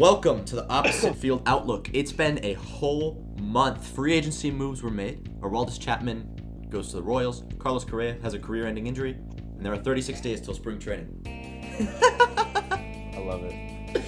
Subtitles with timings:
[0.00, 1.90] Welcome to the Opposite Field Outlook.
[1.92, 3.86] It's been a whole month.
[3.86, 5.24] Free agency moves were made.
[5.42, 7.44] Aroldis Chapman goes to the Royals.
[7.58, 11.20] Carlos Correa has a career-ending injury, and there are 36 days till spring training.
[13.14, 14.02] I love it.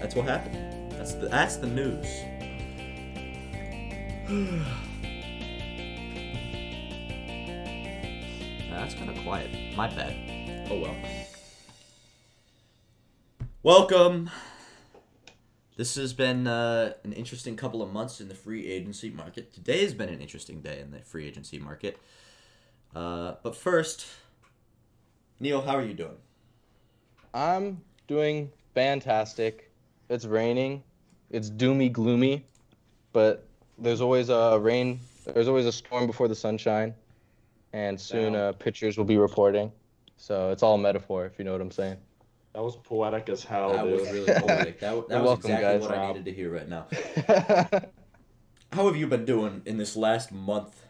[0.00, 0.92] That's what happened.
[0.92, 2.06] That's the, that's the news.
[8.70, 9.76] that's kind of quiet.
[9.76, 10.68] My bad.
[10.70, 10.94] Oh well.
[13.64, 14.30] Welcome.
[15.78, 19.54] This has been uh, an interesting couple of months in the free agency market.
[19.54, 22.00] Today has been an interesting day in the free agency market.
[22.96, 24.04] Uh, but first,
[25.38, 26.16] Neal, how are you doing?
[27.32, 29.70] I'm doing fantastic.
[30.08, 30.82] It's raining.
[31.30, 32.44] It's doomy gloomy,
[33.12, 33.46] but
[33.78, 34.98] there's always a rain.
[35.32, 36.92] There's always a storm before the sunshine,
[37.72, 39.70] and soon uh, pitchers will be reporting.
[40.16, 41.98] So it's all a metaphor, if you know what I'm saying.
[42.58, 44.00] That was poetic as hell, that dude.
[44.00, 44.80] was really poetic.
[44.80, 45.80] That, that was welcome, exactly guys.
[45.82, 46.86] what I needed to hear right now.
[48.72, 50.82] How have you been doing in this last month,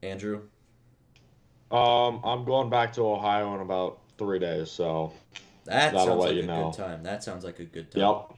[0.00, 0.42] Andrew?
[1.72, 5.12] Um, I'm going back to Ohio in about three days, so
[5.64, 6.70] That That'll sounds let like you a know.
[6.70, 7.02] good time.
[7.02, 8.00] That sounds like a good time.
[8.00, 8.34] yep.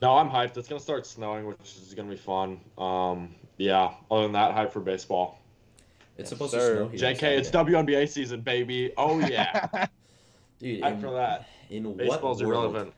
[0.00, 0.56] No, I'm hyped.
[0.56, 2.58] It's gonna start snowing, which is gonna be fun.
[2.78, 3.92] Um, yeah.
[4.10, 5.42] Other than that, hype for baseball.
[6.16, 6.58] It's Yes, supposed sir.
[6.70, 7.14] to snow here.
[7.14, 7.72] JK, it's Saturday.
[7.74, 8.94] WNBA season, baby.
[8.96, 9.88] Oh yeah.
[10.58, 11.48] Dude, hype for that.
[11.72, 12.42] In what world?
[12.42, 12.92] irrelevant.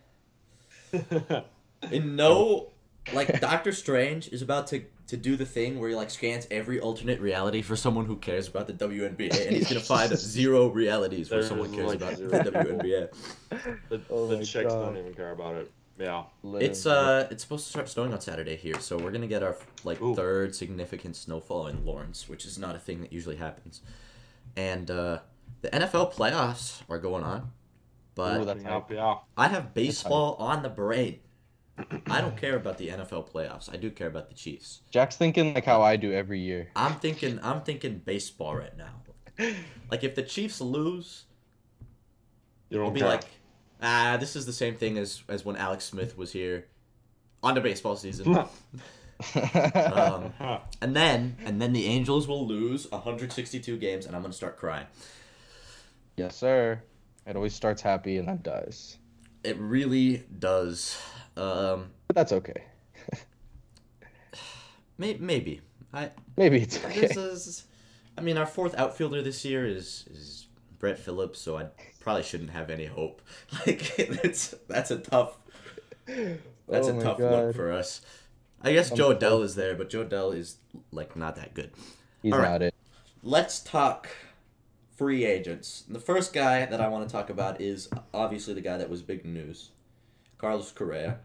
[1.91, 2.71] In no,
[3.13, 6.81] like Doctor Strange is about to to do the thing where he like scans every
[6.81, 11.31] alternate reality for someone who cares about the WNBA, and he's gonna find zero realities
[11.31, 12.31] where There's, someone cares like, about zero.
[12.31, 13.79] the WNBA.
[13.91, 14.87] the Oh the my chicks God.
[14.87, 15.71] don't even care about it.
[15.99, 16.25] Yeah.
[16.43, 19.57] It's uh, it's supposed to start snowing on Saturday here, so we're gonna get our
[19.85, 20.15] like Ooh.
[20.15, 23.83] third significant snowfall in Lawrence, which is not a thing that usually happens.
[24.57, 25.19] And uh,
[25.61, 27.53] the NFL playoffs are going on,
[28.15, 29.17] but Ooh, that's Yep, yeah.
[29.37, 31.21] I have baseball on the brain.
[32.07, 33.73] I don't care about the NFL playoffs.
[33.73, 34.83] I do care about the Chiefs.
[34.91, 36.69] Jack's thinking like how I do every year.
[36.77, 39.03] I'm thinking I'm thinking baseball right now.
[39.91, 41.25] Like if the Chiefs lose,
[42.71, 43.09] You I'll be care.
[43.09, 43.25] like,
[43.83, 46.67] ah, this is the same thing as as when Alex Smith was here
[47.43, 48.37] on the baseball season.
[49.35, 50.33] um,
[50.81, 54.87] and then and then the Angels will lose 162 games, and I'm gonna start crying.
[56.17, 56.83] yes, sir.
[57.27, 58.99] It always starts happy and then dies.
[59.43, 61.01] It really does.
[61.37, 62.65] Um, But that's okay.
[64.99, 65.61] may, maybe
[65.93, 67.01] I Maybe it's okay.
[67.01, 67.65] this is.
[68.17, 70.47] I mean, our fourth outfielder this year is is
[70.79, 71.67] Brett Phillips, so I
[72.01, 73.23] probably shouldn't have any hope.
[73.67, 75.39] Like it's that's a tough
[76.07, 77.31] that's Oh a tough God.
[77.47, 78.01] look for us.
[78.63, 80.57] I guess I'm Jo Adell is there, but Jo Adell is
[80.93, 81.71] like not that good.
[82.23, 82.51] He's All right.
[82.51, 82.75] not it.
[83.23, 84.09] Let's talk
[84.97, 85.85] free agents.
[85.89, 89.03] The first guy that I want to talk about is obviously the guy that was
[89.03, 89.71] big news,
[90.39, 91.19] Carlos Correa.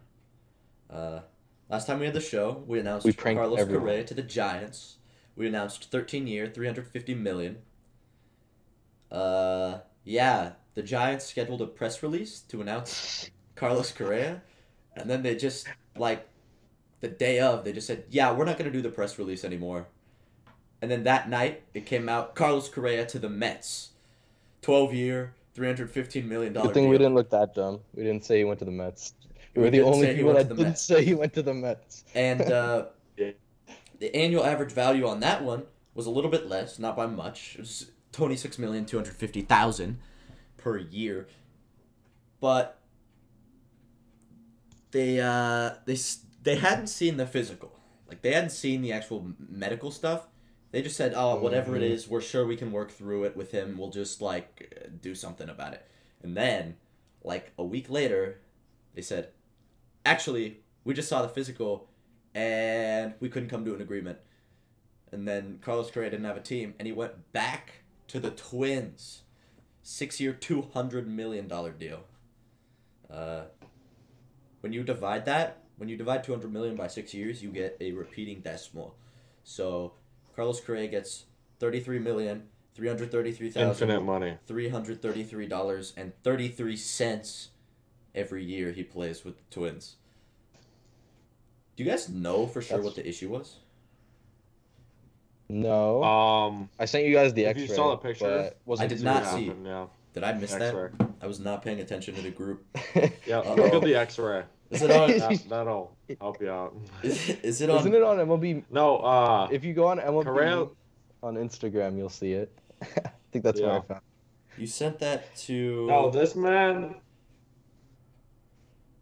[0.89, 1.19] Uh,
[1.69, 3.83] last time we had the show, we announced We Carlos everyone.
[3.85, 4.97] Correa to the Giants.
[5.35, 7.57] We announced 13 year, 350 million.
[9.11, 14.41] Uh, yeah, the Giants scheduled a press release to announce Carlos Correa,
[14.95, 16.27] and then they just like
[17.01, 19.87] the day of they just said, "Yeah, we're not gonna do the press release anymore."
[20.81, 23.89] And then that night, it came out Carlos Correa to the Mets,
[24.61, 26.67] twelve year, three hundred fifteen million dollar.
[26.67, 27.81] Good thing we didn't look that dumb.
[27.93, 29.13] We didn't say he went to the Mets.
[29.55, 30.81] We We were the only people that didn't Mets.
[30.81, 32.05] say he went to the Mets.
[32.15, 32.85] And uh,
[33.17, 35.63] the annual average value on that one
[35.93, 37.55] was a little bit less, not by much.
[37.55, 39.99] It was twenty six million two hundred fifty thousand
[40.57, 41.27] per year,
[42.39, 42.79] but
[44.91, 45.97] they uh they
[46.43, 47.71] they hadn't seen the physical,
[48.07, 50.27] like they hadn't seen the actual medical stuff.
[50.71, 51.91] They just said, "Oh, whatever it Mhm.
[51.91, 53.77] is, we're sure we can work through it with him.
[53.77, 55.85] We'll just like do something about it."
[56.21, 56.77] And then,
[57.23, 58.41] like a week later,
[58.93, 59.31] they said,
[60.05, 61.89] "Actually, we just saw the physical,
[62.35, 64.19] and we couldn't come to an agreement."
[65.11, 69.23] And then Carlos Correa didn't have a team, and he went back to the Twins,
[69.81, 72.03] six-year, two hundred million dollar deal.
[73.09, 73.45] Uh,
[74.61, 77.75] when you divide that, when you divide two hundred million by six years, you get
[77.79, 78.95] a repeating decimal.
[79.43, 79.93] So
[80.39, 81.25] Carlos Correa gets
[81.59, 82.43] thirty-three million
[82.73, 84.37] three hundred thirty-three thousand Infinite money.
[84.47, 87.49] three hundred thirty-three dollars and thirty-three cents
[88.15, 89.97] every year he plays with the Twins.
[91.75, 93.57] Do you guys know for sure That's- what the issue was?
[95.49, 96.01] No.
[96.05, 97.63] Um, I sent you guys the if X-ray.
[97.63, 99.47] you saw the picture- wasn't I did not see.
[99.47, 99.87] happened, Yeah.
[100.13, 100.91] Did I miss X-ray.
[100.99, 101.09] that?
[101.21, 102.63] I was not paying attention to the group.
[103.27, 103.39] Yeah.
[103.39, 103.55] Uh-oh.
[103.55, 104.43] Look at the X-ray.
[104.71, 105.09] Is it on?
[105.19, 106.75] That, that'll help you out.
[107.03, 107.79] is, is it on?
[107.79, 108.63] Isn't it on MLB?
[108.69, 108.97] No.
[108.97, 109.47] Uh.
[109.51, 110.67] If you go on MLB Correa-
[111.23, 112.51] on Instagram, you'll see it.
[112.81, 114.01] I think that's where I found.
[114.57, 115.87] You sent that to.
[115.87, 116.95] No, this man.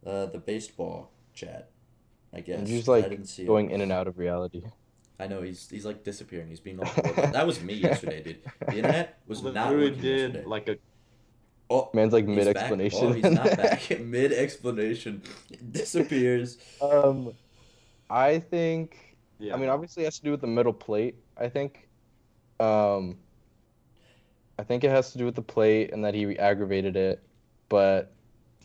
[0.06, 1.70] Uh, the baseball chat.
[2.32, 2.68] I guess.
[2.68, 3.74] He's I like didn't see going it.
[3.74, 4.62] in and out of reality.
[5.20, 6.48] I know he's he's like disappearing.
[6.48, 8.38] He's being all that was me yesterday, dude.
[8.66, 10.44] The internet was not Literally working did yesterday.
[10.46, 10.76] like a
[11.70, 12.98] Oh, Man's like mid explanation.
[13.02, 14.00] Oh, he's not back.
[14.00, 15.22] mid explanation,
[15.70, 16.58] disappears.
[16.80, 17.34] Um,
[18.08, 19.16] I think.
[19.38, 19.54] yeah.
[19.54, 21.16] I mean, obviously, it has to do with the middle plate.
[21.36, 21.88] I think.
[22.60, 23.18] Um.
[24.60, 27.22] I think it has to do with the plate and that he aggravated it,
[27.68, 28.12] but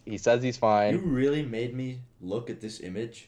[0.06, 0.96] he says he's fine.
[0.96, 3.28] You really made me look at this image.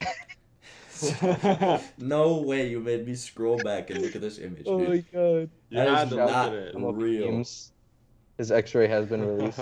[2.00, 5.12] no way you made me scroll back and look at this image, Oh my dude.
[5.12, 5.50] god!
[5.70, 6.74] you That had is not it.
[6.76, 7.32] Real.
[7.34, 7.72] memes.
[8.38, 9.62] His X-ray has been released.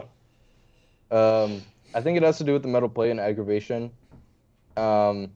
[1.11, 1.61] Um,
[1.93, 3.91] I think it has to do with the metal plate and aggravation.
[4.77, 5.31] Um,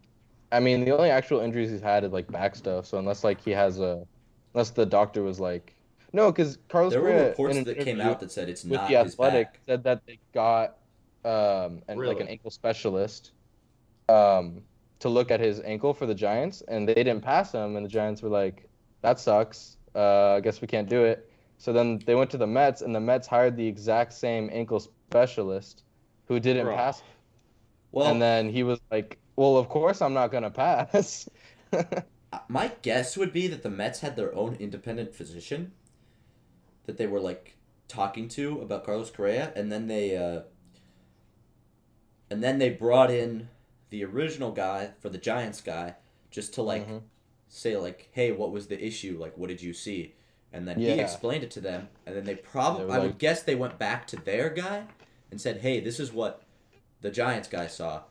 [0.52, 2.88] I mean, the only actual injuries he's had is like back stuff.
[2.88, 4.06] So unless like he has a,
[4.54, 5.76] unless the doctor was like,
[6.14, 9.54] no, because Carlos There were reports that came out that said it's not the Athletic
[9.54, 9.60] back.
[9.68, 10.78] said that they got
[11.26, 13.32] um and like an ankle specialist
[14.08, 14.62] um
[15.00, 17.90] to look at his ankle for the Giants, and they didn't pass him, and the
[17.90, 18.68] Giants were like,
[19.02, 19.78] that sucks.
[19.94, 21.27] Uh, I guess we can't do it.
[21.58, 24.80] So then they went to the Mets, and the Mets hired the exact same ankle
[24.80, 25.84] specialist
[26.28, 26.70] who didn't Bro.
[26.70, 27.04] pass.
[27.92, 31.30] Well, and then he was like, "Well, of course I'm not gonna pass."
[32.48, 35.72] my guess would be that the Mets had their own independent physician
[36.86, 37.56] that they were like
[37.88, 40.42] talking to about Carlos Correa, and then they uh,
[42.30, 43.50] and then they brought in
[43.90, 45.96] the original guy for the Giants guy
[46.32, 47.04] just to like Mhm.
[47.48, 49.18] say like, hey, what was the issue?
[49.20, 50.16] Like, what did you see?
[50.54, 53.18] And then he explained it to them, and then they probably They were I would
[53.18, 54.84] guess they went back to their guy
[55.30, 56.42] and said, hey, this is what
[57.02, 58.04] the Giants guy saw,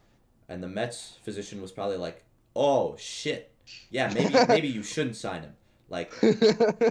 [0.48, 2.22] and the Mets physician was probably like,
[2.54, 3.50] oh shit,
[3.90, 5.54] yeah, maybe maybe you shouldn't sign him.
[5.88, 6.12] Like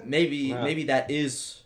[0.04, 0.64] maybe Yeah.
[0.64, 1.62] maybe that is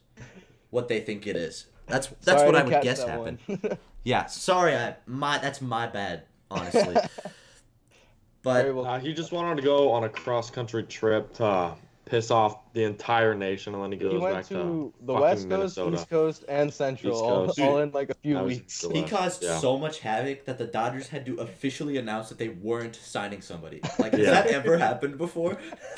[0.71, 1.67] what they think it is.
[1.87, 3.39] That's that's Sorry, what I would guess that happened.
[4.03, 6.95] Yeah, sorry, I my that's my bad, honestly.
[8.43, 11.75] but Uh, he just wanted to go on a cross country trip to
[12.09, 15.13] piss off the entire nation, and then he goes he went back to to the
[15.13, 15.95] fucking West Coast, Minnesota.
[15.95, 17.59] East Coast, and Central, East all, Coast.
[17.59, 18.85] all in like a few That weeks.
[18.91, 19.57] he caused yeah.
[19.59, 23.81] so much havoc that the Dodgers had to officially announce that they weren't signing somebody.
[23.99, 24.31] Like, has Yeah.
[24.31, 25.57] that ever happened before?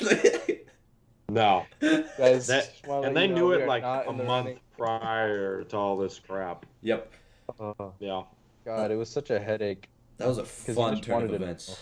[1.28, 4.60] No, Guys, That- and they knew it like a month running.
[4.76, 6.66] prior to all this crap.
[6.82, 7.10] yep,
[7.58, 8.22] Oh, Yeah.
[8.66, 9.88] God, it was such a headache.
[10.18, 11.68] that was a fun turn of wanted to events.
[11.70, 11.74] know.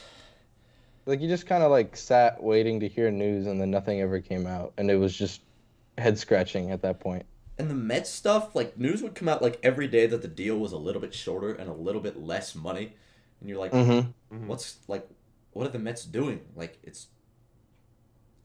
[1.06, 4.20] Like you just kind of like sat waiting to hear news, and then nothing ever
[4.20, 5.43] came out, and it was just
[5.99, 7.26] head scratching at that point.
[7.58, 10.56] And the Mets stuff, like news would come out like every day that the deal
[10.58, 12.94] was a little bit shorter and a little bit less money,
[13.41, 14.47] and you're like, Mm-hmm.
[14.47, 15.08] what's like,
[15.52, 16.41] what are the Mets doing?
[16.55, 17.08] Like it's,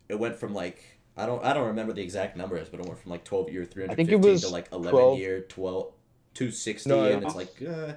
[0.09, 0.83] it went from like
[1.17, 3.63] I don't I don't remember the exact numbers, but it went from like twelve year
[3.65, 5.19] three hundred think it fifteen was to like eleven 12.
[5.19, 5.93] year 12,
[6.33, 7.93] 260, No, and it's like uh,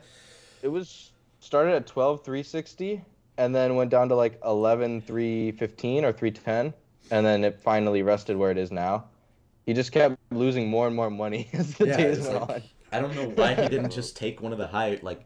[0.63, 3.05] It was started at 12 360
[3.39, 6.75] and then went down to like 11 315 or 310
[7.11, 9.05] and then it finally rested where it is now.
[9.65, 12.63] He just kept losing more and more money as the Yeah, days went like- on.
[12.91, 15.25] I don't know why he didn't just take one of the high like.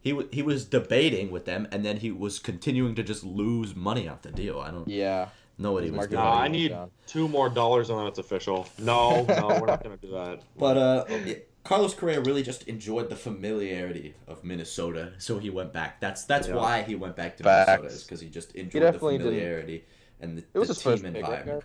[0.00, 3.74] He, w- he was debating with them, and then he was continuing to just lose
[3.74, 4.60] money off the deal.
[4.60, 5.26] I don't Yeah.
[5.58, 6.22] know what he was market doing.
[6.24, 6.92] Nah, I need down.
[7.08, 8.68] two more dollars and then it's official.
[8.78, 10.40] No, no, we're not gonna do that.
[10.56, 15.70] But uh, it- Carlos Correa really just enjoyed the familiarity of Minnesota, so he went
[15.70, 16.00] back.
[16.00, 16.54] That's that's Yeah.
[16.54, 17.68] why he went back to Facts.
[17.82, 19.84] Minnesota, is because he just enjoyed the definitely didn't- familiarity
[20.18, 21.64] and the, It was the his team first environment.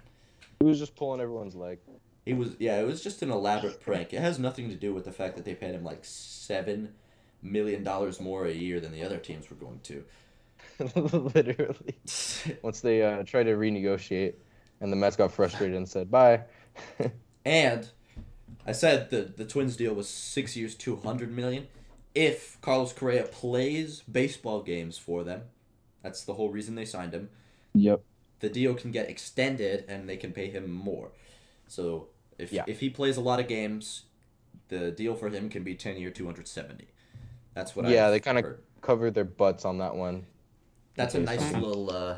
[0.60, 1.80] He was just pulling everyone's leg.
[2.26, 4.12] He was yeah, it was just an elaborate prank.
[4.12, 6.96] It has nothing to do with the fact that they paid him like seven
[7.42, 10.04] million dollars more a year than the other teams were going to.
[11.34, 11.96] Literally.
[12.62, 14.34] Once they uh, tried to renegotiate
[14.82, 16.42] and the Mets got frustrated and said, bye.
[17.46, 17.90] And
[18.66, 21.68] I said the the Twins deal was six years, two hundred million.
[22.16, 25.44] If Carlos Correa plays baseball games for them,
[26.04, 27.30] that's the whole reason they signed him.
[27.74, 28.02] yep.
[28.40, 31.12] The deal can get extended, and they can pay him more.
[31.68, 32.66] So if Yeah.
[32.68, 34.04] if he plays a lot of games,
[34.68, 36.88] the deal for him can be ten year, two hundred seventy.
[37.54, 38.64] That's what Yeah, I've they kinda- heard.
[38.82, 40.26] Covered their butts on that one.
[40.96, 41.90] That's a nice little.
[41.90, 42.16] Uh...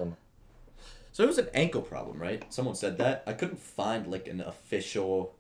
[1.12, 2.44] So it was an ankle problem, right?
[2.52, 3.24] Someone said that.
[3.28, 5.36] I couldn't find like an official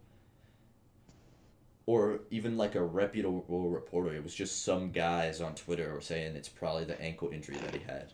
[1.87, 4.13] or even like a reputable reporter.
[4.15, 7.75] It was just some guys on Twitter were saying it's probably the ankle injury that
[7.75, 8.11] he had.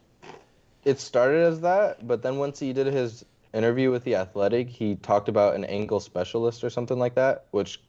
[0.84, 3.24] It started as that, but then once he did his
[3.54, 7.82] interview with the Athletic, he talked about an ankle specialist or something like that, which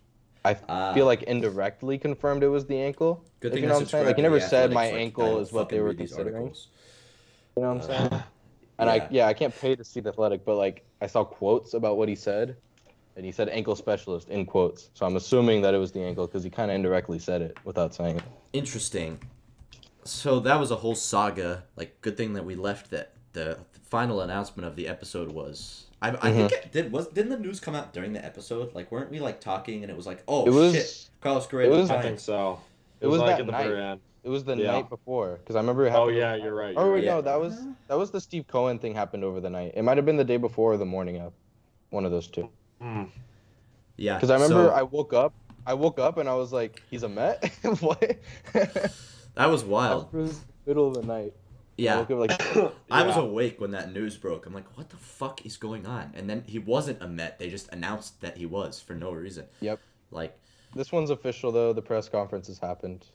[0.44, 0.92] I Ah.
[0.92, 3.24] feel like indirectly confirmed it was the ankle.
[3.40, 4.06] Good thing you know what I'm saying?
[4.06, 6.34] Like, he never said my I ankle is what they were these considering.
[6.36, 6.68] articles.
[7.56, 8.12] You know what I'm saying?
[8.12, 8.22] Uh,
[8.78, 8.94] And yeah.
[9.04, 11.98] I yeah, I can't pay to see the Athletic, but like I saw quotes about
[11.98, 12.56] what he said,
[13.16, 14.90] and he said ankle specialist in quotes.
[14.94, 17.56] So I'm assuming that it was the ankle because he kind of indirectly said it
[17.64, 18.22] without saying it.
[18.52, 19.18] Interesting.
[20.04, 21.62] so that was a whole saga.
[21.76, 25.86] Like, good thing that we left that the final announcement of the episode was.
[26.00, 26.34] I, I Mm-hmm.
[26.36, 28.74] think it did was didn't the news come out during the episode?
[28.74, 31.68] Like, weren't we like talking and it was like, oh It was- shit, Carlos Correa.
[31.70, 32.58] it was- I think so.
[33.00, 33.66] It, It was, was like that at the night.
[33.68, 34.00] very end.
[34.24, 34.72] It was the Yeah.
[34.72, 35.86] night before because I remember.
[35.86, 36.74] It Oh yeah, you're right.
[36.76, 37.14] Oh you're wait, right.
[37.16, 39.72] No, that was that was the Steve Cohen thing happened over the night.
[39.74, 41.32] It might have been the day before or the morning of,
[41.90, 42.48] one of those two.
[42.82, 43.04] Hmm.
[43.96, 44.14] yeah.
[44.14, 45.32] Because I remember so I woke up,
[45.64, 47.44] I woke up and I was like, "He's a Met."
[47.80, 48.00] what?
[48.52, 50.08] that was wild.
[50.12, 51.32] It was middle of the night.
[51.34, 51.98] I Yeah.
[51.98, 54.46] woke up like, I was awake when that news broke.
[54.46, 56.12] I'm like, what the fuck is going on?
[56.14, 57.38] And then he wasn't a Met.
[57.38, 59.46] They just announced that he was for no reason.
[59.60, 59.80] Yep.
[60.10, 60.36] Like,
[60.74, 61.72] this one's official though.
[61.72, 63.06] The press conference has happened.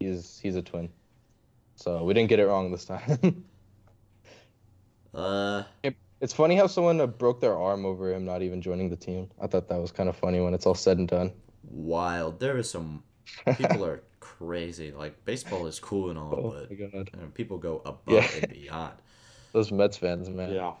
[0.00, 0.88] He's he's a twin.
[1.74, 3.44] So we didn't get it wrong this time.
[5.14, 5.64] uh,
[6.20, 9.28] it's funny how someone uh, broke their arm over him not even joining the team.
[9.40, 11.32] I thought that was kind of funny when it's all said and done.
[11.68, 12.40] wild.
[12.40, 13.02] There is some
[13.56, 14.92] people are crazy.
[14.92, 17.04] Like baseball is cool and all, Oh but you know,
[17.34, 18.26] people go above Yeah.
[18.42, 18.94] and beyond.
[19.52, 20.52] Those Mets fans, man.
[20.52, 20.72] Yeah.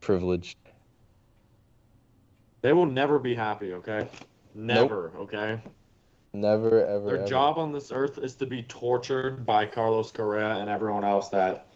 [0.00, 0.56] Privileged.
[2.62, 3.72] They will never be happy.
[3.74, 4.06] Okay.
[4.54, 5.12] Never.
[5.16, 5.60] Okay.
[6.32, 7.06] Never ever.
[7.06, 7.26] Their ever.
[7.26, 11.66] job on this earth is to be tortured by Carlos Correa and everyone else that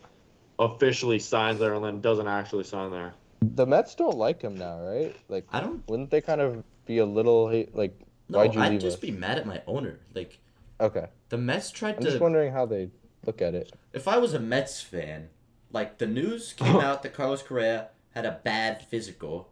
[0.58, 3.14] officially signs there and then doesn't actually sign there.
[3.42, 5.14] The Mets don't like him now, right?
[5.28, 7.46] Like, I don't wouldn't they kind of be a little?
[7.73, 8.38] Like, know.
[8.38, 9.00] why'd you I'd leave just us?
[9.00, 10.00] be mad at my owner.
[10.14, 10.38] Like
[10.80, 12.90] Okay, the Mets tried to I'm just wondering how they
[13.26, 13.73] look at it.
[13.92, 15.28] if I was a Mets fan,
[15.73, 19.50] like the news came out that Carlos Correa had a bad physical,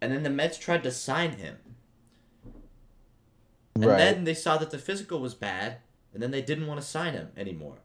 [0.00, 1.58] and then the Mets tried to sign him,
[3.74, 3.98] and right.
[3.98, 5.78] then they saw that the physical was bad,
[6.14, 7.76] and then they didn't want to sign him anymore.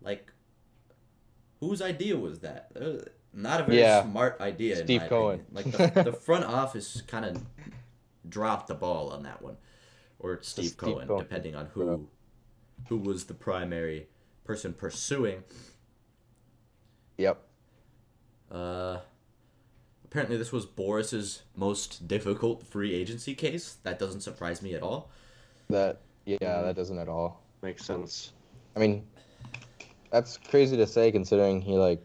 [0.00, 0.32] Like,
[1.60, 2.70] whose idea was that?
[2.80, 4.02] Uh, Not a very Yeah.
[4.02, 4.78] smart idea.
[4.78, 5.40] in Steve my Cohen.
[5.52, 5.74] opinion.
[5.78, 7.42] Like the, the front office kind of
[8.28, 9.56] dropped the ball on that one,
[10.18, 11.22] or Steve, Steve Cohen, Cohen.
[11.22, 12.08] depending on who
[12.88, 14.08] who was the primary
[14.44, 15.42] person pursuing.
[17.18, 17.42] Yep.
[18.50, 18.98] Uh,
[20.04, 23.76] apparently, this was Boras's most difficult free agency case.
[23.82, 25.10] That doesn't surprise me at all.
[25.68, 26.00] That.
[26.24, 26.62] Yeah, Mhm.
[26.64, 27.42] that doesn't at all.
[27.62, 28.32] Makes sense.
[28.76, 29.06] I mean,
[30.10, 32.00] that's crazy to say considering he like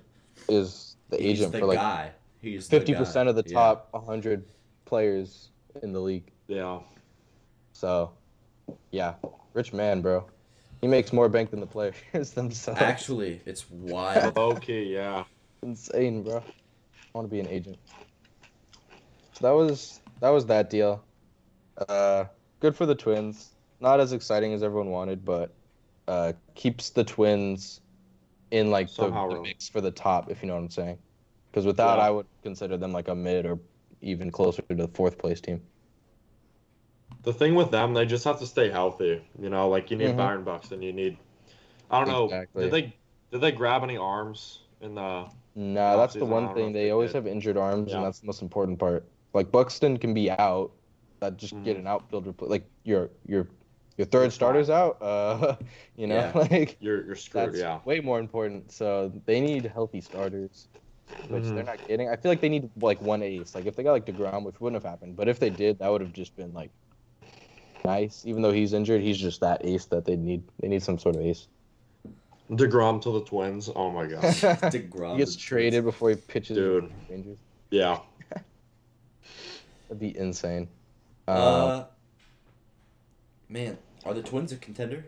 [0.50, 2.12] is the He's agent the for like guy.
[2.42, 3.54] He's fifty percent of the Yeah.
[3.54, 4.44] top 100
[4.86, 5.50] players
[5.82, 6.32] in the league.
[6.48, 6.80] Yeah.
[7.72, 8.12] So,
[8.92, 9.16] yeah,
[9.54, 10.26] rich man, bro.
[10.82, 11.96] He makes more bank than the players
[12.34, 12.82] themselves.
[12.82, 14.38] Actually, it's wild.
[14.58, 15.24] okay, yeah.
[15.62, 16.38] insane, bro.
[16.40, 16.44] I
[17.14, 17.78] want to be an agent.
[19.34, 21.04] So that was that was that deal.
[21.88, 22.26] Uh,
[22.60, 23.52] good for the Twins.
[23.80, 25.54] Not as exciting as everyone wanted, but
[26.08, 27.80] uh, keeps the Twins
[28.54, 31.00] in like the, Somehow the mix for the top, if you know what I'm saying.
[31.50, 32.06] Because without, Yeah.
[32.06, 33.60] I would consider them like a mid or
[34.02, 35.60] even closer to the fourth place team.
[37.24, 39.22] The thing with them, they just have to stay healthy.
[39.42, 40.18] You know, like you need Mhm.
[40.18, 40.82] Byron Buxton.
[40.84, 41.18] You need.
[41.90, 42.46] I don't know.
[42.56, 42.94] Did they
[43.32, 45.28] did they grab any arms in the?
[45.56, 46.74] Nah, that's the one thing.
[46.74, 47.98] They they always have injured arms, Yeah.
[47.98, 49.08] and that's the most important part.
[49.34, 50.72] Like Buxton can be out,
[51.22, 51.82] that just get Mhm.
[51.82, 52.34] an outfielder.
[52.40, 53.48] Like your your
[53.98, 54.98] your third You're starter's out.
[55.02, 55.56] Uh,
[55.96, 56.32] you know, Yeah.
[56.52, 57.50] like You're you're screwed.
[57.50, 57.80] that's yeah.
[57.86, 58.72] way more important.
[58.72, 60.68] So they need healthy starters,
[61.28, 61.56] which Mhm.
[61.56, 62.10] they're not getting.
[62.10, 63.54] I feel like they need like one ace.
[63.56, 65.92] Like if they got like Degrom, which wouldn't have happened, but if they did, that
[65.92, 66.72] would have just been like
[67.86, 68.24] nice.
[68.26, 70.44] Even though he's injured, he's just that ace that they need.
[70.60, 71.48] They need some sort of ace.
[72.50, 73.70] Degrom to the Twins.
[73.76, 76.58] Oh my god, DeGrom he gets is- traded before he pitches.
[76.58, 76.92] Dude.
[77.10, 77.38] Rangers.
[77.72, 78.00] yeah.
[79.90, 80.68] That'd be insane.
[81.28, 81.84] Um, Uh,
[83.54, 85.06] man, are the Twins a contender?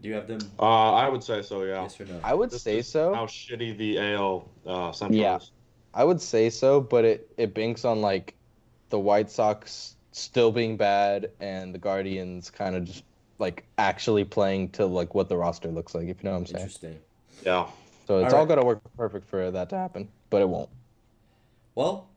[0.00, 0.40] Do you have them?
[0.58, 1.62] Uh, I would say so.
[1.62, 1.82] Yeah.
[1.82, 2.20] Yes or no?
[2.22, 3.14] I would Just say so.
[3.14, 5.36] How shitty the AL uh, Central Yeah.
[5.36, 5.52] is.
[5.94, 8.34] I would say so, but it it banks on like
[8.90, 13.04] the White Sox still being bad and the Guardians kind of just
[13.38, 16.08] like actually playing to like what the roster looks like.
[16.08, 16.60] If you know what I'm saying.
[16.60, 16.98] Interesting.
[17.42, 17.66] Yeah.
[18.06, 18.48] So it's All all right.
[18.48, 20.68] got to work perfect for that to happen, but it won't.
[21.74, 22.08] Well,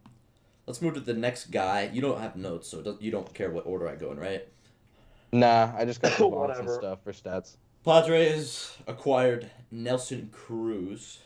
[0.68, 1.90] let's move to the next guy.
[1.94, 4.46] You don't have notes, so you don't care what order I go in, right?
[5.32, 7.58] Nah, I just got the bonds and stuff for stats.
[7.86, 11.20] Padres acquired Nelson Cruz.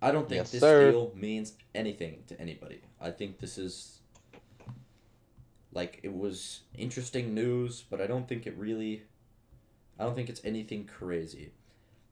[0.00, 0.90] I don't think Yes, this sir.
[0.90, 2.80] deal means anything to anybody.
[3.00, 3.98] I think this is
[5.72, 9.04] like it was interesting news, but I don't think it really
[9.98, 11.52] I don't think it's anything crazy.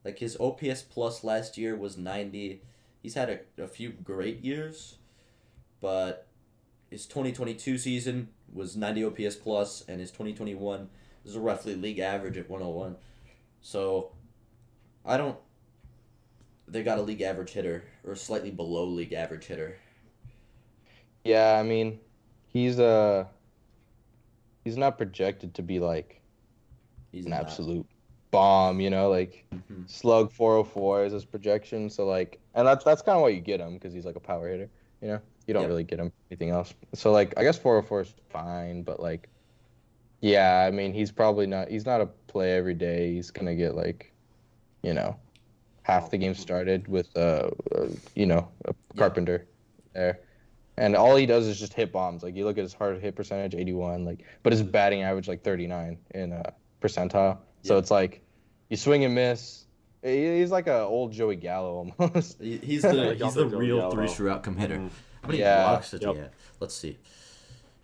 [0.04, 2.62] Like his OPS plus last year was 90.
[3.02, 4.96] He's had a, a few great years,
[5.80, 6.26] but
[6.90, 10.88] his 2022 season was 90 OPS plus and his 2021
[11.24, 12.96] is roughly league average at 101.
[13.60, 14.12] So,
[15.04, 15.38] I don't.
[16.68, 19.76] They got a league average hitter or slightly below league average hitter.
[21.24, 22.00] Yeah, I mean,
[22.48, 23.26] he's uh
[24.64, 26.20] he's not projected to be like
[27.12, 27.42] He's an not.
[27.42, 27.86] absolute
[28.30, 29.88] bomb, you know, like Mhm.
[29.88, 31.90] slug 404 is his projection.
[31.90, 34.20] So like, and that's that's kind of why you get him because he's like a
[34.20, 34.70] power hitter.
[35.02, 35.68] You know, you don't Yep.
[35.68, 36.72] really get him anything else.
[36.94, 39.28] So like, I guess 404 is fine, but like,
[40.22, 41.68] yeah, I mean, he's probably not.
[41.68, 43.12] He's not a play every day.
[43.12, 44.12] He's gonna get like,
[44.82, 45.16] you know,
[45.82, 49.46] half the game started with uh, uh you know, a Carpenter
[49.92, 50.20] there.
[50.78, 52.22] And all he does is just hit bombs.
[52.22, 55.42] Like you look at his hard hit percentage, 81, like but his batting average like
[55.44, 56.50] 39 in uh
[56.80, 57.38] percentile.
[57.62, 58.22] So it's like
[58.70, 59.66] you swing and miss.
[60.02, 62.40] He's like an old Joey Gallo almost.
[62.40, 63.90] He's the Like he's the Joey real Gallo.
[63.92, 64.78] three true outcome hitter.
[64.78, 64.90] Mhm.
[65.22, 65.72] How many Yeah.
[65.72, 66.14] walks did Yep.
[66.14, 66.30] he have?
[66.58, 66.98] Let's see.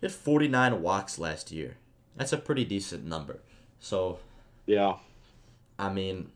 [0.01, 1.77] He had 49 walks last year.
[2.15, 3.39] That's a pretty decent number.
[3.79, 4.19] So,
[4.65, 4.95] Yeah.
[5.77, 6.31] I mean,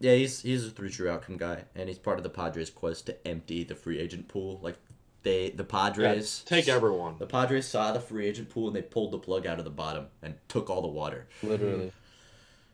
[0.00, 3.06] yeah, he's he's a three true outcome guy, and he's part of the Padres' quest
[3.06, 4.58] to empty the free agent pool.
[4.62, 4.76] Like
[5.22, 5.68] they, the yeah.
[5.90, 7.16] Padres Take everyone.
[7.18, 9.70] The Padres saw the free agent pool and they pulled the plug out of the
[9.70, 11.26] bottom and took all the water.
[11.42, 11.92] Literally.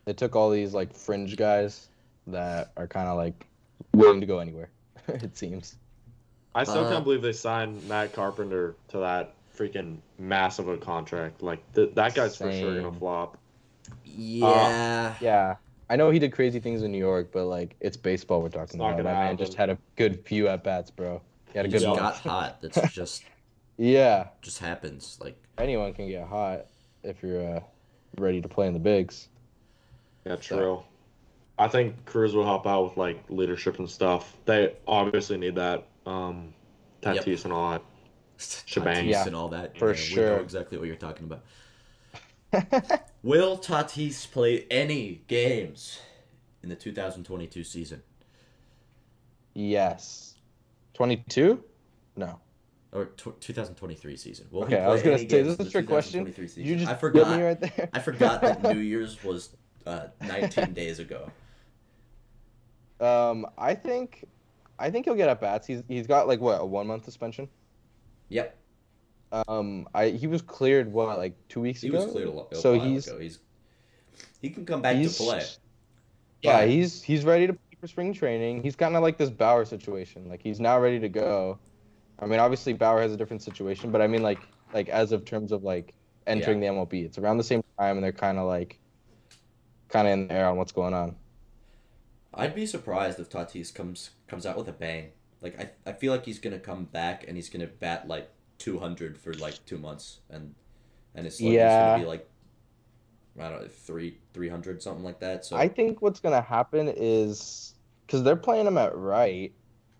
[0.05, 1.89] They took all these like fringe guys
[2.27, 3.47] that are kind of like
[3.95, 4.71] willing to go anywhere.
[5.09, 5.77] it seems.
[6.55, 11.43] I still Uh, can't believe they signed Matt Carpenter to that freaking massive a contract.
[11.43, 13.39] Like th- that guy's for sure gonna flop.
[14.05, 15.15] Yeah.
[15.21, 15.57] Yeah.
[15.91, 18.81] I know he did crazy things in New York, but like it's baseball we're talking
[18.81, 18.93] about.
[18.93, 21.21] gonna That man just had a good few at bats, bro.
[21.53, 22.63] He had a he good just got hot.
[22.63, 23.25] That's just
[23.77, 24.29] Yeah.
[24.41, 25.19] just happens.
[25.21, 26.67] Like anyone can get hot
[27.03, 27.61] if you're uh,
[28.19, 29.29] ready to play in the bigs.
[30.25, 30.83] Yeah, true.
[31.59, 34.37] I think Cruz will help out with like leadership and stuff.
[34.47, 35.87] They obviously need that.
[36.07, 36.55] Um,
[37.05, 37.25] Yep.
[37.25, 37.83] Tatis and all that.
[38.67, 39.07] Shebang.
[39.07, 39.77] Yeah, and all that.
[39.79, 40.27] for Yeah, We sure.
[40.37, 41.45] know exactly what you're talking about.
[43.23, 46.01] Will Tatis play any games
[46.63, 48.03] in the 2022 season
[49.55, 50.35] yes.
[50.95, 51.63] 22?
[52.17, 52.39] No.
[52.93, 54.47] or tw 2023 season?
[54.51, 56.31] Will Okay, he I was gonna say, this is a trick question.
[56.35, 56.65] season?
[56.65, 57.37] You just I got forgot.
[57.37, 57.89] me right there.
[57.93, 59.51] I forgot that New Year's was
[59.87, 61.31] uh, 19 days ago.
[63.01, 64.27] Um, I think,
[64.79, 65.67] I think he'll get at bats.
[65.67, 67.49] He's he's got like what a one month suspension.
[68.33, 68.57] Yep,
[69.49, 72.03] Um, I he was cleared what like two weeks he ago.
[72.05, 73.19] was cleared a, lo- a So while he's- ago.
[73.19, 73.39] He's
[74.41, 75.43] he can come back to play.
[76.43, 78.63] Yeah, But- he's he's ready to play for spring training.
[78.63, 80.29] He's kind of like this Bauer situation.
[80.29, 81.59] Like he's now ready to go.
[82.19, 84.41] I mean, obviously Bauer has a different situation, but I mean like
[84.73, 85.93] like as of terms of like
[86.27, 88.79] entering the MLB, it's around the same time, and they're kind of like
[89.89, 91.17] kind of in the air on what's going on.
[92.35, 95.11] I'd be surprised if Tatis comes comes out with a bang.
[95.43, 99.19] Like I, I feel like he's gonna come back and he's gonna bat like 200
[99.19, 100.55] for like two months and
[101.15, 101.91] and his slug Yeah.
[101.93, 102.29] gonna be like
[103.41, 105.45] I don't know three 300 something like that.
[105.45, 107.75] So I think what's gonna happen is
[108.07, 109.53] because they're playing him at right,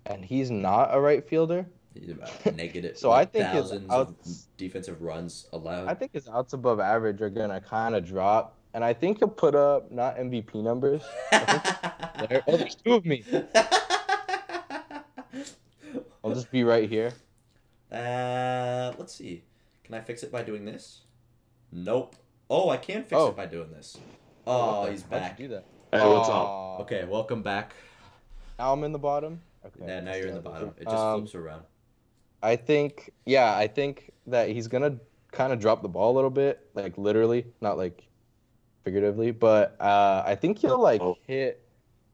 [0.07, 1.65] and he's not a right fielder.
[1.95, 2.99] he's about negative.
[2.99, 4.11] So like, I think his outs-
[4.51, 5.89] of defensive runs allowed.
[5.89, 9.29] I think his outs above average are gonna kind of drop, and I think he'll
[9.29, 11.03] put up not MVP numbers.
[11.31, 13.25] There, oh, there's two of me.
[16.25, 17.13] I'll just be right here.
[17.91, 19.43] Uh, let's see.
[19.85, 21.01] Can I fix it by doing this?
[21.73, 22.17] Nope.
[22.49, 23.29] Oh, I can fix Oh.
[23.29, 23.99] it by doing this.
[24.47, 25.37] Oh, What he's how'd you back.
[25.37, 25.65] do that?
[25.93, 26.81] Hey, what's up?
[26.81, 27.75] Okay, welcome back.
[28.59, 29.41] Now I'm in the bottom.
[29.65, 29.85] Okay.
[29.87, 30.75] Yeah, now you're in the bottom.
[30.79, 31.65] It just Um, flips around.
[32.43, 34.99] I think, yeah, I think that he's gonna
[35.31, 38.05] kind of drop the ball a little bit, like literally, not like
[38.85, 41.17] figuratively, but uh, I think he'll like Oh.
[41.27, 41.65] hit,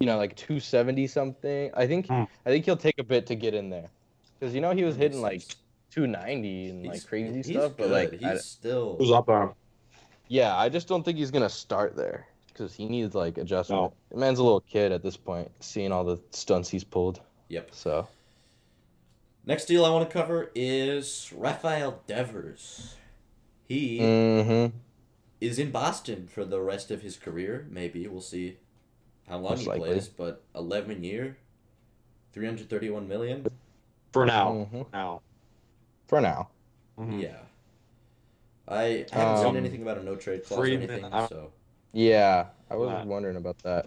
[0.00, 1.70] you know, like 270 something.
[1.74, 2.24] I think, Hmm.
[2.44, 3.88] I think he'll take a bit to get in there,
[4.38, 5.42] because you know he was hitting like
[5.90, 8.96] 290 and like crazy he's stuff, but like, he's I, still.
[8.98, 9.52] Who's up there?
[10.28, 13.92] yeah, I just don't think he's gonna start there because he needs like adjustment.
[14.10, 17.20] The man's a little kid at this point, seeing all the stunts he's pulled.
[17.48, 17.70] Yep.
[17.72, 18.08] So
[19.48, 22.96] Next deal I want to cover is Rafael Devers.
[23.66, 24.76] He mm-hmm.
[25.40, 27.66] is in Boston for the rest of his career.
[27.70, 28.58] Maybe we'll see
[29.26, 29.88] how long Most he likely.
[29.88, 31.38] plays, but 11 year,
[32.34, 33.46] 331 million.
[34.12, 34.68] For now.
[34.72, 34.92] Mhm.
[34.92, 35.22] Now.
[36.06, 36.48] for now.
[36.98, 37.20] Mhm.
[37.22, 37.36] Yeah.
[38.66, 41.52] I haven't Um, seen anything about a no trade clause or anything, I- so
[41.92, 43.06] Yeah, I was Right.
[43.06, 43.86] wondering about that.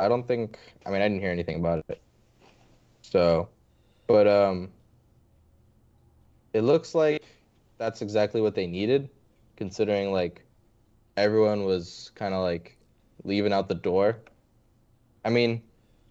[0.00, 0.58] I don't think.
[0.86, 2.00] I mean, I didn't hear anything about it.
[3.02, 3.48] So,
[4.06, 4.72] but um,
[6.52, 7.22] it looks like
[7.78, 9.08] that's exactly what they needed,
[9.56, 10.44] considering like
[11.16, 12.76] everyone was kind of like
[13.24, 14.18] leaving out the door.
[15.24, 15.62] I mean,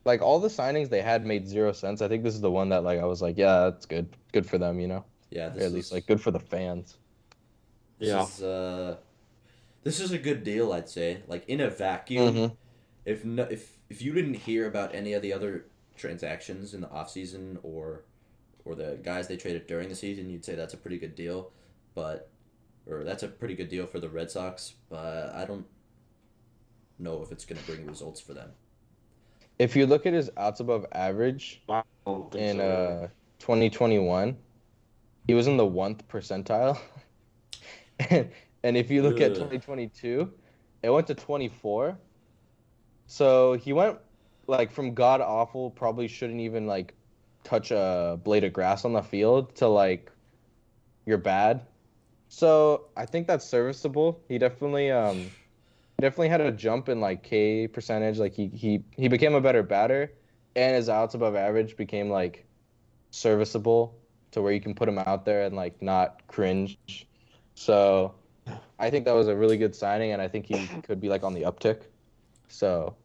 [0.05, 2.01] like all the signings they had made zero sense.
[2.01, 4.45] I think this is the one that like I was like, yeah, that's good, good
[4.45, 6.97] for them, you know, yeah, or at is, least like good for the fans.
[7.99, 8.23] This Yeah.
[8.23, 8.97] is uh,
[9.83, 11.21] this is a good deal, I'd say.
[11.27, 12.57] Like in a vacuum, Mhm.
[13.05, 16.87] if no, if if you didn't hear about any of the other transactions in the
[16.87, 18.03] offseason or
[18.65, 21.51] or the guys they traded during the season, you'd say that's a pretty good deal,
[21.93, 22.29] but
[22.87, 24.73] or that's a pretty good deal for the Red Sox.
[24.89, 25.65] But I don't
[26.97, 28.51] know if it's going to bring results for them.
[29.61, 32.63] If you look at his outs above average I don't think in so.
[32.63, 34.35] uh 2021,
[35.27, 36.79] he was in the one percentile.
[38.09, 38.31] and,
[38.63, 40.31] and if you look at 2022,
[40.81, 41.95] it went to 24.
[43.05, 43.99] So he went
[44.47, 46.95] like from god awful, probably shouldn't even like
[47.43, 50.11] touch a blade of grass on the field to like
[51.05, 51.61] you're bad.
[52.29, 54.21] So I think that's serviceable.
[54.27, 55.29] He definitely um
[56.01, 58.17] definitely had a jump in like K percentage.
[58.19, 60.11] Like he he he became a better batter,
[60.55, 62.45] and his outs above average became like
[63.11, 63.95] serviceable
[64.31, 66.77] to where you can put him out there and like not cringe.
[67.55, 68.15] So
[68.79, 71.23] I think that was a really good signing, and I think he could be like
[71.23, 71.83] on the uptick.
[72.47, 72.95] So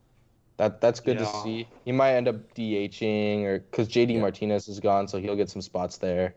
[0.57, 1.69] that that's good to see.
[1.85, 4.21] He might end up DHing or because JD Yeah.
[4.21, 6.35] Martinez is gone, so he'll get some spots there.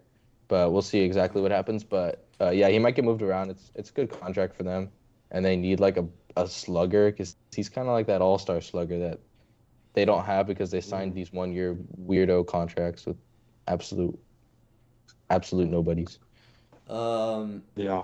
[0.48, 1.84] But we'll see exactly what happens.
[1.84, 3.52] But uh, yeah, he might get moved around.
[3.52, 4.92] It's it's a good contract for them,
[5.32, 6.06] and they need like a,
[6.38, 9.20] a slugger because he's kind of like that all star slugger that
[9.94, 13.18] they don't have because they signed these one year weirdo contracts with
[13.68, 14.18] absolute
[15.30, 16.20] absolute nobodies.
[16.88, 18.04] Um, Yeah.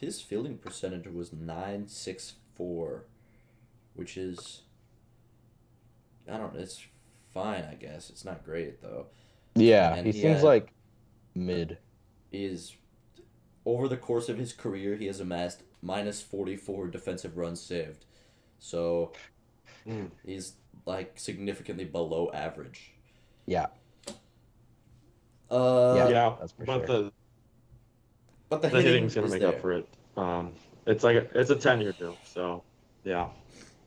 [0.00, 3.04] his fielding percentage was 964,
[3.94, 4.62] which is
[6.30, 6.84] I don't know, it's
[7.32, 8.10] fine, I guess.
[8.10, 9.06] It's not great though.
[9.54, 10.72] Yeah, And he he seems had- like
[11.34, 11.78] mid.
[12.30, 12.76] Is
[13.64, 18.04] over the course of his career, he has amassed minus 44 defensive runs saved.
[18.58, 19.12] So
[19.86, 20.10] Mm.
[20.26, 20.54] he's
[20.86, 22.92] like significantly below average.
[23.46, 23.66] Yeah.
[25.50, 26.86] Uh, Yeah, Yeah, that's for but sure.
[26.86, 27.12] the
[28.50, 29.48] but the, the hitting hitting's gonna make there.
[29.50, 29.88] up for it.
[30.16, 30.52] Um,
[30.86, 32.62] it's like a, it's a ten year deal, so
[33.04, 33.28] yeah,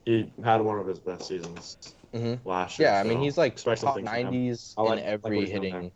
[0.06, 2.90] he had one of his best seasons hmm last year.
[2.90, 4.24] Yeah, I mean he's like expect top something from him.
[4.26, 5.92] nineties I like- in like every what he's doing hitting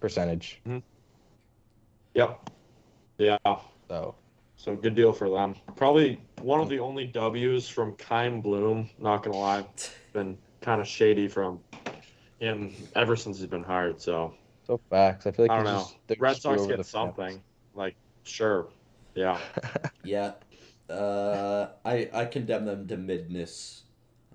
[0.00, 0.60] percentage.
[2.14, 2.50] Yep.
[3.18, 3.38] Yeah.
[3.88, 4.14] So
[4.56, 5.54] So good deal for them.
[5.76, 8.90] Probably one of the only W's from Chaim Bloom.
[8.98, 9.64] Not gonna lie,
[10.12, 11.60] been kind of shady from
[12.40, 14.00] him ever since he's been hired.
[14.00, 14.34] So
[14.66, 15.26] so facts.
[15.26, 15.86] I feel like I don't know.
[16.08, 17.40] just Red Sox get the something.
[17.74, 18.68] Like sure,
[19.14, 19.38] yeah.
[20.02, 20.32] Yeah.
[20.88, 23.82] Uh, I I condemn them to midness.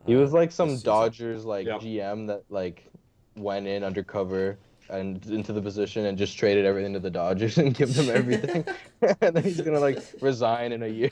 [0.05, 0.77] He uh, was like some.
[0.79, 1.81] Dodgers like Yep.
[1.81, 2.91] GM that like
[3.35, 4.57] went in undercover
[4.91, 8.65] and into the position and just traded everything to the Dodgers and give them everything.
[9.21, 11.11] and then he's gonna like resign in a year.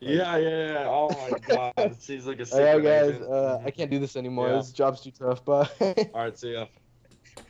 [0.00, 0.84] Yeah, yeah, yeah.
[0.86, 3.22] Oh my god, it seems like a All right, secret guys.
[3.22, 4.48] Uh, I can't do this anymore.
[4.48, 4.56] Yeah.
[4.56, 5.44] This job's too tough.
[5.44, 5.66] Bye.
[5.80, 6.66] All right, see ya.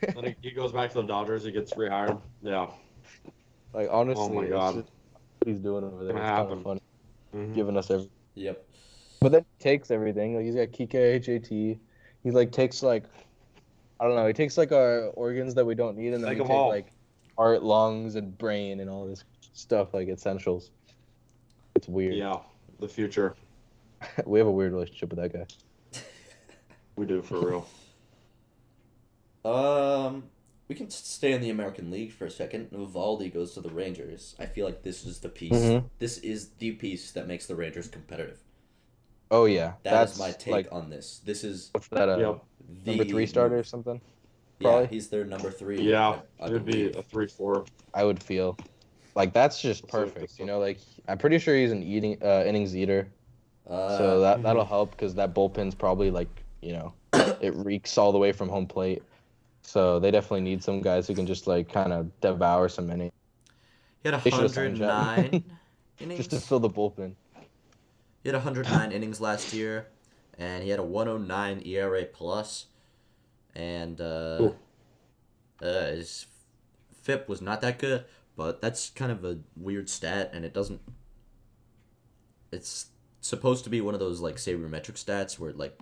[0.00, 1.44] Then he, he goes back to the Dodgers.
[1.44, 2.20] He gets rehired.
[2.42, 2.68] Yeah.
[3.72, 4.74] like honestly, Oh my God.
[4.77, 4.87] just
[5.38, 6.16] what he's doing over there.
[6.16, 6.59] It's kind happen.
[6.59, 6.81] of funny,
[7.35, 7.55] Mhm.
[7.55, 8.12] giving us everything.
[8.35, 8.64] Yep.
[9.20, 10.37] But then he takes everything.
[10.37, 11.48] Like he's got Kike HAT.
[11.48, 13.05] He like takes like
[14.00, 14.26] I don't know.
[14.26, 16.57] He takes like our organs that we don't need, and then Take we 'em take
[16.57, 16.68] all.
[16.68, 16.92] like
[17.38, 20.70] heart, lungs, and brain, and all this stuff like essentials.
[21.76, 22.14] It's weird.
[22.14, 22.38] Yeah,
[22.80, 23.35] the future.
[24.26, 26.00] we have a weird relationship with that guy.
[26.96, 27.66] We do for real.
[29.44, 30.24] Um,
[30.68, 32.70] we can stay in the American League for a second.
[32.70, 34.35] Eovaldi goes to the Rangers.
[34.38, 35.52] I feel like this is the piece.
[35.52, 35.85] Mhm.
[35.98, 38.42] This is the piece that makes the Rangers competitive.
[39.30, 41.20] Oh yeah, That is that's my take like on this.
[41.24, 42.08] This is what's that?
[42.08, 42.44] Uh, Yep.
[42.84, 44.00] the number three starter or something.
[44.60, 44.87] Yeah, probably?
[44.88, 45.80] he's their number three.
[45.82, 47.64] Yeah, I, I it'd be a three-four.
[47.92, 48.56] I would feel
[49.16, 50.37] like that's just That's perfect.
[50.37, 53.08] the- You know, like I'm pretty sure he's an eating uh, innings eater.
[53.68, 54.42] Uh, so that Mhm.
[54.42, 56.28] that'll help because that bullpen's probably like
[56.60, 56.92] you know
[57.40, 59.02] it reeks all the way from home plate.
[59.62, 63.12] So they definitely need some guys who can just like kind of devour some innings
[64.02, 65.44] he had They 109
[66.00, 66.16] innings.
[66.28, 67.14] just to fill the bullpen.
[68.24, 69.88] He had 109 innings last year,
[70.38, 72.66] and he had a 109 ERA plus,
[73.54, 74.52] and uh,
[75.60, 76.24] uh, his
[77.02, 80.80] FIP was not that good, but that's kind of a weird stat, and it doesn't.
[82.50, 82.87] It's
[83.20, 85.78] supposed to be one of those like sabermetric stats where like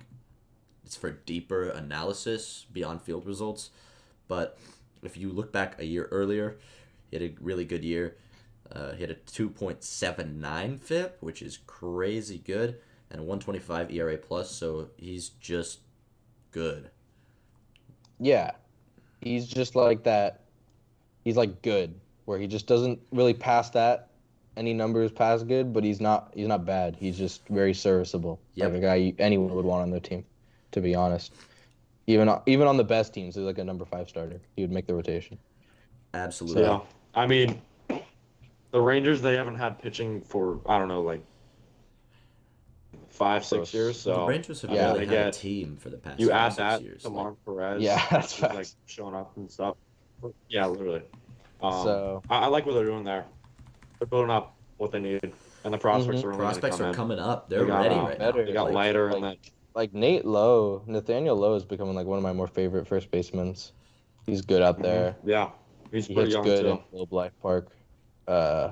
[0.85, 3.71] it's for deeper analysis beyond field results,
[4.27, 4.59] but
[5.05, 6.57] if you look back a year earlier,
[7.09, 8.17] he had a really good year.
[8.71, 12.79] Uh, he had a 2.79 FIP, which is crazy good,
[13.11, 14.51] and a 125 ERA plus.
[14.51, 15.81] So he's just
[16.51, 16.91] good.
[18.19, 18.53] Yeah,
[19.21, 20.41] he's just like that.
[21.25, 21.95] He's like good,
[22.25, 24.09] where he just doesn't really pass that
[24.57, 26.95] any numbers past good, but he's not he's not bad.
[26.97, 28.39] He's just very serviceable.
[28.55, 30.25] Yeah, Like a guy you- anyone would want on their team,
[30.73, 31.33] to be honest.
[32.07, 34.41] Even on- even on the best teams, he's like a number five starter.
[34.57, 35.39] He would make the rotation.
[36.15, 36.63] Absolutely.
[36.65, 36.81] Yeah,
[37.15, 37.63] I mean,
[38.73, 41.23] the Rangers they haven't had pitching for I don't know like
[43.09, 43.75] five six Gross.
[43.75, 44.05] years.
[44.05, 46.37] the So Rangers have Yeah, really they had a team for the past you five,
[46.37, 47.03] add six that years.
[47.03, 47.83] to Like, Martin Perez.
[47.83, 49.77] Yeah, that's who's, like showing up and stuff.
[50.49, 51.03] Yeah, literally.
[51.63, 53.25] Um, so I, I like what they're doing there.
[53.99, 55.33] They're building up what they need.
[55.65, 56.25] and the prospects Mhm.
[56.25, 56.97] are only Prospects gonna are in.
[56.97, 57.49] coming up.
[57.49, 58.41] They're They got, ready uh, right better.
[58.41, 58.47] now.
[58.47, 59.37] They got Like, lighter like- and then
[59.75, 63.55] Like Nate Lowe, Nathaniel Lowe is becoming like one of my more favorite first basemen.
[64.27, 65.17] He's good out there.
[65.25, 65.51] yeah,
[65.91, 66.69] he's He pretty hits young good too.
[66.71, 67.69] in Globe Life Park.
[68.29, 68.71] Uh,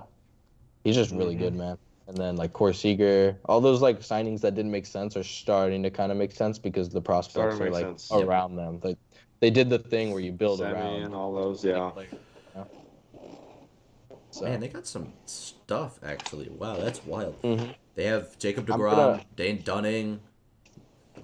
[0.85, 1.39] he's just really Mhm.
[1.41, 1.79] good, man.
[2.07, 5.83] And then like Corey Seager, all those like signings that didn't make sense are starting
[5.85, 8.11] to kind of make sense because the prospects are like sense.
[8.13, 8.25] Yep.
[8.27, 8.81] around them.
[8.83, 8.99] Like
[9.41, 11.03] they did the thing where you build Semi around.
[11.03, 11.79] and all those, yeah.
[11.97, 12.19] like, you
[12.57, 12.67] know?
[14.33, 16.49] So, Man, they got some stuff actually.
[16.51, 17.41] Wow, that's wild.
[17.43, 17.75] Mhm.
[17.95, 20.21] They have Jacob I'm DeGrom, gonna- Dane Dunning,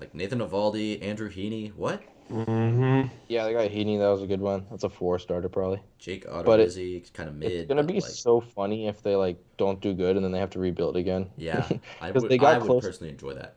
[0.00, 1.74] like Nathan Eovaldi, Andrew Heaney.
[1.74, 2.02] What?
[2.30, 3.08] Mm-hmm.
[3.28, 3.98] yeah, they got Heaney.
[3.98, 4.66] That was a good one.
[4.70, 5.80] That's a four starter probably.
[5.98, 7.52] Jake But it- Odorizzi, kind of mid.
[7.52, 10.38] it's gonna be like, so funny if they like don't do good and then they
[10.40, 11.30] have to rebuild again.
[11.36, 11.68] yeah.
[12.00, 13.54] I 'Cause would, they got I would close- personally enjoy that.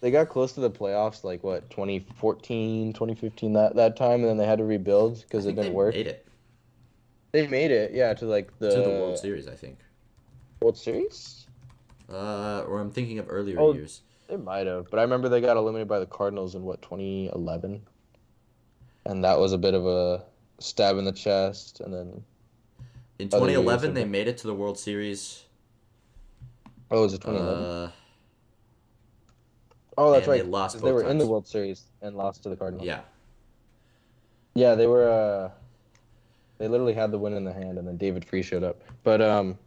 [0.00, 4.36] they got close to the playoffs like what 2014 2015 that that time and then
[4.36, 6.26] they had to rebuild because I it didn't they work Made it
[7.32, 9.78] they made it yeah to like the, to the World Series, I think.
[10.60, 11.46] World Series
[12.08, 14.02] Uh, or I'm thinking of earlier Oh, years.
[14.28, 17.80] they might have but i remember they got eliminated by the cardinals in what 2011
[19.06, 20.24] and that was a bit of a
[20.58, 22.22] stab in the chest and then
[23.18, 25.44] In 2011, they made it to the World Series.
[26.90, 27.90] oh was it 2011 Uh,
[29.98, 32.48] oh that's and they right lost they were in the world series and lost to
[32.48, 33.00] the cardinals yeah.
[34.54, 35.08] Yeah, they were.
[35.10, 35.50] uh
[36.58, 38.82] They literally had the win in the hand, and then David Freese showed up.
[39.02, 39.58] But um,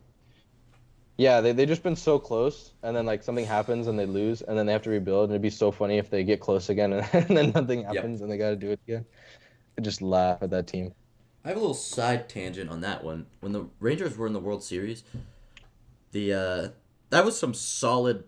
[1.18, 4.42] yeah, they they just been so close, and then like something happens and they lose,
[4.42, 6.70] and then they have to rebuild, and it'd be so funny if they get close
[6.70, 9.06] again, and, then nothing happens, and they got to do it again.
[9.78, 10.94] I just laugh at that team.
[11.44, 13.28] I have a little side tangent on that one.
[13.40, 15.04] When the Rangers were in the World Series,
[16.12, 16.68] the uh,
[17.12, 18.24] that was some solid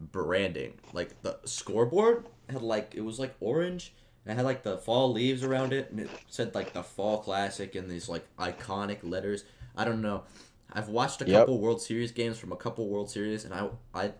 [0.00, 0.74] branding.
[0.92, 3.92] Like the scoreboard had like it was like orange
[4.24, 7.18] and it had like the fall leaves around it and it said like the Fall
[7.18, 9.44] Classic and these like iconic letters.
[9.76, 10.24] I don't know.
[10.72, 11.40] I've watched a Yep.
[11.42, 14.12] couple World Series games from a couple World Series and I I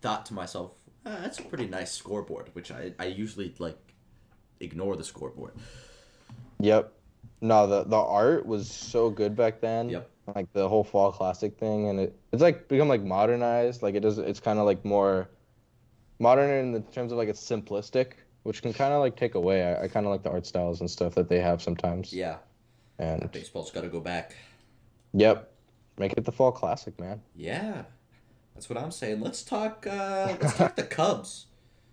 [0.00, 0.72] thought to myself,
[1.06, 3.78] ah, that's a pretty nice scoreboard, which I I usually like
[4.60, 5.52] ignore the scoreboard.
[6.58, 6.92] Yep.
[7.40, 9.88] No, the the art was so good back then.
[9.88, 10.10] Yep.
[10.34, 13.82] Like the whole fall classic thing, and it it's like become like modernized.
[13.82, 14.18] Like it does.
[14.18, 15.28] It's kind of like more
[16.18, 18.12] modern in the terms of like it's simplistic,
[18.44, 19.64] which can kind of like take away.
[19.64, 22.12] I, I kind of like the art styles and stuff that they have sometimes.
[22.12, 22.36] Yeah,
[22.98, 24.36] And baseball's got to go back.
[25.14, 25.50] yep,
[26.00, 27.20] make it the fall classic, man.
[27.36, 27.82] Yeah,
[28.54, 29.20] that's what I'm saying.
[29.20, 29.86] Let's talk.
[29.86, 31.46] Uh, let's talk the Cubs.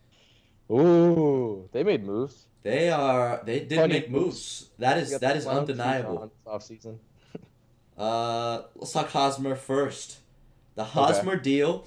[0.72, 2.48] Ooh, they made moves.
[2.64, 3.42] They are.
[3.46, 4.70] They did Funny make moves.
[4.80, 6.32] That They is that is undeniable.
[6.46, 7.00] Off season.
[7.98, 10.20] Uh, let's talk Hosmer first.
[10.76, 11.84] The Hosmer deal.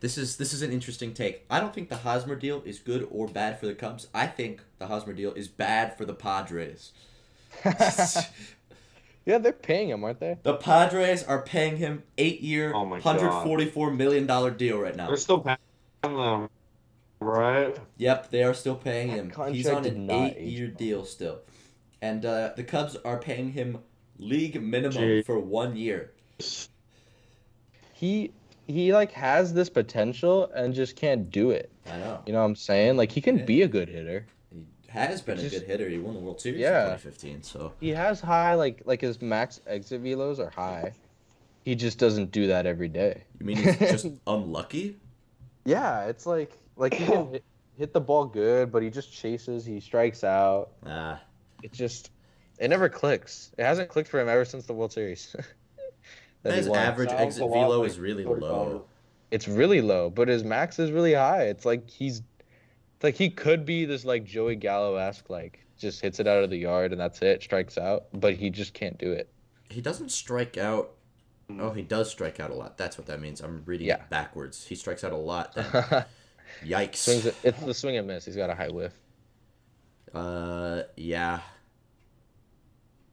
[0.00, 1.44] This is this is an interesting take.
[1.50, 4.06] I don't think the Hosmer deal is good or bad for the Cubs.
[4.14, 6.92] I think the Hosmer deal is bad for the Padres.
[9.26, 10.38] yeah, they're paying him, aren't they?
[10.42, 13.20] the Padres are paying him eight year, Oh my God.
[13.20, 15.06] hundred forty four million dollar deal right now.
[15.08, 15.58] They're still paying
[16.02, 16.48] them,
[17.20, 17.76] right?
[17.98, 19.32] Yep, they are still paying him.
[19.52, 21.40] He's on an eight-year deal still,
[22.00, 23.78] and uh, the Cubs are paying him
[24.18, 25.22] league minimum Gee.
[25.22, 26.12] for one year.
[27.94, 28.32] He
[28.66, 31.70] he like has this potential and just can't do it.
[31.86, 32.96] I know You know what I'm saying?
[32.96, 33.44] Like he can Yeah.
[33.44, 34.26] be a good hitter.
[34.92, 35.88] He has been a good hitter.
[35.88, 36.82] He won the World Series Yeah.
[36.92, 37.42] in 2015.
[37.42, 40.92] So He has high like like his max exit velos are high.
[41.64, 43.22] He just doesn't do that every day.
[43.38, 44.96] you mean he's just unlucky?
[45.64, 47.44] Yeah, it's like like he can hit,
[47.78, 50.70] hit the ball good, but he just chases, he strikes out.
[50.86, 51.20] Ah,
[51.62, 52.10] It just
[52.58, 53.50] it never clicks.
[53.58, 55.34] It hasn't clicked for him ever since the World Series.
[56.42, 58.84] that his average Sounds exit velo like is really low.
[59.30, 61.44] It's really low, but his max is really high.
[61.44, 62.24] It's like he's it's
[63.02, 66.50] like he could be this like Joey Gallo esque like just hits it out of
[66.50, 69.28] the yard and that's it, strikes out, but he just can't do it.
[69.68, 70.92] He doesn't strike out.
[71.58, 72.78] Oh, he does strike out a lot.
[72.78, 73.40] That's what that means.
[73.40, 73.96] I'm reading Yeah.
[73.96, 74.64] it backwards.
[74.66, 75.54] He strikes out a lot.
[75.54, 75.64] Then.
[76.64, 76.96] Yikes.
[76.96, 78.24] Swings it, it's the swing and miss.
[78.24, 78.92] He's got a high whiff.
[80.14, 81.40] Uh, yeah.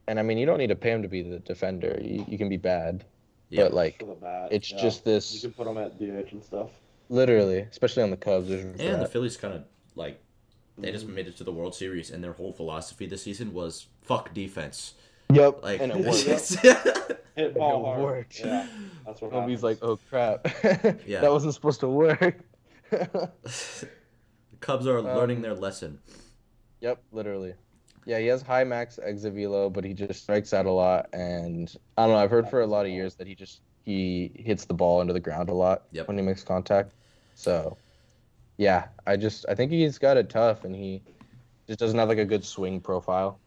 [0.06, 1.98] And I mean, you don't need to pay him to be the defender.
[2.00, 3.04] You, you can be bad.
[3.48, 3.64] Yeah.
[3.64, 4.48] But like bat.
[4.52, 4.80] it's yeah.
[4.80, 5.34] just this.
[5.34, 6.70] You can put him at DH and stuff.
[7.08, 8.48] literally, especially on the Cubs.
[8.48, 9.06] there's And the.
[9.06, 10.20] Phillies kind of like
[10.78, 13.86] they just made it to the World Series, and their whole philosophy this season was
[14.02, 14.94] fuck defense.
[15.32, 15.62] Yep.
[15.62, 16.54] Like, and it worked.
[17.36, 18.02] Hit ball It hard.
[18.02, 18.40] worked.
[18.40, 18.66] Yeah,
[19.06, 19.80] that's what Nobody's happens.
[19.82, 20.46] like, oh crap,
[21.06, 21.20] Yeah.
[21.20, 22.38] that wasn't supposed to work.
[22.90, 23.30] the
[24.60, 25.98] Cubs are learning Um, their lesson.
[26.80, 27.54] Yep, literally.
[28.06, 31.08] Yeah, he has high max exit velo, but he just strikes out a lot.
[31.12, 32.18] And I don't know.
[32.22, 35.12] I've heard for a lot of years that he just he hits the ball into
[35.12, 36.08] the ground a lot Yep.
[36.08, 36.92] when he makes contact.
[37.34, 37.76] So,
[38.60, 41.00] yeah, I just I think he's got it tough, and he
[41.66, 43.40] just doesn't have like a good swing profile.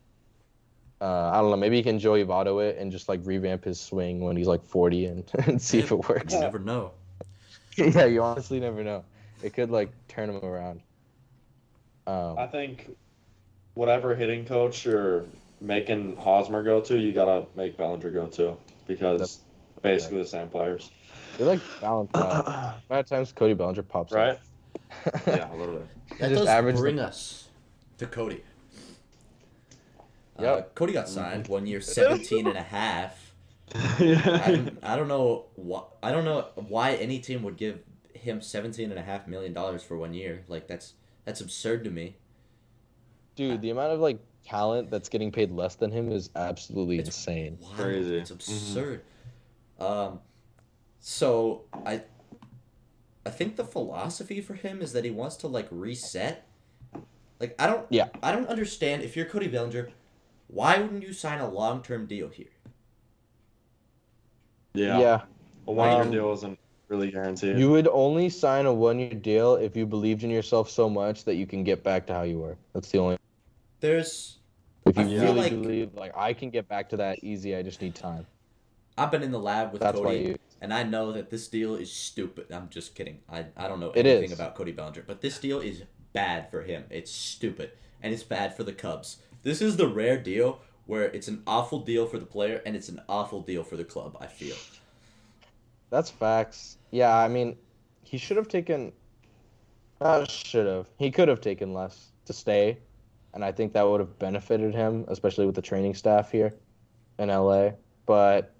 [0.99, 1.55] Uh, I don't know.
[1.55, 4.65] Maybe he can Joey Votto it and just like revamp his swing when he's like
[4.65, 6.33] 40 and, and see if it works.
[6.33, 6.93] You never know.
[7.77, 9.03] yeah, you honestly never know.
[9.43, 10.81] It could like turn him around.
[12.07, 12.89] Um, I think
[13.75, 15.25] whatever hitting coach you're
[15.61, 19.39] making Hosmer go to, you gotta make Bellinger go to because That's-
[19.83, 20.89] basically the same players,
[21.37, 22.47] they're like balanced out.
[22.47, 24.31] A lot of times Cody Bellinger pops right?
[24.31, 24.39] up.
[25.27, 25.87] Yeah, a little bit.
[26.19, 27.47] That just does average the- bring us
[27.97, 28.43] to Cody.
[30.37, 33.33] Uh, Cody got signed one year, 17 and a half.
[33.75, 34.47] I, yeah.
[34.51, 35.83] don't- I don't know why.
[36.01, 37.79] I don't know why any team would give
[38.13, 40.43] him 17 and a half million dollars for one year.
[40.47, 40.93] Like that's
[41.25, 42.15] that's absurd to me.
[43.35, 47.09] Dude, the amount of like talent that's getting paid less than him is absolutely It's
[47.09, 47.57] insane.
[47.61, 47.75] Wild.
[47.75, 48.17] Crazy.
[48.17, 49.01] It's absurd.
[49.79, 50.19] Um,
[50.99, 52.01] so I,
[53.25, 56.45] I think the philosophy for him is that he wants to like reset.
[57.39, 57.85] Like I don't.
[57.89, 58.07] Yeah.
[58.21, 59.89] I don't understand if you're Cody Bellinger,
[60.47, 62.47] why wouldn't you sign a long term deal here?
[64.73, 64.99] yeah.
[64.99, 65.21] yeah.
[65.67, 66.59] A one year Um, deal isn't
[66.89, 67.57] really guaranteed.
[67.57, 71.23] You would only sign a one year deal if you believed in yourself so much
[71.25, 72.57] that you can get back to how you were.
[72.73, 73.17] That's the only.
[73.79, 74.39] There's.
[74.85, 77.55] If you I feel really like- believe, like, I can get back to that easy,
[77.55, 78.27] I just need time.
[78.97, 80.37] I've been in the lab with That's Cody, you.
[80.61, 82.51] and I know that this deal is stupid.
[82.51, 83.19] I'm just kidding.
[83.29, 86.85] I, I don't know anything about Cody Bellinger, but this deal is bad for him.
[86.89, 89.17] It's stupid, and it's bad for the Cubs.
[89.41, 92.89] This is the rare deal where it's an awful deal for the player and it's
[92.89, 94.17] an awful deal for the club.
[94.19, 94.55] I feel.
[95.89, 96.77] That's facts.
[96.91, 97.55] Yeah, I mean,
[98.03, 98.91] he should have taken.
[100.01, 100.87] Uh, should have.
[100.97, 102.77] He could have taken less to stay,
[103.33, 106.53] and I think that would have benefited him, especially with the training staff here
[107.19, 107.71] in LA.
[108.05, 108.53] But,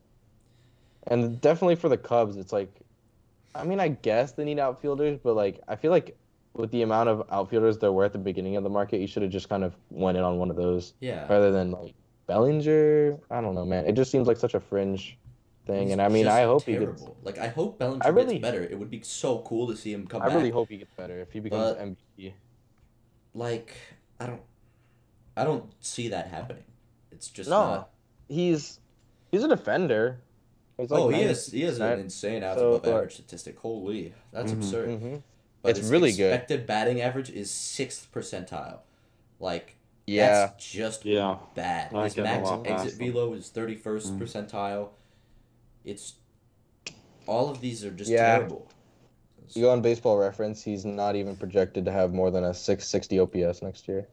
[1.07, 2.69] and definitely for the Cubs, it's like,
[3.55, 6.17] I mean, I guess they need outfielders, but like, I feel like
[6.53, 9.23] with the amount of outfielders there were at the beginning of the market, you should
[9.23, 11.25] have just kind of went in on one of those Yeah.
[11.27, 11.93] rather than like
[12.27, 13.17] Bellinger.
[13.31, 13.85] I don't know, man.
[13.85, 15.17] It just seems like such a fringe
[15.65, 17.03] thing, He's and I mean, I hope he gets.
[17.23, 18.63] Like I hope Bellinger I really- gets better.
[18.63, 20.27] It would be so cool to see him come back.
[20.27, 20.37] I back.
[20.37, 22.33] really hope he gets better if he becomes But- MVP.
[23.33, 23.75] Like
[24.19, 24.41] I don't,
[25.35, 26.63] I don't see that happening.
[27.11, 27.89] It's just No, not.
[28.27, 28.79] he's
[29.31, 30.19] he's a defender.
[30.77, 31.51] He's oh, he 90 is.
[31.51, 32.01] He has an percent.
[32.01, 33.59] insane out So, above average statistic.
[33.59, 34.55] Holy, that's Mhm.
[34.55, 34.89] absurd.
[34.89, 35.21] Mhm.
[35.62, 36.33] But It's his really good.
[36.33, 38.79] Expected batting average is sixth percentile.
[39.39, 39.75] Like
[40.07, 41.38] Yeah, that's just yeah.
[41.55, 41.91] bad.
[41.93, 43.12] Not His max exit past them.
[43.13, 44.19] velo is thirty first Mm.
[44.19, 44.89] percentile.
[45.86, 46.15] It's
[47.27, 48.38] all of these are just Yeah.
[48.38, 48.67] terrible.
[49.53, 50.63] you go on Baseball Reference.
[50.63, 54.07] He's not even projected to have more than a 660 OPS next year.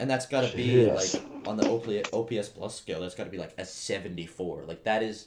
[0.00, 1.10] And that's got to be like
[1.46, 3.00] on the OPS, OPS plus scale.
[3.00, 4.64] That's got to be like a seventy four.
[4.64, 5.26] Like that is.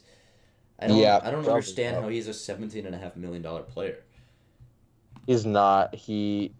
[0.78, 0.98] I don't.
[0.98, 2.02] Yeah, I don't probably understand so.
[2.02, 3.98] how he's a seventeen and a half million dollar player.
[5.26, 5.94] He's not.
[5.94, 6.52] He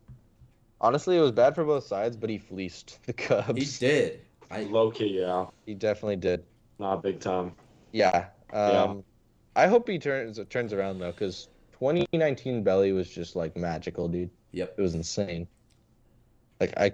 [0.83, 3.59] honestly, it was bad for both sides, but he fleeced the Cubs.
[3.59, 4.21] He did.
[4.51, 5.47] I Low key, yeah.
[5.65, 6.45] He definitely did.
[6.79, 7.53] Not big time.
[7.93, 8.27] Yeah.
[8.53, 8.95] Um, Yeah.
[9.55, 14.31] I hope he turns turns around though, because 2019 Belly was just like magical, dude.
[14.53, 14.75] Yep.
[14.79, 15.47] It was insane.
[16.61, 16.93] Like I,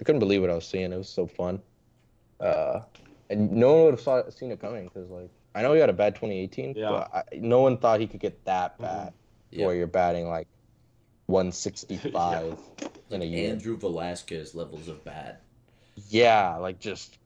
[0.00, 0.92] I couldn't believe what I was seeing.
[0.92, 1.60] It was so fun.
[2.40, 2.80] Uh,
[3.28, 5.90] and no one would have saw, seen it coming because like I know he had
[5.90, 6.88] a bad 2018, Yeah.
[6.90, 8.82] but I, no one thought he could get that Mhm.
[8.82, 9.12] bad.
[9.50, 9.66] Yep.
[9.66, 10.46] Where you're batting like
[11.26, 12.58] 165
[13.10, 13.50] in a year.
[13.50, 15.38] Andrew Velazquez levels of bad.
[16.08, 17.18] Yeah, like just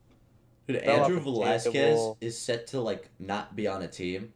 [0.67, 4.33] Dude, Andrew Velazquez is set to like not be on a team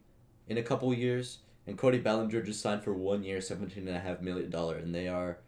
[0.47, 3.99] in a couple years, and Cody Bellinger just signed for one year, seventeen and a
[3.99, 5.39] half million dollar, and they are,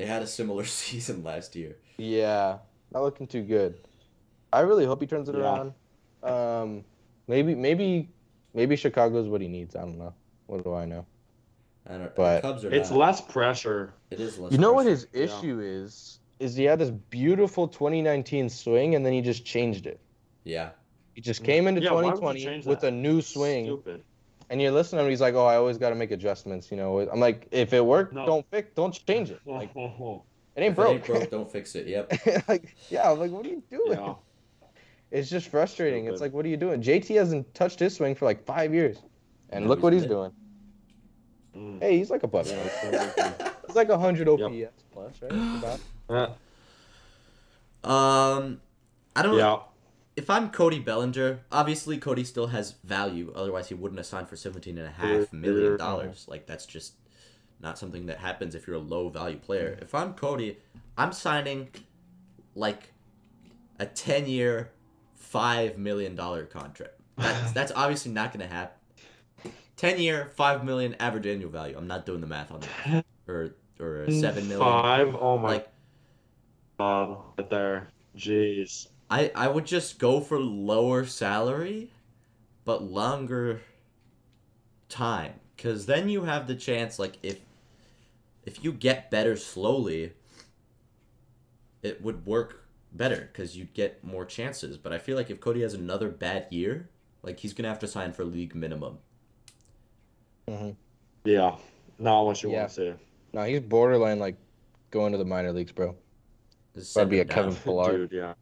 [0.00, 1.76] they had a similar season last year.
[1.98, 2.58] Yeah,
[2.92, 3.74] not looking too good.
[4.52, 5.42] I really hope he turns it Yeah.
[5.42, 5.72] around.
[6.22, 6.84] Um,
[7.28, 8.08] maybe, maybe,
[8.54, 9.76] maybe Chicago's what he needs.
[9.76, 10.14] I don't know.
[10.46, 11.04] What do I know?
[11.86, 12.16] I don't.
[12.16, 12.98] But Cubs are It's not.
[12.98, 13.92] less pressure.
[14.10, 14.52] It is less.
[14.52, 14.90] You know what pressure.
[14.90, 15.38] his Yeah.
[15.38, 16.18] issue is?
[16.38, 20.00] Is he had this beautiful 2019 swing and then he just changed it.
[20.44, 20.70] Yeah.
[21.14, 22.86] He just came into Yeah, why would you 2020 with that?
[22.88, 24.02] a new swing, Stupid.
[24.50, 25.10] And you're listening to him.
[25.10, 27.84] He's like, "Oh, I always got to make adjustments." You know, I'm like, if it
[27.84, 28.26] worked, No.
[28.26, 29.40] don't fix, don't change it.
[29.46, 30.90] Like, it ain't If broke.
[30.90, 31.86] it ain't broke, don't fix it.
[31.86, 32.12] Yep.
[32.48, 33.98] like, yeah, I'm like, what are you doing?
[33.98, 34.14] yeah.
[35.10, 36.06] It's just frustrating.
[36.06, 36.80] It's like, what are you doing?
[36.82, 38.98] JT hasn't touched his swing for like five years,
[39.50, 40.10] and No, look he's what he's lit.
[40.10, 40.32] doing.
[41.56, 41.80] Mm.
[41.82, 42.46] Hey, he's like a buck.
[42.46, 43.46] Yeah, it's been working.
[43.66, 44.72] He's like a hundred OPS Yep.
[44.92, 45.32] plus, right?
[46.08, 46.36] About.
[47.84, 48.60] Uh, Um,
[49.16, 49.36] I don't.
[49.38, 49.58] yeah.
[50.20, 53.32] If I'm Cody Bellinger, obviously Cody still has value.
[53.34, 56.26] Otherwise, he wouldn't have signed for seventeen and a half million dollars.
[56.28, 56.92] Like that's just
[57.58, 59.78] not something that happens if you're a low value player.
[59.80, 60.58] If I'm Cody,
[60.98, 61.68] I'm signing
[62.54, 62.92] like
[63.78, 64.72] a ten year,
[65.14, 67.00] five million dollar contract.
[67.16, 68.76] That's that's obviously not going to happen.
[69.78, 71.76] Ten year, five million average annual value.
[71.78, 73.06] I'm not doing the math on that.
[73.26, 74.58] Or or seven million.
[74.58, 75.14] Five.
[75.14, 75.68] Oh my Like
[76.78, 77.16] god.
[77.38, 77.88] Right there.
[78.16, 78.88] Jeez.
[79.10, 81.90] I I would just go for lower salary,
[82.64, 83.62] but longer
[84.88, 86.98] time, because then you have the chance.
[86.98, 87.40] Like if
[88.44, 90.12] if you get better slowly,
[91.82, 94.76] it would work better because you'd get more chances.
[94.76, 96.88] But I feel like if Cody has another bad year,
[97.22, 98.98] like he's gonna have to sign for league minimum.
[100.48, 100.70] hmm
[101.24, 101.56] Yeah.
[101.98, 102.56] Not what you Yeah.
[102.60, 102.94] want to see.
[103.32, 104.36] No, he's borderline like
[104.90, 105.96] going to the minor leagues, bro.
[106.74, 107.62] Just That'd be him a Kevin down.
[107.62, 107.98] Pillar.
[108.08, 108.34] Dude, yeah.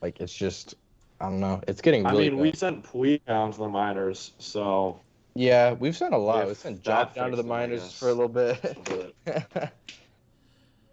[0.00, 0.74] Like it's just,
[1.20, 1.60] I don't know.
[1.66, 2.30] It's getting I really.
[2.30, 5.00] mean, we sent Puig down to the minors, so
[5.34, 6.42] Yeah, we've sent a lot.
[6.42, 7.98] If We've sent that Jock down to the fixes minors guess.
[7.98, 9.16] for a little bit.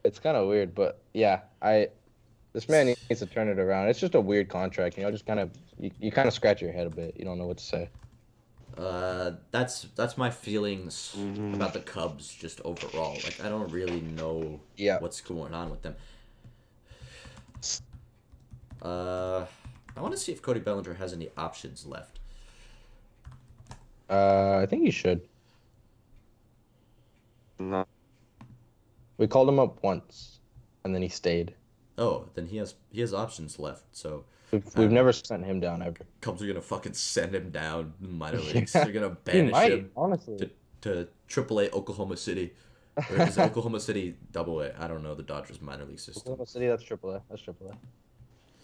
[0.03, 1.89] it's kind of weird, but yeah, I
[2.53, 3.89] this man needs to turn it around.
[3.89, 5.11] It's just a weird contract, you know.
[5.11, 7.15] Just kind of you, you kind of scratch your head a bit.
[7.17, 7.89] You don't know what to say.
[8.77, 11.53] Uh, that's that's my feelings Mhm.
[11.55, 13.13] about the Cubs just overall.
[13.23, 14.99] Like I don't really know Yeah.
[14.99, 15.95] what's going on with them.
[18.81, 19.45] Uh,
[19.97, 22.19] I want to see if Cody Bellinger has any options left.
[24.09, 25.21] Uh, I think he should.
[27.59, 27.85] no.
[29.17, 30.39] We called him up once,
[30.83, 31.55] and then he stayed.
[31.97, 33.83] Oh, then he has he has options left.
[33.93, 35.97] So We've, we've never sent him down ever.
[36.21, 38.53] Cubs are gonna fucking send him down in the minor Yeah.
[38.53, 38.73] leagues.
[38.73, 40.37] They're gonna banish might, him honestly.
[40.37, 40.49] to
[40.81, 42.53] to AAA Oklahoma City.
[43.09, 44.71] Or is Oklahoma City Double A?
[44.77, 46.21] I don't know the Dodgers minor league system.
[46.21, 47.21] Oklahoma City, that's triple A.
[47.29, 47.75] That's triple A.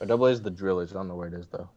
[0.01, 0.91] Or double A is the drillers.
[0.91, 1.69] I don't know where it is though.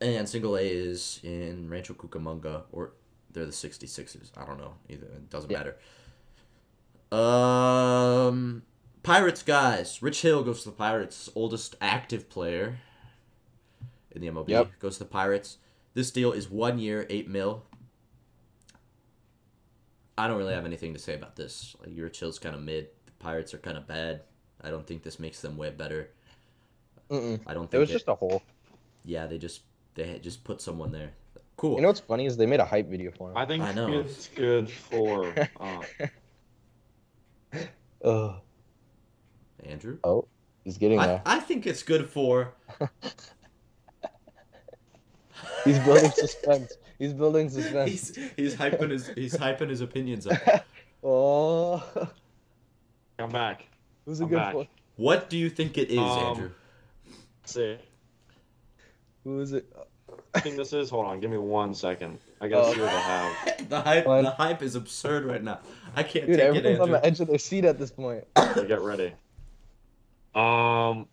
[0.00, 2.92] And single A is in Rancho Cucamonga, or
[3.32, 4.30] they're the 66ers.
[4.36, 4.74] I don't know.
[4.90, 5.58] Either it doesn't Yeah.
[5.58, 5.76] matter.
[7.16, 8.62] Um,
[9.02, 10.02] Pirates guys.
[10.02, 12.78] Rich Hill goes to the Pirates, oldest active player
[14.10, 14.50] in the MLB.
[14.52, 14.78] Yep.
[14.80, 15.56] Goes to the Pirates.
[15.94, 17.64] This deal is one year, eight mil.
[20.18, 21.74] I don't really have anything to say about this.
[21.80, 22.88] Like, Rich Hill's kind of mid.
[23.06, 24.22] The Pirates are kind of bad.
[24.60, 26.10] I don't think this makes them way better.
[27.10, 27.40] Mm-mm.
[27.46, 28.42] I don't think It think was just a hole.
[29.04, 29.62] yeah, they just
[29.94, 31.10] they just put someone there.
[31.56, 31.76] Cool.
[31.76, 33.36] You know what's funny is they made a hype video for him.
[33.36, 33.90] I think I know.
[34.00, 35.32] it's good for.
[35.58, 35.82] Uh,
[38.04, 38.34] Ugh.
[39.64, 39.98] Andrew.
[40.04, 40.26] Oh,
[40.64, 41.22] he's getting I, there.
[41.24, 42.52] I think it's good for
[45.64, 46.72] He's building suspense.
[46.98, 47.90] He's building suspense.
[47.90, 50.64] he's he's hyping his he's hyping his opinions up.
[51.02, 51.82] oh,
[53.18, 53.66] come back.
[54.04, 54.52] who's a I'm good back.
[54.52, 54.68] point?
[54.96, 56.50] What do you think it is, Um, Andrew?
[57.46, 57.76] Let's see.
[59.22, 59.72] Who is it?
[60.34, 60.90] I think this is.
[60.90, 61.20] Hold on.
[61.20, 62.18] Give me one second.
[62.40, 62.72] I gotta Oh.
[62.74, 63.68] see what they have.
[63.68, 64.24] The hype Fine.
[64.24, 65.60] the hype is absurd right now.
[65.94, 68.24] I can't Dude, take it, everyone's on the edge of their seat at this point.
[68.54, 69.12] So get ready.
[70.34, 71.06] Um,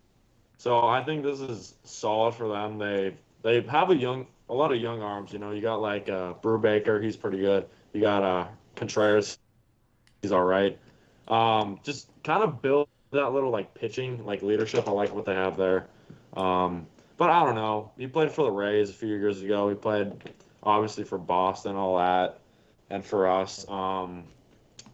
[0.57, 2.79] so I think this is solid for them.
[2.79, 5.31] They they have a young, a lot of young arms.
[5.33, 7.67] You know, you got like uh, Brubaker, he's pretty good.
[7.93, 9.37] You got uh, Contreras,
[10.23, 10.79] he's all right.
[11.27, 14.87] Um, just kind of build that little like pitching, like leadership.
[14.87, 15.87] I like what they have there.
[16.35, 17.91] Um, but I don't know.
[17.97, 19.69] He played for the Rays a few years ago.
[19.69, 20.11] He played
[20.63, 22.39] obviously for Boston, all that,
[22.89, 23.67] and for us.
[23.69, 24.23] Um,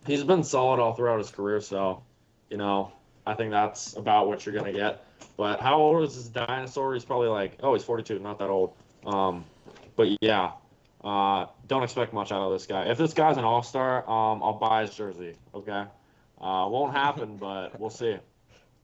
[0.05, 1.61] he's been solid all throughout his career.
[1.61, 2.03] So,
[2.49, 2.91] you know,
[3.25, 5.05] I think that's about what you're gonna get.
[5.37, 6.93] But how old is this dinosaur?
[6.93, 8.73] He's probably like, oh, he's 42, not that old.
[9.05, 9.45] Um,
[9.95, 10.51] but yeah,
[11.03, 12.83] uh, don't expect much out of this guy.
[12.85, 15.35] If this guy's an all star, um, I'll buy his jersey.
[15.53, 15.85] Okay,
[16.41, 18.17] uh, won't happen, but we'll see.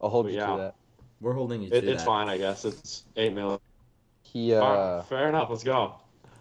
[0.02, 0.52] I'll hold But you yeah.
[0.52, 0.76] to that.
[1.26, 2.06] We're holding you to It, it's that.
[2.06, 2.66] fine, I guess.
[2.66, 3.58] It's eight million.
[4.22, 5.50] He uh, right, fair enough.
[5.50, 5.96] Let's go.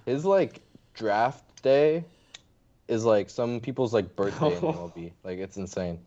[0.05, 0.61] his like
[0.93, 2.05] draft day
[2.87, 5.13] is like some people's like birthday in MLB.
[5.23, 6.01] Like it's insane.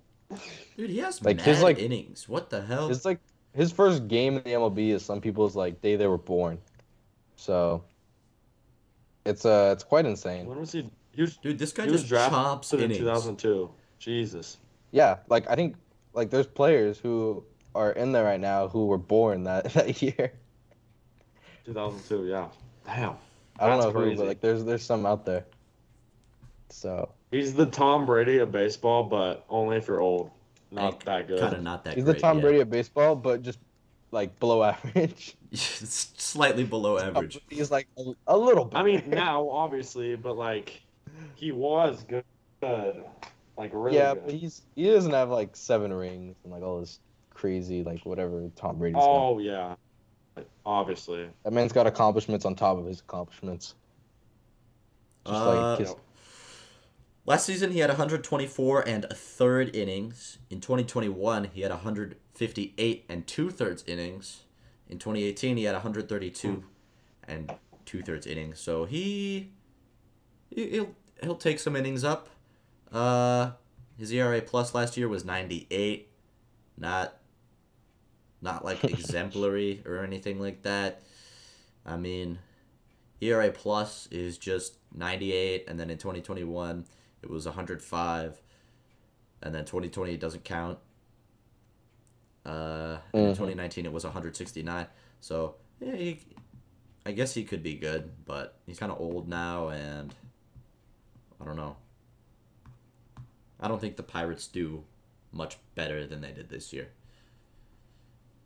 [0.78, 2.30] Dude, he has Like, mad his, like- innings.
[2.30, 2.92] What the hell?
[2.92, 3.20] It's like
[3.56, 6.60] his first game in the MLB is some people's like day they were born.
[7.36, 7.84] So
[9.26, 10.46] it's uh it's quite insane.
[10.46, 10.88] When was he?
[11.14, 13.00] He was, Dude, this guy he was just drafted chops in innings.
[13.00, 13.72] 2002.
[13.98, 14.58] Jesus.
[14.92, 15.78] Yeah, like I think
[16.14, 17.44] like there's players who
[17.78, 20.34] are in there right now who were born that that year.
[21.66, 22.28] 2002.
[22.28, 22.48] Yeah.
[22.86, 23.16] Damn.
[23.60, 25.46] I don't That's know who, but like there's there's some out there.
[26.70, 30.32] So He's the Tom Brady of baseball, but only if you're old.
[30.72, 31.40] Not that good.
[31.40, 32.16] Kind of not that he's great.
[32.16, 32.42] the Tom yeah.
[32.42, 33.60] Brady of baseball, but just
[34.12, 35.36] like below average.
[35.54, 37.40] Slightly below average.
[37.50, 38.78] He's like a, a little bit.
[38.78, 40.82] I mean, now obviously, but like,
[41.36, 42.24] he was good.
[42.62, 44.26] Like really yeah, good.
[44.26, 47.00] but he's he doesn't have like seven rings and like all this
[47.38, 49.06] crazy like whatever Tom Brady's got.
[49.08, 49.76] oh yeah,
[50.66, 51.30] obviously.
[51.44, 53.76] That man's got accomplishments on top of his accomplishments.
[55.26, 55.96] Just Uh, like his,
[57.26, 60.38] Last season, he had 124 and a third innings.
[60.50, 64.44] In 2021, he had 158 and two thirds innings.
[64.88, 66.64] In 2018, he had 132
[67.28, 67.52] and
[67.86, 68.60] two thirds innings.
[68.62, 69.52] So he,
[70.50, 72.30] he- he'll he'll take some innings up.
[72.94, 73.52] Uh,
[73.98, 76.08] his ERA plus last year was 98.
[76.78, 77.18] Not
[78.42, 81.02] not like exemplary or anything like that.
[81.86, 82.40] I mean,
[83.22, 86.86] ERA plus is just 98, and then in 2021
[87.24, 88.42] it was 105,
[89.42, 90.78] and then 2020 it doesn't count.
[92.46, 93.38] Uh, and in Mhm.
[93.38, 94.88] 2019 it was 169.
[95.20, 96.20] So yeah, he,
[97.06, 100.14] I guess he could be good, but he's kind of old now, and
[101.42, 101.76] I don't know.
[103.60, 104.84] I don't think the Pirates do
[105.32, 106.90] much better than they did this year.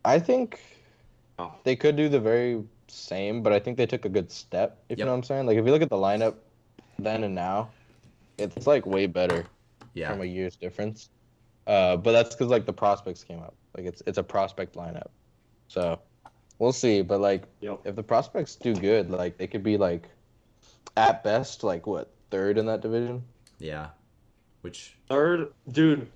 [0.06, 0.60] I think
[1.40, 1.54] Oh.
[1.64, 4.84] they could do the very same, but I think they took a good step.
[4.90, 5.00] If Yep.
[5.00, 5.46] you know what I'm saying.
[5.48, 6.36] Like if you look at the lineup
[7.00, 7.70] then and now,
[8.38, 9.46] it's like way better
[9.94, 11.10] Yeah, from a year's difference.
[11.68, 13.54] Uh, but that's because like the prospects came up.
[13.76, 15.08] Like it's it's a prospect lineup,
[15.68, 16.00] so
[16.60, 17.02] we'll see.
[17.02, 17.82] But like Yep.
[17.86, 20.10] if the prospects do good, like they could be like
[20.98, 23.24] at best like what third in that division.
[23.60, 23.90] yeah.
[24.62, 26.08] Which Third, dude,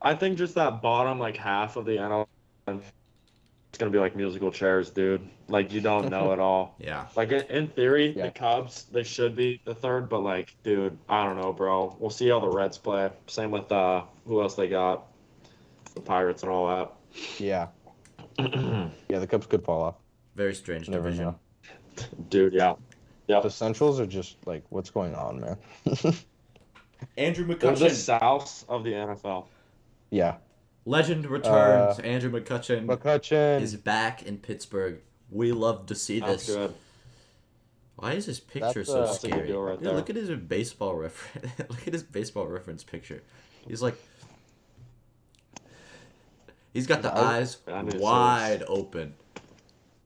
[0.00, 2.26] I think just that bottom like half of the NL,
[2.68, 5.26] it's gonna be like musical chairs, dude.
[5.48, 6.74] Like you don't know at all.
[6.80, 8.26] yeah, Like in, in theory, Yeah.
[8.26, 11.96] the Cubs they should be the third, but like, dude, I don't know, bro.
[11.98, 13.10] We'll see how the Reds play.
[13.26, 15.06] Same with uh, who else they got,
[15.94, 16.90] the Pirates and all
[17.38, 17.72] Yeah, that.
[18.38, 18.88] yeah.
[19.08, 19.96] Yeah, the Cubs could fall off.
[20.36, 21.24] very strange Never division.
[21.26, 21.38] know.
[22.30, 22.74] dude, yeah,
[23.26, 23.40] Yeah.
[23.40, 25.56] The Centrals are just like, what's going on, man?
[27.18, 29.46] Andrew they're the South of the NFL.
[30.10, 30.36] yeah,
[30.84, 31.98] legend returns.
[31.98, 33.60] Uh, Andrew McCutchen McCutchen.
[33.60, 35.00] is back in Pittsburgh.
[35.30, 36.54] We love to see That's this.
[36.56, 36.74] good.
[37.96, 39.46] Why is his picture That's, so uh, That's a good scary?
[39.48, 39.94] deal right Dude, there.
[39.94, 41.58] look at his baseball reference.
[41.70, 43.22] look at his baseball reference picture.
[43.68, 43.96] He's like,
[46.72, 49.14] he's got the I- eyes I knew wide open.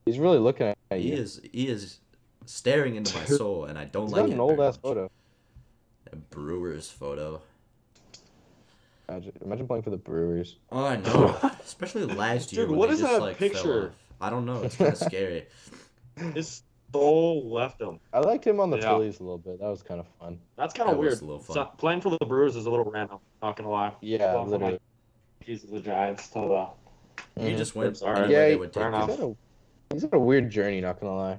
[0.05, 1.14] He's really looking at He you.
[1.16, 1.99] is he is
[2.45, 4.35] staring into my soul, and I don't He's like got it.
[4.35, 4.83] an old ass much.
[4.83, 5.11] photo.
[6.12, 7.41] A Brewers photo.
[9.09, 10.57] Imagine, imagine playing for the Brewers.
[10.73, 11.37] Oh, I know.
[11.65, 12.63] Especially last year.
[12.63, 13.93] Dude, when what they is just, that like, picture?
[14.21, 14.63] I don't know.
[14.63, 15.47] It's kind of scary.
[16.35, 18.01] His soul left him.
[18.13, 18.89] I liked him on the Yeah.
[18.91, 19.61] Phillies a little bit.
[19.61, 20.39] That was kind of fun.
[20.57, 21.23] That's kind of That was weird.
[21.23, 21.55] a little fun.
[21.55, 23.19] So, playing for the Brewers is a little random.
[23.43, 23.93] Not gonna lie.
[24.01, 24.73] Yeah, Going literally.
[24.73, 24.83] like,
[25.45, 26.67] Keys the Giants to the.
[27.41, 27.57] He Mhm.
[27.59, 28.25] just went It's alright.
[28.25, 29.37] anywhere Yeah, they would take He's had a
[29.93, 31.39] he's had a weird journey, not gonna lie.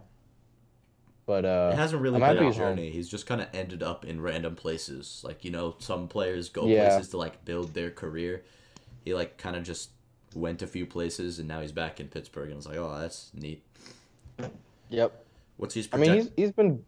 [1.27, 2.77] But uh, It hasn't really been a he's home.
[2.77, 2.89] journey.
[2.89, 5.21] He's just kind of ended up in random places.
[5.23, 6.87] Like you know, some players go Yeah.
[6.89, 8.43] places to like build their career.
[9.03, 9.89] He like kind of just
[10.33, 13.29] went a few places, and now he's back in Pittsburgh, and it's like, oh, that's
[13.35, 13.61] neat.
[14.89, 15.25] yep.
[15.57, 16.85] What's he's I mean, he's he's been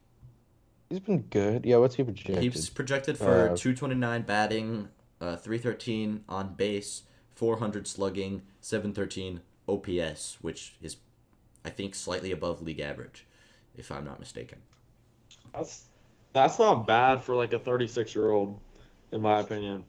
[0.89, 1.65] he's been good.
[1.65, 2.41] Yeah, what's he projected?
[2.41, 4.87] He's projected for Uh, 229 batting,
[5.19, 7.03] uh, 313 on base,
[7.35, 10.97] 400 slugging, 713 OPS, which is,
[11.65, 13.25] I think, slightly above league average,
[13.79, 14.59] if I'm not mistaken.
[15.53, 15.85] That's
[16.33, 18.59] that's not bad for like a 36 year old,
[19.11, 19.83] in my opinion.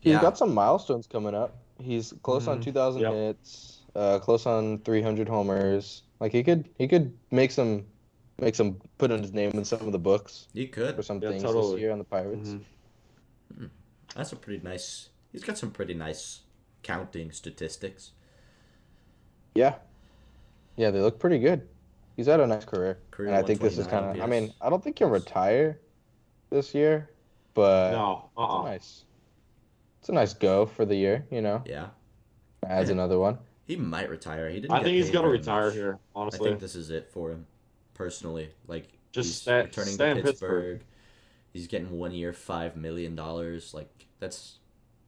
[0.00, 0.20] He's Yeah.
[0.20, 1.56] got some milestones coming up.
[1.78, 2.62] He's close on Mhm.
[2.62, 3.12] 2,000 Yep.
[3.12, 6.02] hits, uh, close on 300 homers.
[6.18, 7.86] Like he could he could make some
[8.38, 10.94] make some put in his name in some of the books He could.
[10.96, 11.72] for some Yeah, things totally.
[11.76, 12.50] this year on the Pirates.
[13.54, 13.70] Mhm.
[14.14, 15.10] That's a pretty nice.
[15.32, 16.40] He's got some pretty nice
[16.82, 18.12] counting statistics.
[19.54, 19.76] Yeah,
[20.76, 21.68] yeah, they look pretty good.
[22.16, 24.22] He's had a nice career, Career and I think this is kind of.
[24.22, 25.78] I mean, I don't think he'll retire
[26.50, 27.10] this year,
[27.54, 29.04] but No, uh, it's a nice.
[30.00, 31.62] It's a nice go for the year, you know.
[31.66, 31.88] Yeah,
[32.66, 33.38] Adds another one.
[33.66, 34.48] he might retire.
[34.48, 34.70] He didn't.
[34.72, 35.74] I think he's gonna retire much.
[35.74, 35.98] here.
[36.14, 37.46] Honestly, I think this is it for him,
[37.92, 38.50] personally.
[38.66, 40.78] Like Just he's stay- returning stay to Pittsburgh.
[40.78, 40.84] Pittsburgh.
[41.52, 43.74] He's getting one year, five million dollars.
[43.74, 44.58] Like that's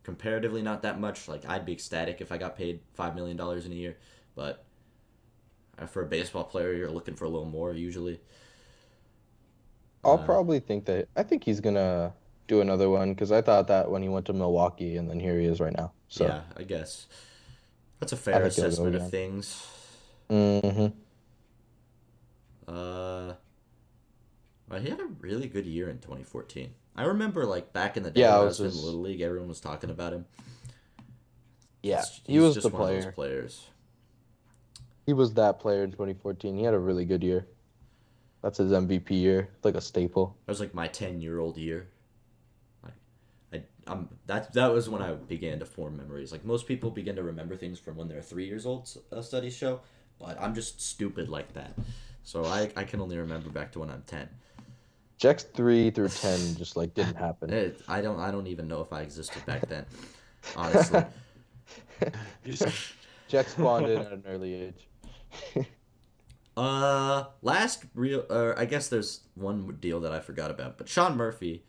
[0.02, 1.26] comparatively not that much.
[1.28, 3.96] Like I'd be ecstatic if I got paid five million dollars in a year,
[4.34, 4.64] but
[5.80, 8.20] uh, for a baseball player, you're looking for a little more usually.
[10.04, 11.08] I'll Uh, probably think that.
[11.16, 12.14] I think he's gonna
[12.46, 15.38] do another one because I thought that when he went to Milwaukee, and then here
[15.38, 15.92] he is right now.
[16.08, 16.26] So.
[16.26, 17.06] yeah, I guess
[18.00, 19.66] that's a fair think he'll go assessment of things.
[20.30, 20.86] hmm
[22.66, 23.34] Uh,
[24.68, 26.74] well, he had a really good year in 2014.
[26.96, 29.00] I remember, like back in the day, Yeah, when I was was in just- Little
[29.00, 30.26] League, everyone was talking about him.
[31.82, 33.66] Yeah, He's- he was just the one of those players.
[35.08, 36.54] He was that player in 2014.
[36.54, 37.46] He had a really good year.
[38.42, 40.36] That's his MVP year, like a staple.
[40.44, 41.88] That was like my 10 year old year.
[42.84, 42.90] I,
[43.54, 46.30] I, I'm that that was when I began to form memories.
[46.30, 48.86] Like most people begin to remember things from when they're three years old.
[49.10, 49.80] Uh, studies show,
[50.18, 51.72] but I'm just stupid like that.
[52.22, 54.28] So I, I can only remember back to when I'm 10.
[55.16, 57.50] Jack's three through ten just like didn't happen.
[57.50, 59.86] It, I don't I don't even know if I existed back then.
[60.54, 61.02] Honestly.
[63.28, 64.87] Jack spawned in at an early age.
[66.56, 71.16] Uh, last real, uh, I guess there's one deal that I forgot about, but Sean
[71.16, 71.62] Murphy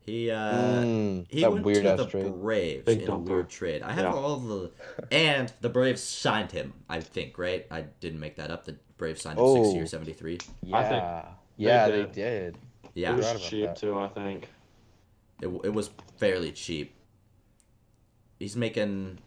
[0.00, 2.34] He uh Mm, he that went weird to the trade.
[2.34, 3.14] Braves Big in dumper.
[3.14, 3.80] a weird trade.
[3.82, 4.12] I have Yeah.
[4.12, 4.70] all the
[5.10, 6.74] and the Braves signed him.
[6.86, 7.66] I think right.
[7.70, 8.64] I didn't make that up.
[8.66, 9.74] The Braves signed him six Oh.
[9.74, 10.38] years, seventy three.
[10.62, 11.24] Yeah,
[11.56, 12.12] yeah, they did.
[12.12, 12.58] did.
[12.92, 13.76] Yeah, it was cheap that.
[13.76, 13.98] too.
[13.98, 14.48] I think.
[15.40, 15.88] it, it was
[16.18, 16.94] fairly cheap.
[18.38, 19.18] He's making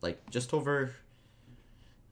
[0.00, 0.90] like just over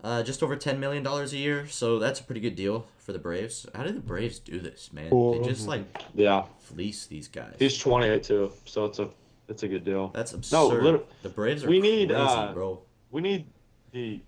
[0.02, 3.12] uh just over 10 million dollars a year, so that's a pretty good deal for
[3.12, 3.66] the Braves.
[3.74, 5.10] How did the Braves do this, man?
[5.10, 5.84] They just like
[6.14, 7.54] Yeah, fleece these guys.
[7.58, 9.08] he's 28 too, so it's a
[9.48, 10.08] it's a good deal.
[10.14, 10.82] That's absurd.
[10.82, 12.80] No, lit- the Braves are we need, crazy, uh, bro.
[13.10, 13.46] We need
[13.92, 14.20] the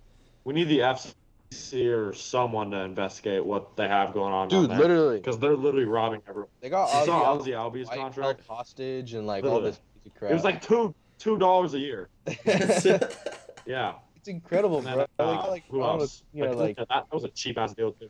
[0.45, 4.49] we need the FCC or someone to investigate what they have going on.
[4.49, 6.51] Dude, literally, because they're literally robbing everyone.
[6.61, 8.43] they got You saw Ozzie, Ozzie Albies contract.
[8.47, 9.81] hostage and like all this
[10.17, 10.31] crap.
[10.31, 12.09] It was like two two dollars a year.
[13.67, 13.95] Yeah.
[14.25, 14.97] It's incredible, And bro.
[14.97, 16.23] then, They uh, got, like, who Ronald, else?
[16.33, 18.09] you know, like that, that was a cheap ass deal too.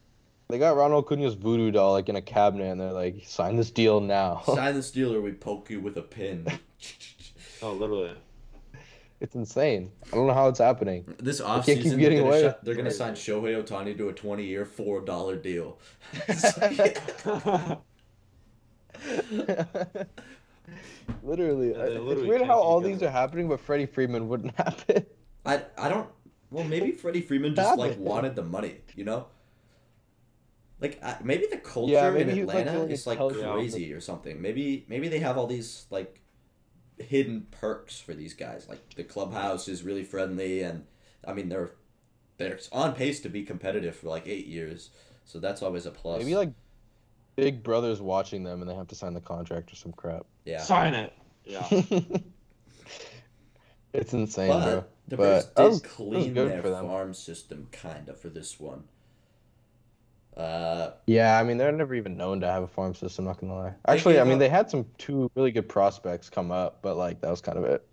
[0.48, 3.72] they got Ronald Acuna's voodoo doll like in a cabinet, and they're like, sign this
[3.72, 4.40] deal now.
[4.46, 6.46] Sign the stealer, we poke you with a pin.
[7.62, 8.12] Oh, literally.
[9.20, 9.90] it's insane.
[10.12, 11.04] I don't know how it's happening.
[11.18, 14.08] This can't keep offseason, they're, getting gonna away shi- they're gonna sign Shohei Ohtani to
[14.10, 15.78] a 20 year, $4 deal.
[21.22, 25.06] literally, Yeah, they it's weird how all these are happening, but Freddie Freeman wouldn't happen.
[25.44, 26.08] I, I don't.
[26.50, 28.06] Well, maybe Freddie Freeman just like Happened.
[28.06, 29.26] wanted the money, you know.
[30.80, 33.92] Like I, maybe the culture Yeah, in maybe he was, like, Atlanta is like crazy
[33.92, 34.40] or something.
[34.40, 36.20] Maybe maybe they have all these like
[36.98, 38.66] hidden perks for these guys.
[38.68, 40.84] Like the clubhouse is really friendly, and
[41.26, 41.72] I mean they're
[42.38, 44.90] they're on pace to be competitive for like eight years.
[45.24, 46.18] So that's always a plus.
[46.18, 46.52] Maybe like
[47.36, 50.26] Big Brother's watching them, and they have to sign the contract or some crap.
[50.44, 50.60] yeah.
[50.60, 51.12] Sign it.
[51.44, 51.66] Yeah.
[53.94, 54.60] it's insane, bro.
[54.76, 58.84] But the Braves But did was- clean their farm system kind of for this one.
[60.36, 63.24] Uh, Yeah, I mean they're never even known to have a farm system.
[63.24, 63.74] Not gonna lie.
[63.86, 67.20] Actually, I mean up- they had some two really good prospects come up, but like
[67.20, 67.86] that was kind of it.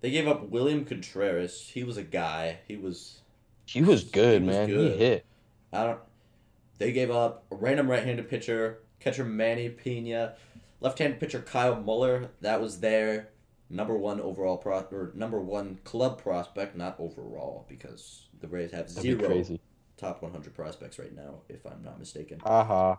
[0.00, 1.70] they gave up William Contreras.
[1.72, 2.58] He was a guy.
[2.66, 3.18] He was
[3.66, 4.68] He was good, He was man.
[4.68, 4.92] good.
[4.92, 5.24] He hit.
[5.72, 6.00] I don't.
[6.78, 10.34] They gave up a random right-handed pitcher, catcher Manny Piña,
[10.80, 12.30] left-handed pitcher Kyle Muller.
[12.40, 13.28] That was their
[13.70, 18.92] number one overall pro or number one club prospect, not overall, because the Rays have
[18.94, 19.58] That'd zero
[19.96, 22.40] top 100 prospects right now, if I'm not mistaken.
[22.40, 22.96] Haha.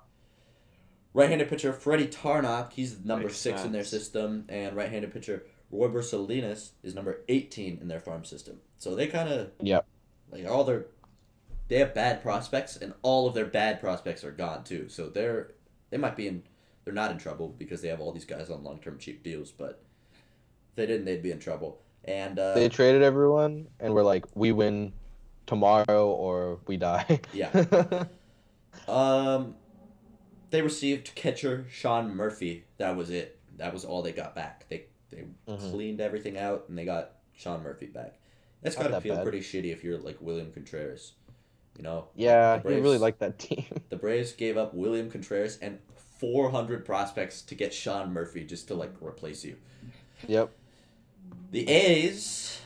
[1.13, 6.01] Right-handed pitcher Freddy Tarnok, he's number Makes six in their system, and right-handed pitcher Roy
[6.01, 8.59] Salinas is number 18 in their farm system.
[8.77, 9.81] So they kind of yeah,
[10.31, 10.85] like all their
[11.67, 14.89] they have bad prospects, and all of their bad prospects are gone too.
[14.89, 15.51] So they're
[15.89, 16.43] they might be in
[16.85, 19.83] they're not in trouble because they have all these guys on long-term cheap deals, but
[20.79, 21.79] they didn't, they'd be in trouble.
[22.05, 24.93] And uh, They traded everyone, and we're like, we win
[25.45, 27.19] tomorrow or we die.
[27.33, 28.05] Yeah.
[28.87, 29.55] Um,
[30.51, 32.65] they received catcher Sean Murphy.
[32.77, 33.39] That was it.
[33.57, 34.65] That was all they got back.
[34.69, 35.71] They they Mhm.
[35.71, 38.15] cleaned everything out and they got Sean Murphy back.
[38.61, 39.23] That's Not gotta that feel bad.
[39.23, 41.13] pretty shitty if you're like William Contreras.
[41.77, 42.07] You know.
[42.15, 43.65] yeah, The he really liked that team.
[43.89, 45.79] The Braves gave up William Contreras and
[46.19, 49.57] 400 prospects to get Sean Murphy just to like replace you.
[50.27, 50.51] yep.
[51.51, 52.61] The A's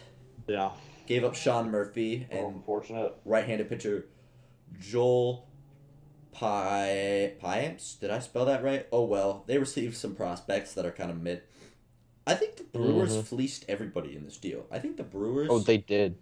[0.48, 0.72] Yeah.
[1.06, 3.14] gave up Sean Murphy Oh, and unfortunate.
[3.26, 4.08] right-handed pitcher
[4.80, 5.48] Joel
[6.32, 8.00] Pie Payamps.
[8.00, 8.88] Did I spell that right?
[8.92, 11.42] Oh well, they received some prospects that are kind of mid.
[12.26, 13.24] I think the Brewers Mhm.
[13.26, 14.66] fleeced everybody in this deal.
[14.72, 15.50] I think the Brewers.
[15.52, 16.16] Oh, they did.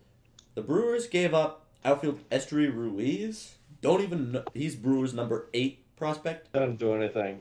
[0.55, 3.55] The Brewers gave up outfield Esteury Ruiz.
[3.81, 7.39] Don't even know he's Brewers number eight prospect, Didn't do anything.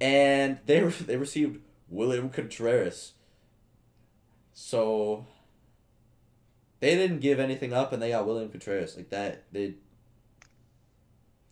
[0.00, 3.13] and they re- they received William Contreras.
[4.54, 5.26] So.
[6.80, 9.44] They didn't give anything up, and they got William Contreras like that.
[9.52, 9.74] They.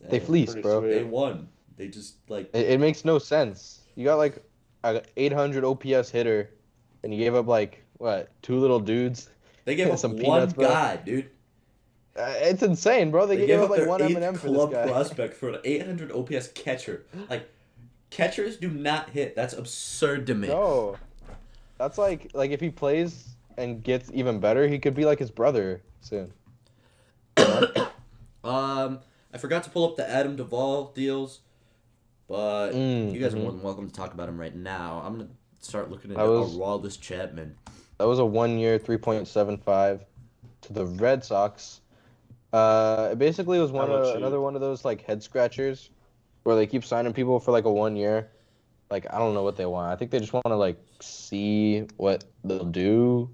[0.08, 0.80] They fleeced, bro.
[0.80, 0.90] sweet.
[0.94, 1.48] They won.
[1.76, 3.80] They just like It, it makes no sense.
[3.94, 4.42] You got like
[4.84, 6.50] a 800 OPS hitter,
[7.02, 9.30] and you gave up like what two little dudes.
[9.64, 10.68] they gave up Some one peanuts, bro.
[10.68, 11.30] guy, dude.
[12.16, 13.26] Uh, it's insane, bro.
[13.26, 14.86] They, They, gave, gave up up like their one eighth M&M for this club guy.
[14.86, 17.06] prospect for an 800 OPS catcher.
[17.30, 17.48] Like
[18.10, 19.34] catchers do not hit.
[19.34, 20.48] That's absurd to me.
[20.48, 20.96] No,
[21.82, 25.30] that's like like if he plays and gets even better, he could be like his
[25.30, 26.32] brother soon.
[28.44, 28.98] Um,
[29.32, 31.42] I forgot to pull up the Adam Duvall deals,
[32.26, 33.42] but Mm, you guys are mhm.
[33.42, 35.00] more than welcome to talk about him right now.
[35.04, 35.28] I'm gonna
[35.60, 37.54] start looking was- Aroldis Chapman.
[37.98, 40.00] That was a one year, 3.75
[40.62, 41.82] to the Red Sox.
[42.52, 45.90] Uh, it basically was one of, another one of those like head scratchers
[46.42, 48.28] where they keep signing people for like a one year.
[48.92, 49.90] Like I don't know what they want.
[49.90, 53.30] I think they just want to like see what they'll do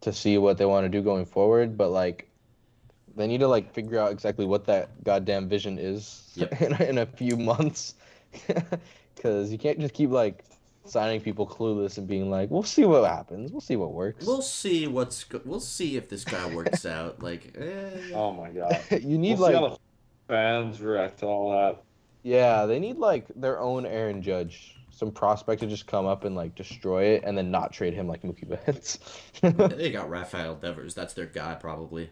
[0.00, 2.28] to see what they want to do going forward, but like
[3.14, 6.60] they need to like figure out exactly what that goddamn vision is Yep.
[6.60, 7.94] in, in a few months.
[9.22, 10.44] Cuz you can't just keep like
[10.84, 13.52] signing people clueless and being like, "We'll see what happens.
[13.52, 17.22] We'll see what works." We'll see what's go- we'll see if this guy works out.
[17.22, 18.10] Like, eh.
[18.12, 18.82] Oh my god.
[18.90, 19.78] you need we'll see like, how the
[20.26, 21.80] fans react to all that.
[22.24, 26.34] Yeah, they need like their own Aaron Judge, some prospect to just come up and
[26.34, 28.98] like destroy it, and then not trade him like Mookie Betts.
[29.42, 30.94] they got Rafael Devers.
[30.94, 32.10] That's their guy, probably.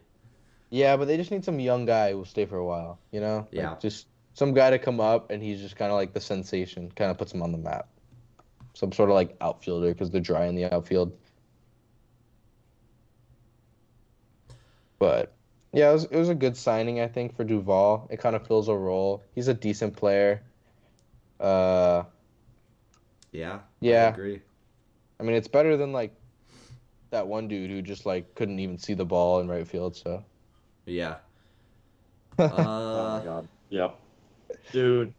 [0.70, 2.98] yeah, but they just need some young guy who will stay for a while.
[3.10, 3.36] You know?
[3.38, 3.76] Like, Yeah.
[3.80, 7.10] just some guy to come up and he's just kind of like the sensation, kind
[7.10, 7.88] of puts him on the map.
[8.74, 11.12] Some sort of like outfielder because they're dry in the outfield.
[14.98, 15.34] But
[15.72, 18.06] yeah, it was, it was a good signing, I think, for Duvall.
[18.10, 19.24] It kind of fills a role.
[19.34, 20.42] He's a decent player.
[21.40, 22.04] Uh,
[23.32, 23.60] Yeah.
[23.80, 23.98] Yeah.
[23.98, 24.06] I Yeah.
[24.06, 24.42] agree.
[25.20, 26.14] I mean, it's better than like
[27.10, 29.96] that one dude who just like couldn't even see the ball in right field.
[29.96, 30.24] So
[30.86, 31.18] Yeah.
[32.38, 33.48] oh Uh, my god.
[33.70, 33.98] Yep.
[34.72, 35.14] Dude.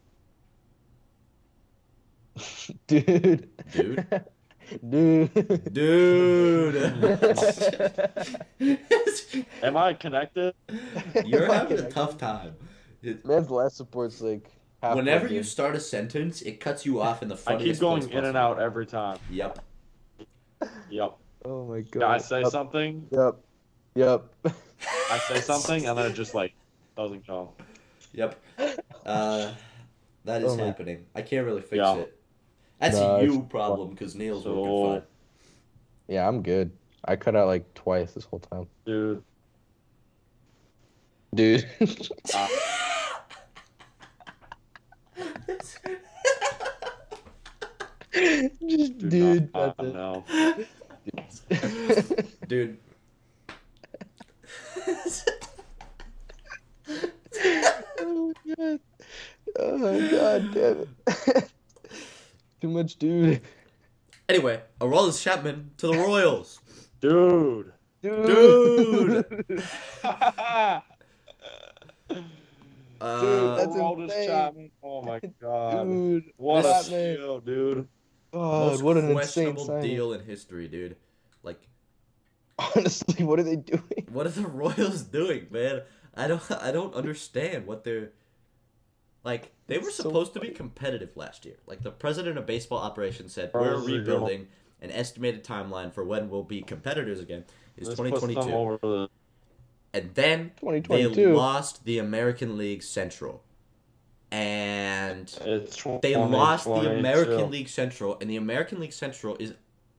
[2.87, 4.05] dude, dude.
[4.89, 6.76] dude, Dude.
[9.64, 10.53] Am I connected?
[11.26, 12.55] You're having a tough time.
[13.01, 14.49] It- Man's last support's like.
[14.82, 17.82] half Whenever you start a sentence, it cuts you off in the I funniest keep
[17.82, 19.18] going place in and out every time.
[19.30, 19.59] Yep.
[20.89, 21.18] Yep.
[21.45, 21.99] Oh my god.
[21.99, 22.51] Yeah, I say Yep.
[22.51, 23.36] something, Yep.
[23.95, 24.24] Yep.
[25.11, 26.53] I say something, and then it just like
[26.95, 27.49] doesn't come.
[28.14, 28.39] Yep.
[29.05, 29.51] Uh,
[30.26, 31.05] that is Oh happening.
[31.16, 31.95] I can't really fix Yeah.
[31.97, 32.18] it.
[32.84, 35.07] That's No, a it's- you problem because Neal's So- working fine.
[36.09, 36.69] yeah, I'm good.
[37.05, 39.23] I cut out like twice this whole time, Dude.
[41.34, 41.65] dude.
[42.36, 42.47] Uh,
[48.17, 49.49] Just dude, dude.
[49.53, 49.93] uh, that's it.
[49.93, 50.23] no.
[52.47, 52.77] Dude.
[57.99, 58.79] oh my god.
[59.59, 61.51] Oh my god, damn it.
[62.64, 63.41] Too much dude.
[64.30, 66.61] anyway, Aroldis Chapman to the Royals.
[67.01, 67.74] Dude.
[68.01, 68.26] Dude.
[69.47, 69.64] Dude.
[73.01, 74.28] Uh, Dude, that's Aroldis insane.
[74.30, 74.72] Chapman.
[74.82, 75.84] Oh my god.
[75.88, 76.24] dude.
[76.38, 76.84] What a Chapman.
[76.86, 77.88] steal, dude.
[78.32, 79.82] God, most what an questionable signing.
[79.82, 80.95] deal in history, dude.
[81.43, 81.59] Like,
[82.57, 84.07] Honestly, what are they doing?
[84.09, 85.82] what are the Royals doing, man?
[86.16, 88.11] I don't, I don't understand what they're.
[89.24, 91.55] Like, they were It's so supposed to be competitive last year.
[91.65, 94.47] Like, the president of baseball operations said, Bro, we're this is rebuilding.
[94.82, 97.45] An estimated timeline for when we'll be competitors again
[97.78, 99.09] is This puts 2022.
[99.93, 100.51] And then
[100.89, 103.43] they lost the American League Central.
[104.32, 105.28] And
[106.01, 109.53] they lost the American League Central, and the American League Central is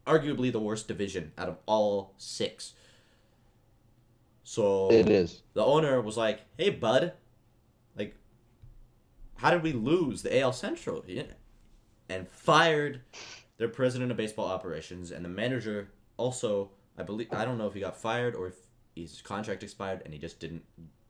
[0.07, 2.75] arguably the worst division out of all six.
[4.43, 5.43] So It is.
[5.55, 7.14] the owner was like, "Hey, bud, like,
[9.45, 11.24] how did we lose the AL Central?" Yeah.
[12.09, 13.01] And fired
[13.57, 15.90] their president of baseball operations and the manager.
[16.16, 18.57] Also, I believe I don't know if he got fired or if
[18.95, 20.62] his contract expired and he just didn't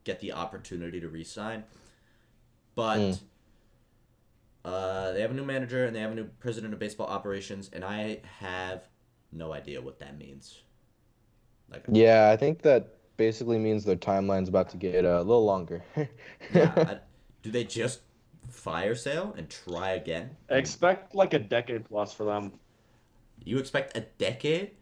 [0.05, 1.65] get the opportunity to re-sign.
[2.75, 3.21] But Mm.
[4.65, 7.71] uh, they have a new manager and they have a new president of baseball operations,
[7.73, 8.89] and I have
[9.33, 10.63] no idea what that means.
[11.71, 15.45] Like, Yeah, I think that basically means their timeline's about to get uh, a little
[15.45, 15.83] longer.
[16.55, 16.99] yeah, I,
[17.43, 18.01] do they just
[18.49, 20.31] fire sale and try again?
[20.51, 22.53] I Expect like a decade plus for them.
[23.45, 24.73] You expect a decade?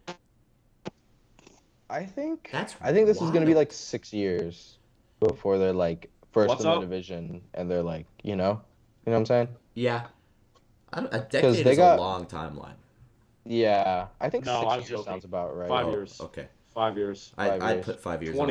[1.90, 4.78] I think That's I think this is gonna be like six years
[5.20, 8.60] before they're like first What's in the division, and they're like, you know,
[9.04, 9.48] you know what I'm saying?
[9.74, 10.06] Yeah,
[10.92, 12.74] I don't, a decade they is got- a long timeline.
[13.44, 15.04] Yeah, I think No, six I was years joking.
[15.12, 15.68] sounds about right.
[15.68, 16.20] Five Oh, years.
[16.20, 17.32] Okay, Five years.
[17.36, 18.48] I Five I'd put five years on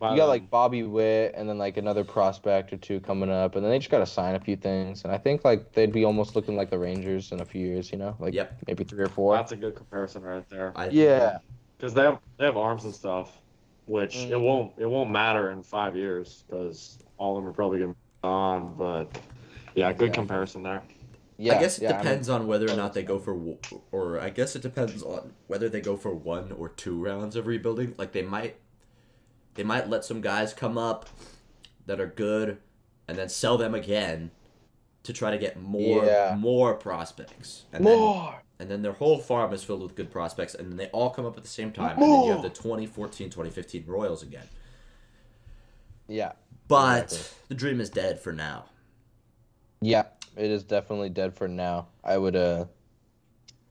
[0.00, 0.10] there 28.
[0.10, 0.10] too.
[0.10, 3.54] By You got like Bobby Witt, and then like another prospect or two coming up,
[3.56, 5.92] and then they just got to sign a few things, and I think like they'd
[5.92, 8.58] be almost looking like the Rangers in a few years, you know, like Yep.
[8.66, 9.34] maybe three or four.
[9.36, 10.72] That's a good comparison right there.
[10.76, 11.38] I, yeah,
[11.76, 13.38] Because they have they have arms and stuff,
[13.86, 14.42] which it Mhm.
[14.42, 17.98] won't it won't matter in five years because all of them are probably gonna be
[18.24, 18.74] on.
[18.76, 19.18] But
[19.74, 20.14] yeah, good Yeah.
[20.14, 20.82] comparison there.
[21.40, 21.56] yeah.
[21.56, 23.36] I guess it yeah, I mean- depends on whether or not they go for,
[23.92, 27.46] or I guess it depends on whether they go for one or two rounds of
[27.46, 27.94] rebuilding.
[27.96, 28.56] Like they might,
[29.58, 31.08] they might let some guys come up
[31.86, 32.58] that are good,
[33.08, 34.30] and then sell them again
[35.02, 36.36] to try to get more Yeah.
[36.38, 37.64] more prospects.
[37.72, 37.98] And Then,
[38.60, 41.26] and then their whole farm is filled with good prospects, and then they all come
[41.26, 44.46] up at the same time, and then you have the 2014-2015 Royals again.
[46.06, 46.32] Yeah,
[46.68, 47.38] But Exactly.
[47.48, 48.66] the dream is dead for now.
[49.80, 50.04] yeah,
[50.36, 51.88] it is definitely dead for now.
[52.04, 52.66] I would uh,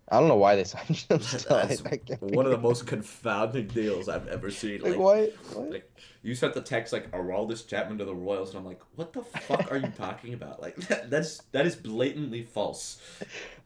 [0.10, 1.20] I don't know why they signed him.
[1.20, 1.58] Still.
[1.58, 4.82] That's I can't one of the most confounding deals I've ever seen.
[4.82, 5.26] Like, Like, why?
[5.54, 5.72] what?
[5.72, 5.92] like
[6.24, 9.22] you sent the text like Aroldis Chapman to the Royals, and I'm like, what the
[9.24, 10.62] fuck are you talking about?
[10.62, 13.02] Like that, that's that is blatantly false.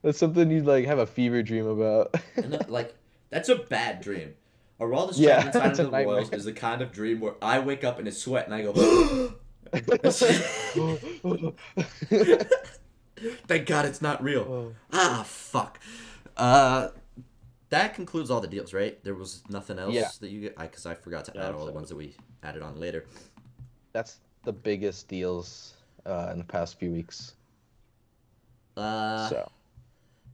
[0.01, 2.13] That's something you'd like have a fever dream about.
[2.35, 2.95] That, like
[3.29, 4.33] that's a bad dream.
[4.79, 7.83] Aroldis Yeah, Chapman signing to the Royals is the kind of dream where I wake
[7.83, 8.73] up in a sweat and I go,
[13.47, 14.41] thank God it's not real.
[14.41, 14.73] Oh.
[14.91, 15.79] Ah, fuck.
[16.41, 16.89] Uh,
[17.69, 19.01] that concludes all the deals, right?
[19.03, 20.09] There was nothing else Yeah.
[20.21, 22.63] that you I because I forgot to Yeah, add all the ones that we added
[22.63, 23.05] on later.
[23.93, 27.35] That's the biggest deals uh, in the past few weeks.
[28.75, 29.51] Uh, so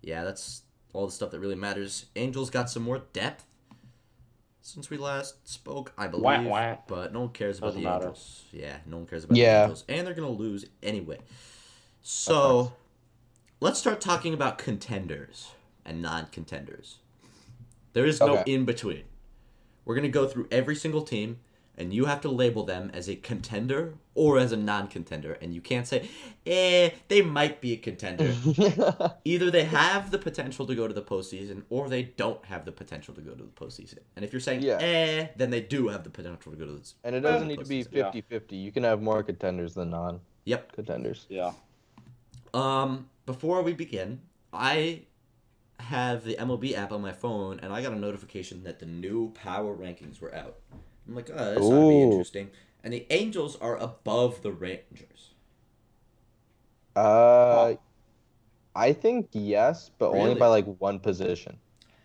[0.02, 0.62] yeah, that's
[0.94, 2.06] all the stuff that really matters.
[2.16, 3.46] Angels got some more depth
[4.62, 6.24] since we last spoke, I believe.
[6.24, 6.78] Wah, wah.
[6.88, 8.06] But no one cares about Doesn't the matter.
[8.08, 8.46] Angels.
[8.54, 9.58] Yeah, no one cares about Yeah.
[9.58, 11.20] the Angels, and they're gonna lose anyway.
[12.02, 12.72] So,
[13.60, 15.52] let's start talking about contenders
[15.88, 16.98] and non-contenders.
[17.94, 18.54] There is no Okay.
[18.54, 19.04] in between.
[19.86, 21.40] We're gonna go through every single team,
[21.80, 25.62] and you have to label them as a contender or as a non-contender, and you
[25.62, 26.10] can't say,
[26.46, 28.34] "Eh, they might be a contender."
[29.26, 32.72] Either they have the potential to go to the postseason, or they don't have the
[32.72, 34.00] potential to go to the postseason.
[34.16, 34.80] And if you're saying Yeah.
[34.82, 36.80] eh, then they do have the potential to go to the.
[36.80, 36.96] Postseason.
[37.04, 37.94] And it doesn't need to be postseason.
[37.94, 38.12] Yeah.
[38.12, 38.58] 50-50.
[38.62, 40.22] You can have more contenders than Yep.
[40.46, 41.26] non-contenders.
[41.30, 41.54] Yeah.
[42.54, 44.22] Um, before we begin,
[44.52, 45.04] I
[45.80, 49.32] have the MLB app on my phone, and I got a notification that the new
[49.34, 50.58] power rankings were out.
[51.08, 52.50] I'm like, oh, this ought to be interesting.
[52.84, 55.32] And the Angels are above the Rangers.
[56.96, 57.76] Uh,
[58.76, 61.58] I think yes, but only by like one position,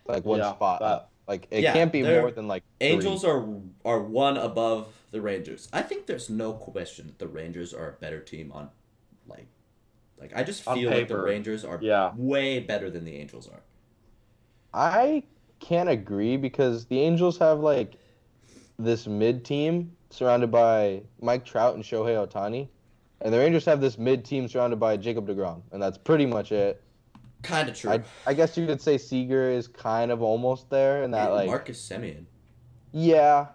[0.05, 1.09] like one Yeah, spot that- up.
[1.25, 2.89] Like it Yeah, can't be more than like three.
[2.89, 3.47] Angels are
[3.85, 5.69] are one above the Rangers.
[5.71, 8.69] I think there's no question that the Rangers are a better team on,
[9.25, 9.47] like,
[10.23, 11.17] like I just feel like the.
[11.17, 12.11] Rangers are Yeah.
[12.15, 13.61] way better than the Angels are.
[14.73, 15.23] I
[15.59, 17.93] can't agree because the Angels have like
[18.79, 22.67] this mid team surrounded by Mike Trout and Shohei Ohtani,
[23.21, 26.51] and the Rangers have this mid team surrounded by Jacob Degrom, and that's pretty much
[26.51, 26.81] it.
[27.43, 27.91] Kind of true.
[27.91, 31.35] I, I guess you could say Seager is kind of almost there, and that And
[31.35, 32.25] like Marcus Semien.
[32.91, 33.47] yeah.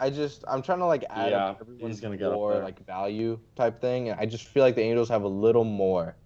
[0.00, 2.84] I just I'm trying to like add Yeah, up everyone's gonna get up more like
[2.86, 6.16] value type thing, and I just feel like the Angels have a little more.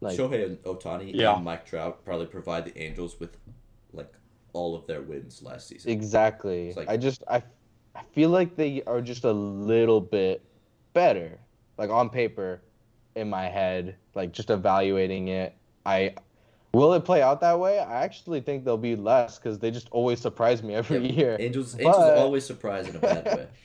[0.00, 1.36] Like Shohei Ohtani Yeah.
[1.36, 3.36] and Mike Trout probably provide the Angels with
[3.92, 4.12] like
[4.52, 5.90] all of their wins last season.
[5.90, 6.72] Exactly.
[6.74, 7.42] Like- I just I,
[7.94, 10.42] I feel like they are just a little bit
[10.92, 11.38] better,
[11.78, 12.60] like on paper,
[13.14, 13.96] in my head.
[14.14, 16.14] Like just evaluating it, I
[16.76, 17.78] will it play out that way?
[17.78, 21.16] I actually think they'll be less because they just always surprise me every Yep.
[21.16, 21.36] year.
[21.40, 23.46] Angels Angels always surprise in a bad way.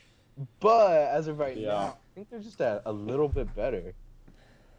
[0.60, 1.68] But as of right Yeah.
[1.68, 3.94] now, I think they're just a, a little bit better,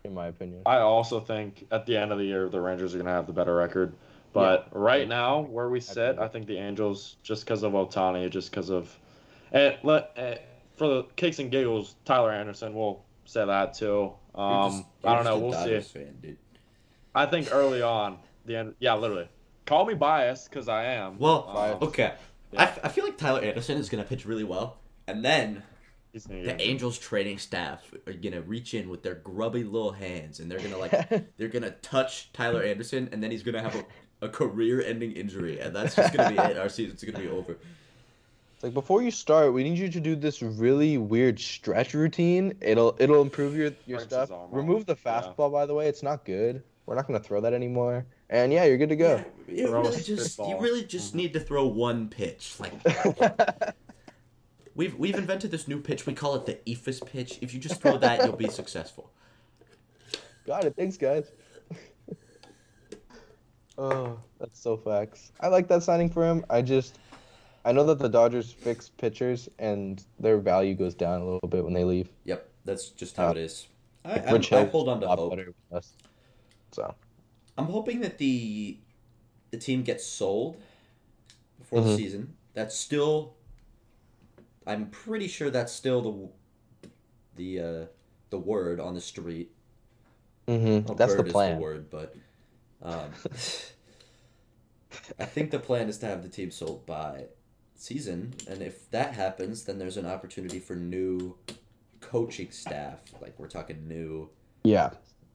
[0.02, 0.62] in my opinion.
[0.66, 3.32] I also think at the end of the year the Rangers are gonna have the
[3.34, 3.92] better record.
[4.32, 6.24] But right now, where we sit, agree.
[6.24, 8.98] I think the Angels, just because of Ohtani, just because of,
[9.52, 10.38] and let eh,
[10.76, 14.14] for the kicks and giggles, Tyler Anderson will say that too.
[14.34, 15.38] You're Um, just- I you're don't know.
[15.38, 15.80] We'll see.
[15.80, 16.38] Fan, dude.
[17.14, 18.74] I think early on, the end.
[18.78, 19.28] Yeah, literally.
[19.66, 21.18] Call me biased because I am.
[21.18, 22.14] Well, Um, okay.
[22.56, 25.62] I, f- I feel like Tyler Anderson is gonna pitch really well, and then
[26.12, 30.50] the get- Angels training staff are gonna reach in with their grubby little hands, and
[30.50, 30.92] they're gonna like
[31.38, 35.74] they're gonna touch Tyler Anderson, and then he's gonna have a, a career-ending injury, and
[35.74, 36.58] that's just gonna be it.
[36.58, 37.52] Our season's gonna be over.
[38.54, 42.52] It's like before you start, we need you to do this really weird stretch routine.
[42.60, 44.30] It'll it'll improve your your Breaks stuff.
[44.50, 45.22] Remove the Yeah.
[45.22, 45.88] fastball, by the way.
[45.88, 46.62] It's not good.
[46.86, 48.06] We're not gonna throw that anymore.
[48.28, 49.24] And yeah, you're good to go.
[49.48, 52.54] You really just you really just need to throw one pitch.
[52.58, 52.72] Like
[54.74, 56.06] we've we've invented this new pitch.
[56.06, 57.38] We call it the eephus pitch.
[57.40, 59.10] If you just throw that, you'll be successful.
[60.46, 60.74] Got it.
[60.76, 61.30] Thanks, guys.
[63.78, 65.32] oh, that's so facts.
[65.40, 66.44] I like that signing for him.
[66.50, 66.98] I just,
[67.64, 71.62] I know that the Dodgers fix pitchers and their value goes down a little bit
[71.64, 72.08] when they leave.
[72.24, 73.68] Yep, that's just how Uh, it is.
[74.04, 75.30] I, I'm- I hold on to hope.
[75.30, 75.92] better with us.
[76.72, 76.92] So
[77.56, 78.78] I'm hoping that the
[79.50, 80.56] the team gets sold
[81.58, 81.96] before the Mhm.
[81.96, 82.36] season.
[82.54, 83.34] That's still.
[84.66, 86.28] I'm pretty sure that's still the
[87.36, 87.86] the uh,
[88.30, 89.50] the word on the street.
[90.46, 90.86] Mm-hmm.
[90.86, 91.60] Well, that's the plan.
[91.60, 92.14] word, but
[92.82, 93.10] um,
[95.18, 97.26] I think the plan is to have the team sold by
[97.74, 101.36] season, and if that happens, then there's an opportunity for new
[102.00, 103.00] coaching staff.
[103.20, 104.28] Like we're talking new
[104.64, 104.90] Yeah.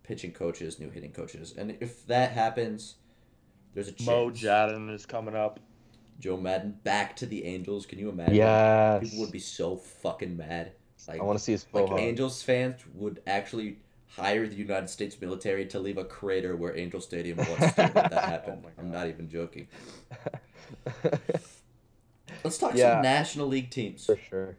[0.07, 2.95] Pitching coaches, new hitting coaches, and if that happens,
[3.73, 4.07] there's a chance.
[4.07, 5.59] Mo Jadden is coming up.
[6.19, 7.85] Joe Maddon back to the Angels.
[7.85, 8.35] Can you imagine?
[8.35, 9.03] Yes.
[9.03, 10.71] People would be so fucking mad.
[11.07, 12.01] Like I want to see his like faux.
[12.01, 17.01] Angels fans would actually hire the United States military to leave a crater where Angel
[17.01, 18.63] Stadium was to let that happen.
[18.65, 19.67] Oh I'm not even joking.
[22.43, 22.95] Let's talk Yeah.
[22.95, 24.05] some National League teams.
[24.05, 24.57] For sure.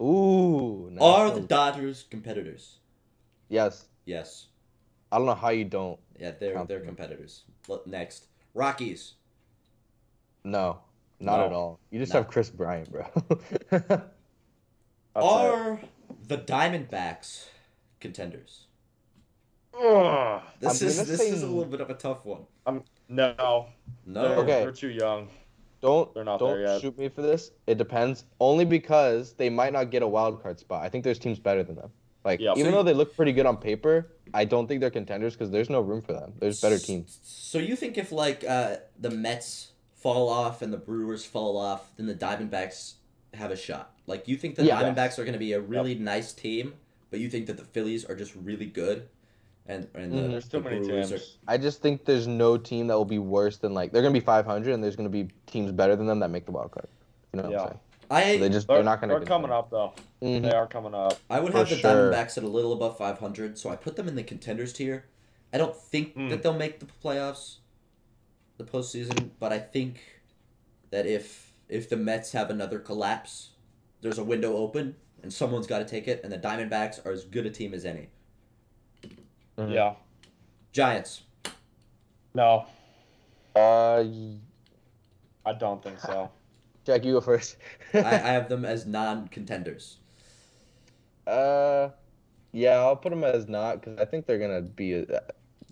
[0.00, 0.94] Ooh.
[1.00, 2.78] Are the Dodgers competitors?
[3.48, 3.86] Yes.
[4.04, 4.46] Yes.
[5.12, 6.00] I don't know how you don't.
[6.18, 6.88] Yeah, they're Count they're them.
[6.88, 7.44] competitors.
[7.86, 9.14] Next, Rockies.
[10.42, 10.78] No.
[11.20, 11.46] Not No.
[11.46, 11.80] at all.
[11.90, 12.20] You just No.
[12.20, 13.04] have Kris Bryant, bro.
[15.14, 15.78] Are
[16.26, 17.46] the Diamondbacks
[18.00, 18.66] contenders?
[19.74, 20.42] Ugh.
[20.60, 22.46] This I'm is this say is a little bit of a tough one.
[23.08, 23.34] No.
[23.38, 23.66] No.
[24.06, 24.60] They're, Okay.
[24.62, 25.28] they're too young.
[25.82, 26.80] don't They're not don't there yet.
[26.80, 27.50] shoot me for this.
[27.66, 28.24] It depends.
[28.40, 30.82] Only because they might not get a wild card spot.
[30.82, 31.90] I think there's teams better than them.
[32.24, 32.54] Like Yeah.
[32.56, 35.70] even though they look pretty good on paper, I don't think they're contenders because there's
[35.70, 36.32] no room for them.
[36.38, 37.18] There's better teams.
[37.22, 41.90] So you think if like uh, the Mets fall off and the Brewers fall off,
[41.96, 42.94] then the Diamondbacks
[43.34, 43.92] have a shot?
[44.06, 44.80] Like you think the Yeah.
[44.82, 46.74] Diamondbacks are going to be a really nice team,
[47.10, 49.08] but you think that the Phillies are just really good,
[49.66, 50.30] and and the, Mhm.
[50.30, 51.36] There's too the many Brewers teams.
[51.48, 54.20] I just think there's no team that will be worse than like they're gonna be
[54.20, 56.88] 500 and there's gonna be teams better than them that make the wild card.
[57.32, 57.78] You know what I'm saying?
[57.80, 57.91] Yeah.
[58.16, 58.40] I'm saying?
[58.40, 59.14] Are, I They just They're, they're not gonna.
[59.18, 59.92] they're coming up though.
[60.22, 60.42] Mhm.
[60.42, 61.14] They are coming up.
[61.30, 61.90] I would have the sure.
[62.12, 65.06] Diamondbacks at a little above 500, so I put them in the contenders tier.
[65.52, 66.28] I don't think Hmm.
[66.28, 67.56] that they'll make the playoffs,
[68.58, 70.00] the postseason, but I think
[70.90, 73.50] that if if the Mets have another collapse,
[74.02, 77.24] there's a window open and someone's got to take it, and the Diamondbacks are as
[77.24, 78.08] good a team as any.
[79.56, 79.72] Mhm.
[79.72, 79.94] Yeah.
[80.72, 81.22] Giants.
[82.34, 82.66] No,
[83.54, 84.38] Uh, y-
[85.44, 86.30] I don't think so.
[86.84, 87.56] Jack, you go first.
[87.94, 88.02] I, I
[88.34, 89.98] have them as non-contenders.
[91.26, 91.90] uh,
[92.52, 95.16] yeah, I'll put them as not because I think they're gonna be a, They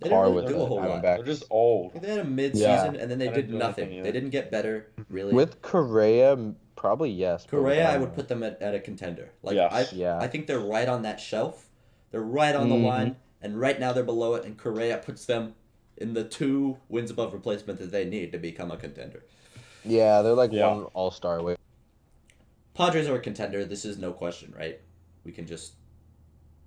[0.01, 1.03] didn't par really with do the a whole lot.
[1.03, 2.01] They're just old.
[2.01, 4.03] They had a mid-season, and then they I did nothing.
[4.03, 5.35] They didn't get better, really.
[5.35, 7.45] With Correa, probably yes.
[7.45, 9.31] but Correa, I Diamond- would put them at, at a contender.
[9.43, 9.93] Like Yes.
[9.93, 10.19] I, Yeah.
[10.19, 11.69] I think they're right on that shelf.
[12.13, 12.85] They're right on the Mhm.
[12.87, 14.45] line, and right now they're below it.
[14.47, 15.55] And Correa puts them
[15.99, 19.23] in the two wins above replacement that they need to become a contender.
[19.85, 20.69] Yeah, they're like Yeah.
[20.73, 21.57] one All Star away.
[22.75, 23.65] Padres are a contender.
[23.65, 24.81] This is no question, right?
[25.25, 25.75] We can just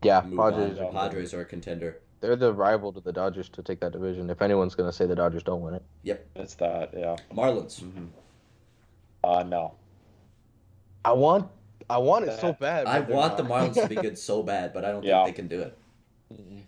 [0.03, 0.79] Yeah, move Padres.
[0.79, 0.85] on.
[0.87, 1.99] are- Padres are a contender.
[2.19, 4.29] They're the rival to the Dodgers to take that division.
[4.29, 6.93] If anyone's gonna say the Dodgers don't win it, yep, It's that.
[6.93, 7.15] Yeah.
[7.33, 7.81] Marlins.
[7.81, 8.05] Mm-hmm.
[9.23, 9.73] Uh, no.
[11.05, 11.49] I want,
[11.89, 12.85] I want it so bad.
[12.87, 13.43] I but they're want the.
[13.43, 15.23] Marlins to be good so bad, but I don't Yeah.
[15.25, 15.77] think they can do it.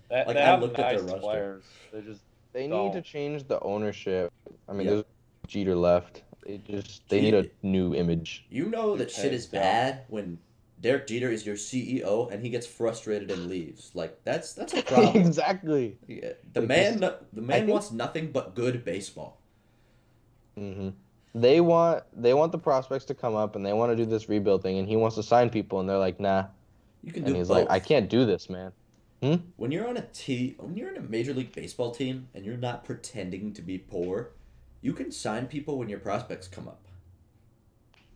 [0.09, 1.19] They, Like, they I have looked at nice their roster.
[1.21, 1.63] players.
[1.93, 2.21] They just
[2.53, 2.85] They Don't.
[2.85, 4.31] need to change the ownership.
[4.69, 4.93] I mean, Yeah.
[4.93, 5.03] there's
[5.47, 6.23] Jeter left.
[6.45, 8.45] They just they need a new image.
[8.49, 10.37] You know that shit is bad when
[10.81, 13.91] Derek Jeter is your CEO and he gets frustrated and leaves.
[13.95, 15.25] Like that's that's a problem.
[15.25, 15.97] exactly.
[16.07, 19.39] Yeah, the Like, man the man think- wants nothing but good baseball.
[20.55, 20.89] hmm
[21.33, 24.29] They want they want the prospects to come up and they want to do this
[24.29, 26.45] rebuild thing, and he wants to sign people, and they're like, nah.
[27.03, 27.57] You can And do he's both.
[27.57, 28.71] like, I can't do this, man.
[29.21, 29.35] Hmm?
[29.57, 32.57] When you're on a team, when you're in a major league baseball team, and you're
[32.57, 34.31] not pretending to be poor,
[34.85, 36.87] you can sign people when your prospects come up.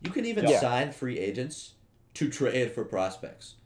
[0.04, 0.60] You can even Yeah.
[0.60, 1.74] sign free agents
[2.14, 3.56] to trade for prospects.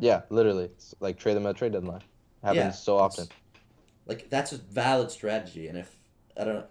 [0.00, 2.02] Yeah, literally, it's like trade them at trade deadline.
[2.42, 3.28] Happens Yeah, so often.
[4.06, 5.96] Like that's a valid strategy, and if
[6.36, 6.66] I don't, know,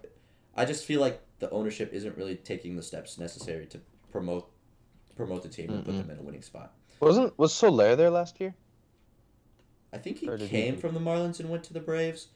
[0.54, 3.80] I just feel like the ownership isn't really taking the steps necessary to
[4.12, 4.50] promote
[5.16, 6.74] promote the team and put them in a winning spot.
[7.00, 8.54] Wasn't was Soler there last year?
[9.94, 12.28] I think he did he came from the Marlins and went to the Braves.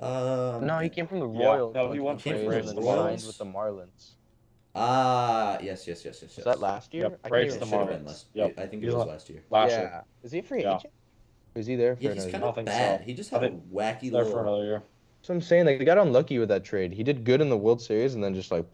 [0.00, 1.74] Um, No, he came from the Yeah, Royals.
[1.74, 3.26] no, like, he went from Braves the Royals.
[3.26, 4.12] with the Marlins.
[4.74, 6.36] Ah, yes, yes, yes, yes, yes.
[6.36, 7.04] Was that last year?
[7.04, 8.06] Yep, I can't Braves the Should been Marlins.
[8.06, 8.26] last.
[8.34, 8.54] Yep.
[8.58, 9.42] I think it was on- last year.
[9.50, 9.80] last year.
[9.92, 10.02] Yeah.
[10.22, 10.76] Is he a free Yeah.
[10.76, 10.92] agent?
[11.54, 13.00] Or is he there for Yeah, he's another kind of think bad.
[13.00, 13.04] so.
[13.04, 14.30] He just I had a wacky There little.
[14.30, 14.82] for another year.
[15.22, 16.92] So I'm saying like they got unlucky with that trade.
[16.92, 18.64] He did good in the World Series and then just like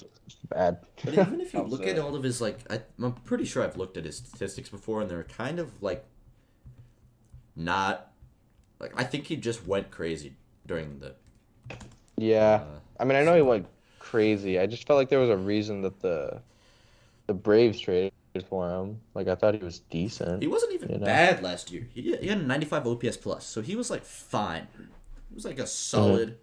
[0.51, 0.79] bad.
[1.03, 3.77] But even if you look at all of his like, I, I'm pretty sure I've
[3.79, 6.05] looked at his statistics before, and they're kind of like,
[7.57, 8.13] not,
[8.79, 10.37] like I think he just went crazy
[10.67, 11.15] during the.
[12.17, 12.63] yeah.
[12.63, 13.67] Uh, I mean, I know he went
[13.99, 14.59] crazy.
[14.59, 16.41] I just felt like there was a reason that the
[17.27, 18.13] the Braves traded
[18.49, 19.01] for him.
[19.15, 20.43] Like I thought he was decent.
[20.43, 21.07] he wasn't even You know?
[21.07, 21.87] bad last year.
[21.93, 24.69] He, he had a 95 OPS plus, so he was like fine.
[25.29, 26.39] He was like a solid.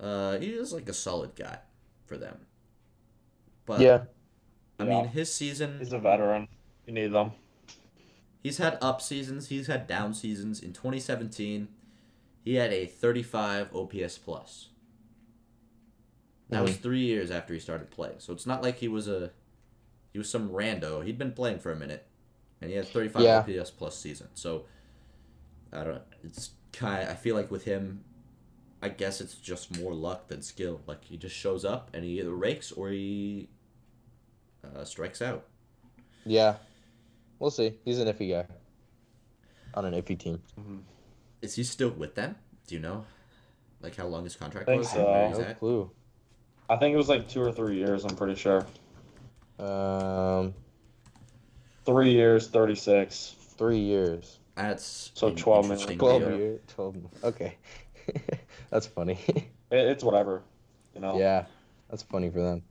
[0.00, 1.58] Uh, he was like a solid guy
[2.06, 2.38] for them.
[3.66, 4.02] But yeah.
[4.80, 5.02] I Yeah.
[5.02, 5.78] mean, his season.
[5.78, 6.48] He's a veteran.
[6.86, 7.32] You need them.
[8.42, 9.48] He's had up seasons.
[9.48, 10.60] He's had down seasons.
[10.60, 11.68] In 2017,
[12.44, 14.68] he had a 35 OPS plus.
[16.50, 19.30] That was three years after he started playing, so it's not like he was a
[20.12, 21.02] he was some rando.
[21.02, 22.06] He'd been playing for a minute,
[22.60, 23.38] and he had 35 Yeah.
[23.60, 24.28] OPS plus season.
[24.34, 24.66] So
[25.72, 26.02] I don't.
[26.22, 27.08] It's kind.
[27.08, 28.04] I feel like with him,
[28.82, 30.82] I guess it's just more luck than skill.
[30.86, 33.48] Like he just shows up and he either rakes or he
[34.62, 35.46] uh, strikes out.
[36.26, 36.56] Yeah.
[37.38, 37.74] We'll see.
[37.86, 38.46] He's an iffy guy.
[39.72, 40.42] on an iffy team.
[41.42, 42.36] Is he still with them?
[42.66, 43.04] Do you know?
[43.80, 44.90] Like how long his contract Think was?
[44.90, 45.04] so.
[45.04, 45.58] where he's No at?
[45.58, 45.90] clue.
[46.70, 48.04] I think it was like two or three years.
[48.04, 48.64] I'm pretty sure.
[49.58, 50.54] Um,
[51.84, 53.34] Three years, thirty-six.
[53.58, 54.38] three years.
[54.54, 55.84] That's So an 12 minutes.
[55.86, 56.36] Twelve deal.
[56.36, 56.60] years.
[56.68, 56.96] Twelve.
[57.24, 57.56] Okay,
[58.70, 59.18] that's funny.
[59.72, 60.42] It, it's whatever.
[60.94, 61.18] You know.
[61.18, 61.46] yeah,
[61.88, 62.62] that's funny for them.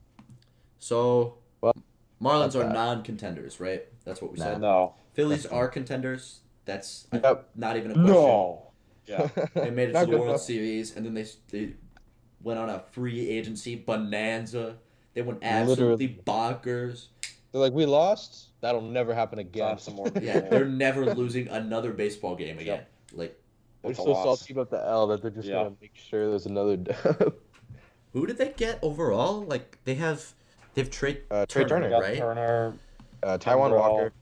[0.77, 1.73] So, Well,
[2.21, 3.83] Marlins are non-contenders, right?
[4.05, 4.45] That's what we Nah.
[4.45, 4.61] said.
[4.61, 4.93] No.
[5.15, 6.41] Phillies are contenders.
[6.65, 7.49] That's Yep.
[7.55, 8.13] not even a question.
[8.13, 8.67] No.
[9.05, 9.27] Yeah.
[9.55, 10.41] They made it to the World enough.
[10.41, 11.73] Series, and then they they
[12.43, 14.77] went on a free agency bonanza.
[15.13, 17.07] They went absolutely bonkers.
[17.51, 18.49] They're like, we lost.
[18.61, 19.77] That'll never happen again.
[19.79, 22.83] Some more Yeah, they're never losing another baseball game again.
[23.13, 23.37] Like,
[23.83, 24.39] They're so loss.
[24.39, 25.63] salty about the L that they're just Yeah.
[25.63, 26.77] gonna make sure there's another
[28.13, 29.41] who did they get overall?
[29.41, 30.33] Like, they have
[30.75, 32.17] they've Trea Uh, Trea Turner, We got right?
[32.17, 32.73] Turner.
[33.23, 33.79] uh, Taijuan Kimbrel.
[33.79, 34.13] Walker.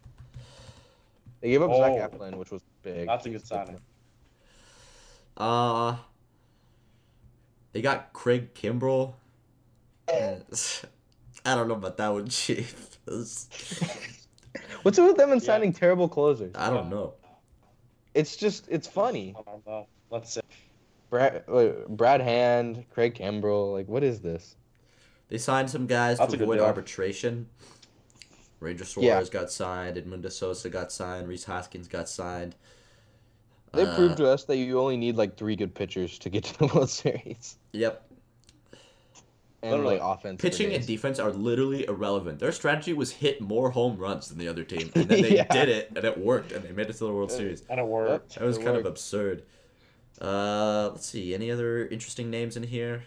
[1.41, 1.79] They gave up Oh.
[1.79, 3.07] Zach Eflin, which was big.
[3.07, 3.79] That's a good signing.
[5.37, 5.95] Uh,
[7.71, 9.13] they got Craig Kimbrel.
[10.09, 12.97] I don't know about that one, Chief.
[14.81, 15.45] What's it with them and Yeah.
[15.45, 16.53] signing terrible closers?
[16.55, 17.13] I don't know.
[18.13, 19.35] It's just, it's funny.
[19.37, 19.87] I don't know.
[20.09, 20.41] Let's see.
[21.09, 24.55] Brad, wait, Brad Hand, Craig Kimbrel, like, what is this?
[25.29, 26.65] They signed some guys That's to a good avoid deal.
[26.65, 27.47] arbitration.
[28.59, 28.89] Ranger Yeah.
[28.89, 29.97] Suarez got signed.
[29.97, 31.27] Edmundo Sosa got signed.
[31.27, 32.55] Rhys Hoskins got signed.
[33.73, 36.43] They Uh, proved to us that you only need like three good pitchers to get
[36.45, 38.03] to the World Series, Yep.
[39.61, 39.99] and Literally.
[39.99, 40.41] like offense.
[40.41, 42.39] Pitching and defense are literally irrelevant.
[42.39, 45.45] Their strategy was hit more home runs than the other team, and then they Yeah.
[45.53, 47.63] did it, and it worked, and they made it to the World Series.
[47.69, 48.35] And it worked.
[48.35, 49.43] That was It kind of absurd.
[50.19, 51.33] Uh, let's see.
[51.35, 53.03] Any other interesting names in here?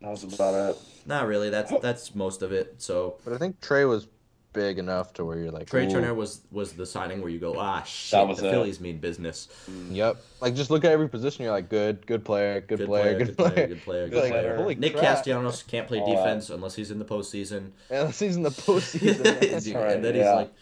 [0.00, 0.76] That was about it.
[1.06, 1.50] Not really.
[1.50, 2.74] That's that's most of it.
[2.78, 4.06] So But I think Trea was
[4.52, 7.38] big enough to where you're like, Trea "Ooh." Turner was was the signing where you
[7.38, 8.50] go, ah, shit, was the it.
[8.50, 9.48] Phillies mean business.
[9.90, 10.16] Yep.
[10.40, 11.44] Like just look at every position.
[11.44, 13.66] You're like, good, good player, good, Good player, good, player.
[13.68, 14.56] good player, Good good player.
[14.56, 15.04] holy Nick crap.
[15.16, 16.16] Castellanos can't play All that.
[16.24, 17.70] defense unless he's in the postseason.
[17.90, 19.22] And this is in the postseason.
[19.24, 19.60] man.
[19.62, 20.32] Dude, right, and then he's yeah.
[20.34, 20.52] like,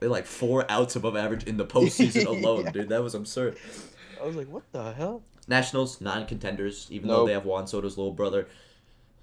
[0.00, 2.70] they're like four outs above average in the postseason alone, Yeah.
[2.72, 2.88] dude.
[2.90, 3.56] That was absurd.
[4.20, 5.22] I was like, what the hell?
[5.48, 8.46] Nationals non-contenders, even though they have Juan Soto's little brother.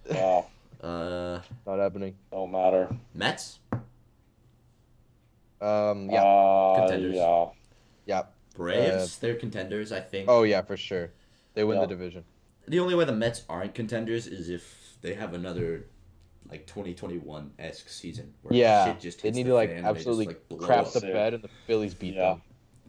[0.09, 0.47] Wow.
[0.81, 2.15] Uh, Not happening.
[2.31, 2.89] Don't matter.
[3.13, 3.59] Mets,
[5.61, 7.15] Um, yeah, Uh, Contenders.
[7.17, 7.45] Yeah.
[8.07, 8.23] yeah.
[8.55, 10.27] Braves, they're contenders, I think.
[10.27, 11.11] Oh yeah, for sure.
[11.53, 11.81] They win Yeah.
[11.85, 12.23] the division.
[12.67, 15.85] The only way the Mets aren't contenders is if they have another
[16.49, 18.33] like 2021 esque season.
[18.41, 20.25] Where Yeah, shit just they hits need the to like fan and they just, absolutely
[20.27, 22.21] like, blow crap the bed, and the Phillies beat Yeah.
[22.29, 22.41] them.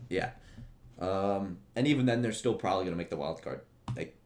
[0.08, 0.30] Yeah.
[1.02, 3.62] Um, and even then, they're still probably gonna make the wild card.
[3.96, 4.16] Like,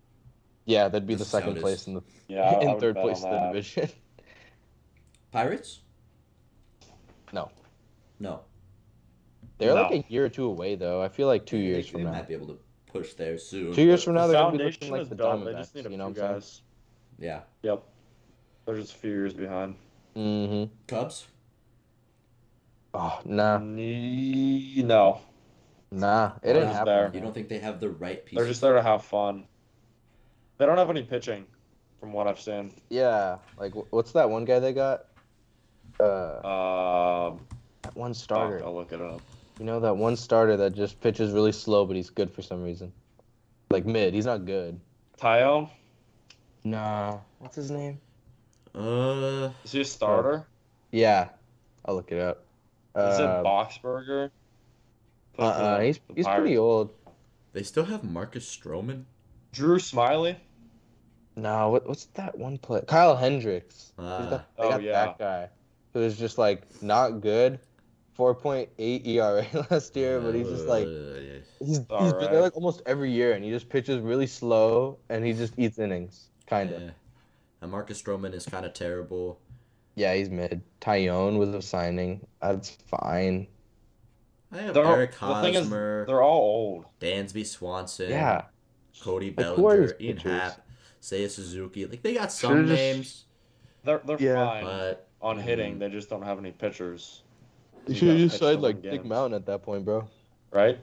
[0.66, 1.86] Yeah, that'd be the second place is.
[1.88, 2.60] in the Yeah.
[2.60, 3.88] In third place in the division.
[5.32, 5.80] Pirates?
[7.32, 7.50] No.
[8.20, 8.40] No.
[9.58, 9.82] They're No.
[9.82, 11.02] like a year or two away though.
[11.02, 12.12] I feel like two years they, from they now.
[12.12, 12.58] They might be able to
[12.92, 13.72] push there soon.
[13.72, 15.44] Two years from now, The they're gonna be foundation looking like is the done.
[15.44, 16.60] They just need a You know few what guys.
[17.18, 17.40] Yeah.
[17.62, 17.82] Yep.
[18.66, 19.76] They're just a few years behind.
[20.14, 20.72] Mm-hmm.
[20.86, 21.26] Cubs?
[22.94, 25.20] Oh nah, Nee- No.
[25.96, 26.84] Nah, it didn't happen.
[26.86, 27.10] there.
[27.14, 28.36] You don't think they have the right pieces?
[28.36, 29.46] They're just there to have fun.
[30.58, 31.46] They don't have any pitching,
[32.00, 32.74] from what I've seen.
[32.90, 35.06] Yeah, like what's that one guy they got?
[35.98, 37.46] Uh, Um,
[37.80, 38.62] that one starter.
[38.62, 39.22] I'll look it up.
[39.58, 42.62] You know that one starter that just pitches really slow, but he's good for some
[42.62, 42.92] reason.
[43.70, 44.78] Like mid, he's not good.
[45.18, 45.70] Taillon?
[46.62, 47.98] Nah, what's his name?
[48.74, 50.46] Uh, Is he a starter?
[50.92, 51.28] Yeah,
[51.86, 52.44] I'll look it up.
[52.96, 53.42] Is it Uh,
[55.38, 55.60] Boxberger?
[55.60, 56.90] uh-uh, he's he's pretty old.
[57.52, 59.04] they still have Marcus Stroman.
[59.52, 60.36] Drew Smyly?
[61.36, 62.82] No, what, what's that one play?
[62.86, 63.92] Kyle Hendricks.
[63.96, 64.30] He's Ah.
[64.30, 64.92] got, they Oh, got yeah.
[64.92, 65.48] that guy
[65.92, 67.58] who was just like not good.
[68.18, 71.32] 4.8 ERA last year, but he's just like Uh, yeah.
[71.58, 74.98] he's he's All been there like almost every year, and he just pitches really slow,
[75.10, 76.80] and he just eats innings, kind of.
[76.80, 76.90] Yeah.
[77.60, 79.38] And Marcus Stroman is kind of terrible.
[79.96, 80.62] Yeah, he's mid.
[80.80, 82.26] Taillon was a signing.
[82.40, 83.46] That's fine.
[84.52, 86.84] I have They're- Eric the Hosmer, They're all old.
[87.00, 88.44] Dansby Swanson, Yeah.
[89.02, 90.16] Cody Like, who are Bellinger, his Ian?
[90.18, 90.66] Happ,
[91.02, 91.86] Seiya Suzuki.
[91.86, 93.24] Like they got some Should've just- names,
[93.84, 94.34] They're they're Yeah.
[94.46, 95.76] fine but on hitting.
[95.76, 95.78] Mm.
[95.80, 97.22] They just don't have any pitchers.
[97.86, 99.04] You You should have just pitch signed like win Dick.
[99.04, 100.08] Mountain at that point, bro.
[100.50, 100.78] Right?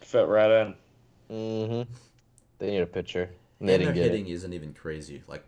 [0.00, 0.74] Fit right in.
[1.30, 1.90] Mm-hmm.
[2.58, 3.30] They need a pitcher.
[3.60, 5.22] And and their hitting isn't even crazy.
[5.26, 5.44] Like.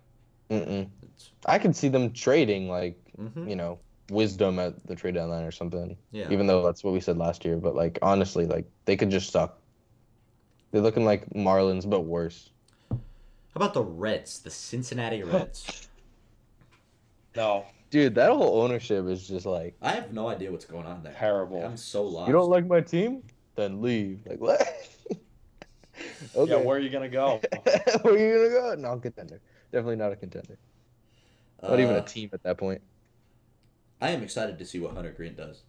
[0.51, 0.89] Mm-mm.
[1.45, 3.49] I could see them trading like mhm.
[3.51, 3.79] you know
[4.11, 5.97] wisdom at the trade deadline or something.
[6.13, 6.29] yeah.
[6.31, 9.31] Even though that's what we said last year, but like honestly, like they could just
[9.31, 9.59] suck.
[10.71, 12.51] They're looking like Marlins, but worse.
[12.91, 12.97] How
[13.55, 15.89] about the Reds, the Cincinnati Reds?
[17.37, 17.67] No.
[17.91, 21.15] Dude, that whole ownership is just like, I have no idea what's going on there.
[21.17, 21.63] Terrible.
[21.65, 22.27] I'm so lost.
[22.27, 23.23] you don't like my team?
[23.55, 24.21] Then leave.
[24.27, 24.61] Like what?
[26.35, 26.51] okay.
[26.51, 27.41] Yeah, where are you gonna go?
[28.03, 28.75] where are you gonna go?
[28.81, 29.41] Non-contender.
[29.71, 30.59] Definitely not a contender.
[31.63, 32.81] Not even a Uh, team at that point.
[34.01, 35.63] I am excited to see what Hunter Greene does.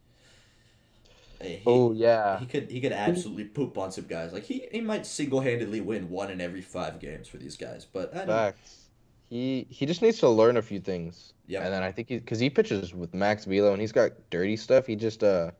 [1.41, 2.39] He, Oh yeah.
[2.39, 4.33] he could he could absolutely poop on some guys.
[4.33, 7.85] Like he, he might single handedly win one in every five games for these guys.
[7.85, 8.89] But I don't, Facts.
[9.29, 11.33] He he just needs to learn a few things.
[11.47, 14.11] Yeah, And then I think he because he pitches with Max Velo and he's got
[14.29, 14.85] dirty stuff.
[14.85, 15.51] He just uh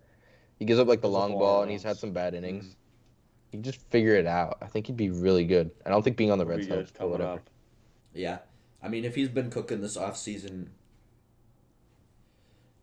[0.58, 2.34] he gives up like the Gives up long ball of and he's had some bad
[2.36, 2.76] innings.
[3.52, 4.58] He can just figure it out.
[4.62, 5.72] I think he'd be really good.
[5.86, 7.40] I don't think being on the Pretty Reds good helps, but coming whatever.
[7.40, 7.50] up.
[8.14, 8.40] yeah.
[8.82, 10.72] I mean, if he's been cooking this off season,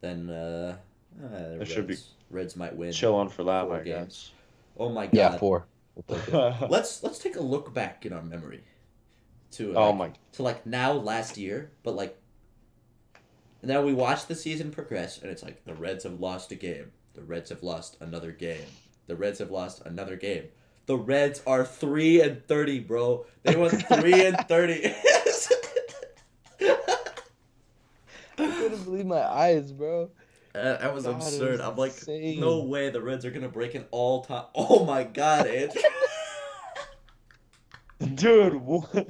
[0.01, 0.77] then uh,
[1.23, 1.97] ah, uh Reds, should be
[2.31, 2.93] Reds might win.
[2.93, 3.87] Chill on for that, I games.
[3.87, 4.31] guess.
[4.79, 5.15] Oh my god.
[5.15, 5.67] Yeah, 4
[6.69, 8.63] let's let's take a look back in our memory
[9.51, 12.19] to oh my to like now last year, but like
[13.63, 16.55] and now we watch the season progress and it's like the Reds have lost a
[16.55, 16.93] game.
[17.15, 18.67] The Reds have lost another game.
[19.07, 20.45] The Reds have lost another game.
[20.85, 23.27] The Reds are 3 and 30, bro.
[23.43, 24.95] They won 3 and 30.
[28.97, 30.11] believe my eyes, bro.
[30.55, 31.59] Uh, that was God, absurd.
[31.59, 32.41] was I'm like, insane.
[32.41, 34.45] no way the Reds are gonna break an all time.
[34.55, 35.83] Oh my god, Andrew.
[38.15, 38.91] Dude, what?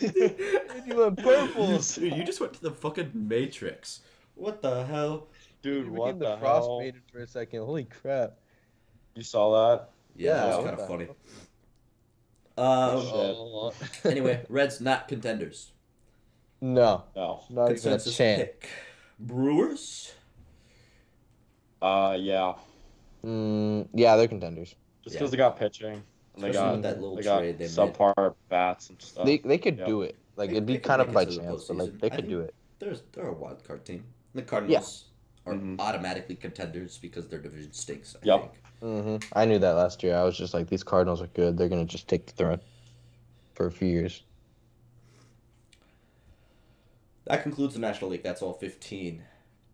[0.86, 1.78] You went purple.
[1.78, 4.00] Dude, you just went to the fucking Matrix.
[4.36, 5.26] What the hell?
[5.62, 6.78] Dude, You what became the the frost hell?
[6.80, 7.60] maiden for a second.
[7.60, 8.34] Holy crap.
[9.16, 9.88] You saw that?
[10.14, 11.04] Yeah, that was kind of funny.
[11.06, 11.16] Um,
[12.58, 13.72] Oh,
[14.04, 15.72] anyway, Reds not contenders.
[16.60, 17.40] No, No.
[17.50, 18.42] not even a Consensus chance.
[18.42, 18.68] pick.
[19.18, 20.12] Brewers.
[21.80, 22.54] Uh, yeah.
[23.24, 24.74] Mm, yeah, they're contenders.
[25.02, 25.18] Just Yeah.
[25.20, 26.02] because they got pitching.
[26.34, 27.70] And they Especially got that little they got trade they made.
[27.70, 29.24] subpar bats and stuff.
[29.24, 29.86] They they could yeah.
[29.86, 30.16] do it.
[30.36, 31.78] Like They- it'd be kind of by it to the chance, but postseason.
[31.80, 32.54] like they I could do it.
[32.78, 34.04] There's they're a wild card team.
[34.34, 35.06] The Cardinals
[35.46, 35.78] are Mhm.
[35.80, 38.16] automatically contenders because their division stinks.
[38.16, 38.40] I Yep.
[38.40, 38.52] think.
[38.80, 40.14] hmm I knew that last year.
[40.16, 41.56] I was just like, these Cardinals are good.
[41.56, 42.60] They're gonna just take the throne
[43.54, 44.22] for a few years.
[47.26, 48.22] That concludes the National League.
[48.22, 49.22] That's all 15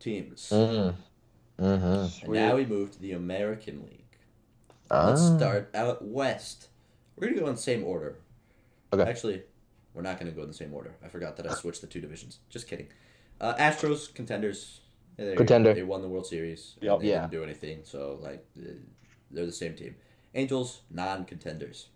[0.00, 0.48] teams.
[0.52, 0.94] Mm.
[1.60, 2.24] Mm-hmm.
[2.24, 3.98] And now we move to the American League.
[4.90, 5.08] Ah.
[5.10, 6.68] Let's start out west.
[7.16, 8.16] We're gonna go in the same order.
[8.92, 9.08] Okay.
[9.08, 9.42] Actually,
[9.94, 10.94] we're not gonna go in the same order.
[11.04, 12.38] I forgot that I switched the two divisions.
[12.48, 12.88] Just kidding.
[13.40, 14.80] Uh, Astros contenders.
[15.18, 15.74] Yeah, they- Contender.
[15.74, 16.74] They won the World Series.
[16.76, 17.00] and Yep.
[17.00, 17.20] They Yeah.
[17.20, 17.80] didn't do anything.
[17.84, 18.70] So like, uh,
[19.30, 19.94] they're the same team.
[20.34, 21.88] Angels non-contenders.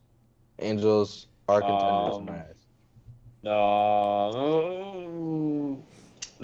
[0.59, 2.55] Angels are contenders Um, in my eyes.
[3.43, 4.56] No.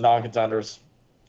[0.02, 0.80] Non-contenders.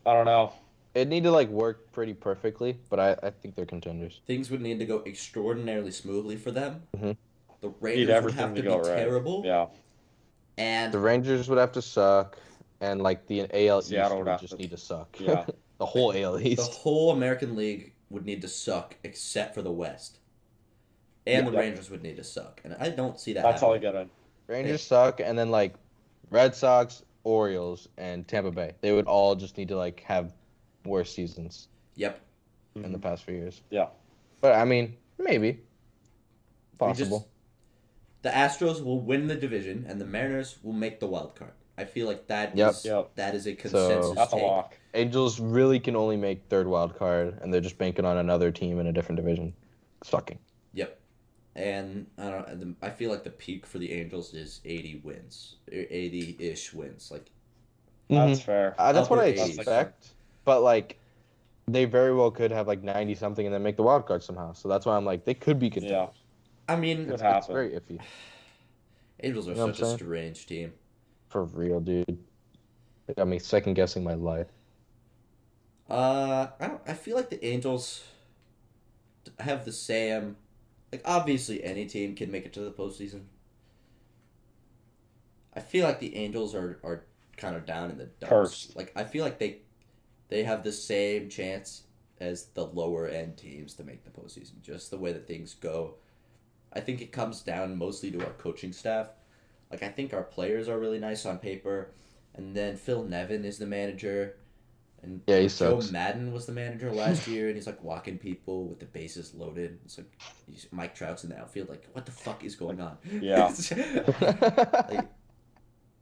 [0.06, 0.52] I don't know.
[0.96, 4.22] It need to like work pretty perfectly, but I, I think they're contenders.
[4.28, 6.84] Things would need to go extraordinarily smoothly for them.
[6.98, 7.16] Mhm.
[7.62, 8.98] The Rangers would have to to, go be right.
[8.98, 9.68] terrible, Yeah.
[10.58, 12.38] and The Rangers would have to suck,
[12.82, 15.16] and like the AL East Seattle would would just to- need to suck.
[15.20, 15.46] Yeah.
[15.80, 16.58] the whole AL East.
[16.72, 20.20] the whole American League would need to suck except for the West,
[21.26, 21.52] and Yeah.
[21.52, 22.62] the Rangers would need to suck.
[22.64, 23.44] And I don't see that.
[23.44, 23.94] That's all I happening.
[23.94, 24.10] got in.
[24.48, 25.74] Rangers suck, and then like
[26.30, 28.74] Red Sox, Orioles, and Tampa Bay.
[28.82, 30.34] They would all just need to like have
[30.86, 32.20] worse seasons Yep.
[32.76, 33.00] in the mm-hmm.
[33.00, 33.62] past few years.
[33.70, 33.88] Yeah.
[34.42, 35.48] But I mean, maybe
[36.80, 37.30] We just- possible.
[38.24, 41.54] the Astros will win the division, and the Mariners will make the wild card.
[41.78, 42.72] I feel like that Yep.
[42.72, 43.16] is- Yep.
[43.16, 44.44] that is a consensus That's a take.
[44.46, 44.78] lock.
[44.94, 48.80] Angels really can only make third wild card, and they're just banking on another team
[48.80, 49.54] in a different division
[50.04, 50.40] sucking.
[50.74, 51.00] Yep.
[51.56, 52.76] And I don't.
[52.82, 57.12] I feel like the peak for the Angels is eighty wins, eighty ish wins.
[57.12, 57.30] Like
[58.10, 58.74] That's fair.
[58.80, 59.56] Uh, that's what I 80s.
[59.58, 60.08] expect.
[60.46, 60.98] But like,
[61.68, 64.54] they very well could have like ninety something and then make the wild card somehow.
[64.54, 66.10] So that's why I'm like, they could be contenders.
[66.68, 66.74] Yeah.
[66.74, 67.38] I mean, Could It's, happen.
[67.38, 68.02] it's very iffy
[69.22, 70.74] Angels are You know such a strange team.
[71.30, 72.18] for real, dude.
[73.06, 74.48] They got me second guessing my life.
[75.90, 76.82] Uh, I don't.
[76.88, 78.04] I feel like the Angels
[79.40, 80.38] have the same.
[80.94, 83.22] Like obviously, any team can make it to the postseason.
[85.56, 87.06] I feel like the Angels are are
[87.36, 88.30] kind of down in the dumps.
[88.30, 88.76] Cursed.
[88.76, 89.64] Like I feel like they
[90.30, 91.82] they have the same chance
[92.20, 94.62] as the lower end teams to make the postseason.
[94.62, 95.96] Just the way that things go.
[96.72, 99.10] I think it comes down mostly to our coaching staff.
[99.72, 101.90] Like I think our players are really nice on paper,
[102.36, 104.36] and then Phil Nevin is the manager,
[105.04, 105.92] and Yeah, he Joe sucks.
[105.92, 109.80] Maddon was the manager last year, and he's like walking people with the bases loaded.
[109.86, 110.12] It's like
[110.50, 111.70] he's, Mike Trout's in the outfield.
[111.70, 112.98] Like, what the fuck is going on?
[113.12, 113.52] Yeah.
[114.90, 115.08] like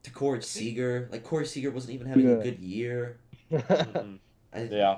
[0.03, 2.35] to Corey Seager, like Corey Seager wasn't even having Yeah.
[2.35, 3.19] a good year.
[3.51, 4.19] Mhm.
[4.53, 4.97] I, Yeah.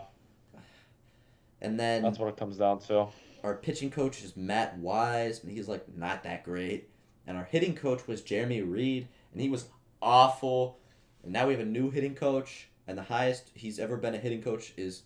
[1.62, 3.08] And then That's what it comes down to.
[3.44, 6.90] our pitching coach is Matt Wise, and he's like not that great.
[7.26, 9.66] And our hitting coach was Jeremy Reed, and he was
[10.02, 10.80] awful.
[11.24, 14.18] And now we have a new hitting coach, and the highest he's ever been a
[14.18, 15.04] hitting coach is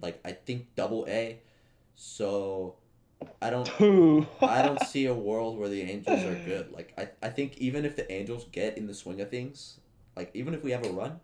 [0.00, 1.40] like I think double A.
[1.94, 2.76] So
[3.42, 3.68] I don't
[4.42, 6.70] I don't see a world where the Angels are good.
[6.72, 9.80] Like I, I think even if the Angels get in the swing of things,
[10.16, 11.20] like even if we have a run,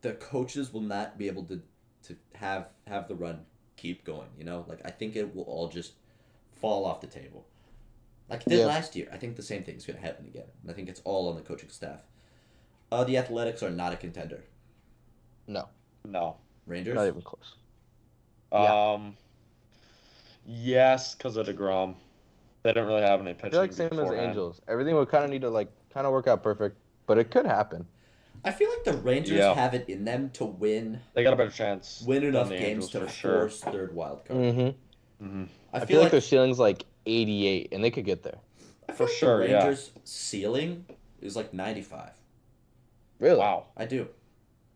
[0.00, 1.62] the coaches will not be able to
[2.04, 3.44] to have have the run
[3.76, 4.64] keep going, you know?
[4.68, 5.92] Like I think it will all just
[6.50, 7.46] fall off the table.
[8.28, 8.66] Like it did Yeah.
[8.66, 9.08] last year.
[9.12, 10.46] I think the same thing is gonna happen again.
[10.62, 12.00] And I think it's all on the coaching staff.
[12.92, 14.44] Uh the athletics are not a contender.
[15.46, 15.68] No,
[16.04, 16.36] No.
[16.66, 16.94] Rangers?
[16.94, 17.54] not even close.
[18.52, 18.92] Yeah.
[18.92, 19.16] Um.
[20.46, 21.94] Yes, because of Degrom.
[22.62, 23.58] They don't really have any pitching.
[23.58, 23.88] I pitching.
[23.88, 24.28] feel like same as.
[24.28, 24.60] Angels.
[24.68, 27.46] Everything would kind of need to like kind of work out perfect, but it could
[27.46, 27.86] happen.
[28.44, 29.54] I feel like the Rangers Yeah.
[29.54, 32.02] have it in them to win They got a better chance.
[32.06, 33.38] win than enough the games Angels to for sure.
[33.40, 34.40] force third wild card.
[34.40, 35.24] Mm-hmm.
[35.26, 38.22] hmm I, I, feel, feel like like, their ceiling's like 88, and they could get
[38.24, 38.38] there.
[38.88, 39.58] I feel for like sure, The yeah.
[39.64, 40.84] Rangers' ceiling
[41.20, 42.12] is like ninety five.
[43.22, 43.38] Really?
[43.38, 43.66] Wow.
[43.76, 44.08] I do.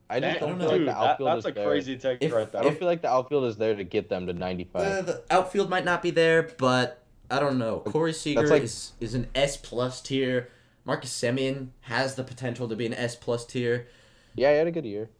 [0.09, 0.69] I just don't don't know.
[0.69, 1.67] feel Dude, like the that, outfield that's is a there.
[1.67, 2.63] crazy take If- right I there.
[2.63, 4.81] don't feel like the outfield is there to get them to 95.
[4.87, 7.81] Uh, the outfield might not be there, but I don't know.
[7.81, 10.49] Corey Seager like- is is an S plus tier.
[10.85, 13.89] Marcus Semien has the potential to be an S plus tier,
[14.37, 15.11] yeah, he had a good year.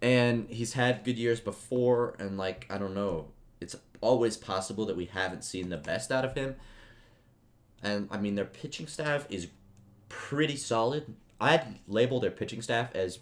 [0.00, 2.14] and he's had good years before.
[2.20, 6.24] And like I don't know, it's always possible that we haven't seen the best out
[6.24, 6.54] of him.
[7.82, 9.48] And I mean, their pitching staff is
[10.08, 11.14] pretty solid.
[11.42, 13.18] I'd label their pitching staff as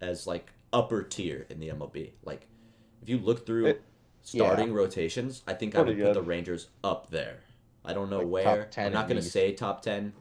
[0.00, 2.10] as like upper tier in the MLB.
[2.24, 2.46] Like
[3.02, 3.82] if you look through It-
[4.22, 7.38] starting rotations, I think I would Pretty put the Rangers up there.
[7.84, 8.64] I don't know Like top where.
[8.66, 10.12] 10 I'm not gonna say top ten.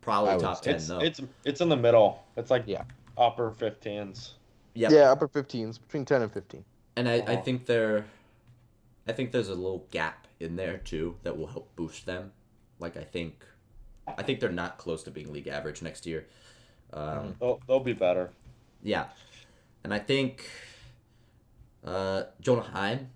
[0.00, 0.98] Probably would top ten it's though.
[1.00, 2.22] it's it's in the middle.
[2.36, 2.84] It's like Yeah.
[3.16, 4.32] upper 15s.
[4.74, 4.90] Yep.
[4.90, 6.64] Yeah, upper 15s, between 10 and 15.
[6.96, 7.42] And I, I Uh-huh.
[7.42, 8.04] think they're
[9.06, 12.32] I think there's a little gap in there too that will help boost them.
[12.78, 13.44] Like I think
[14.06, 16.26] I think they're not close to being league average next year.
[16.92, 18.30] Um, They'll they'll be better.
[18.82, 19.06] Yeah.
[19.82, 20.48] And I think
[21.84, 23.10] uh, Jonah Heim.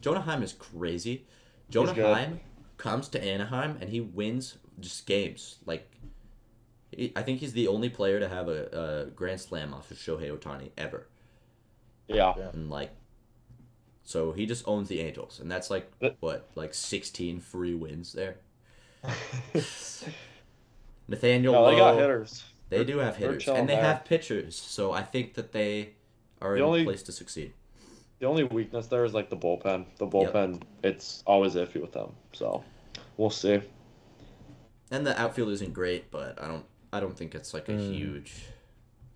[0.00, 1.26] Jonah Heim is crazy.
[1.70, 2.14] Jonah good.
[2.14, 2.40] Heim
[2.76, 5.56] comes to Anaheim and he wins just games.
[5.66, 5.90] Like,
[6.92, 9.96] he, I think he's the only player to have a, a grand slam off of
[9.98, 11.06] Shohei Ohtani ever.
[12.06, 12.34] Yeah.
[12.38, 12.50] Yeah.
[12.52, 12.92] And like,
[14.04, 18.12] so he just owns the Angels, and that's like But- what, like sixteen free wins
[18.14, 18.36] there.
[21.08, 22.44] Nathaniel No, they got hitters.
[22.68, 23.82] They do have hitters, and they there.
[23.84, 24.56] have pitchers.
[24.56, 25.94] So I think that they
[26.40, 27.52] are The in only- a place to succeed.
[28.20, 29.86] The only weakness there is like the bullpen.
[29.98, 32.14] The bullpen, it's always iffy with them.
[32.32, 32.64] So
[33.16, 33.60] we'll see.
[34.90, 37.94] And the outfield isn't great, but I don't I don't think it's like a Mm.
[37.94, 38.32] huge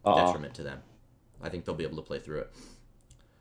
[0.05, 0.83] Uh, detriment to them.
[1.41, 2.53] I think they'll be able to play through it.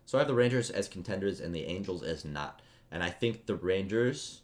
[0.05, 2.61] So I have the Rangers as contenders and the Angels as not.
[2.89, 4.41] And I think the Rangers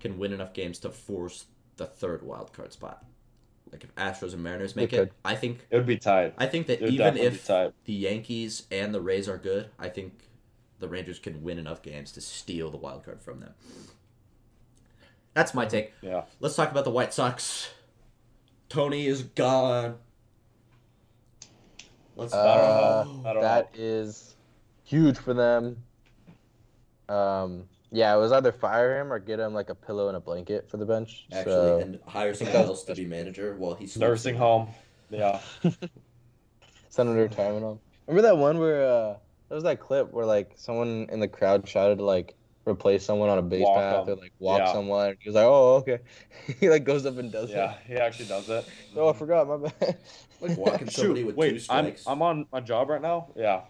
[0.00, 1.46] can win enough games to force
[1.76, 3.04] the third wild card spot.
[3.72, 5.12] Like if Astros and Mariners make They it.
[5.24, 6.34] I think it would be tight.
[6.38, 10.12] I think that even if the Yankees and the Rays are good, I think
[10.78, 13.54] the Rangers can win enough games to steal the wild card from them.
[15.32, 15.92] That's my take.
[16.02, 16.24] Yeah.
[16.40, 17.70] Let's talk about the White Sox.
[18.68, 19.96] Tony is gone.
[22.16, 23.22] Let's Uh, go.
[23.28, 24.36] I don't that is
[24.84, 25.82] huge for them.
[27.08, 30.20] Um, yeah, it was either fire him or get him like a pillow and a
[30.20, 31.26] blanket for the bench.
[31.32, 34.68] Actually, so, and hire someone else to be manager while he's Nursing home.
[35.10, 35.40] Yeah.
[36.88, 37.78] send him to retirement home.
[38.08, 39.16] Remember that one where uh,
[39.48, 42.34] there was that clip where like someone in the crowd shouted to like
[42.66, 44.18] replace someone on a base Walk path them.
[44.18, 44.72] or like walk Yeah.
[44.72, 45.08] someone.
[45.10, 45.98] And he was like, "Oh, okay."
[46.60, 47.56] he like goes up and does that.
[47.88, 47.94] Yeah.
[47.94, 48.64] He actually does it.
[48.66, 48.68] it.
[48.96, 49.46] Oh, I forgot.
[49.46, 49.98] My bad.
[50.40, 51.94] Like walking somebody Shoot, with wait, two I'm.
[52.06, 53.28] I'm on my job right now.
[53.36, 53.60] Yeah.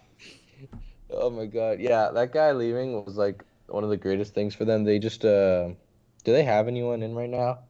[1.10, 1.78] Oh my god.
[1.80, 4.84] Yeah, that guy leaving was like one of the greatest things for them.
[4.84, 5.68] They just uh
[6.24, 7.60] do they have anyone in right now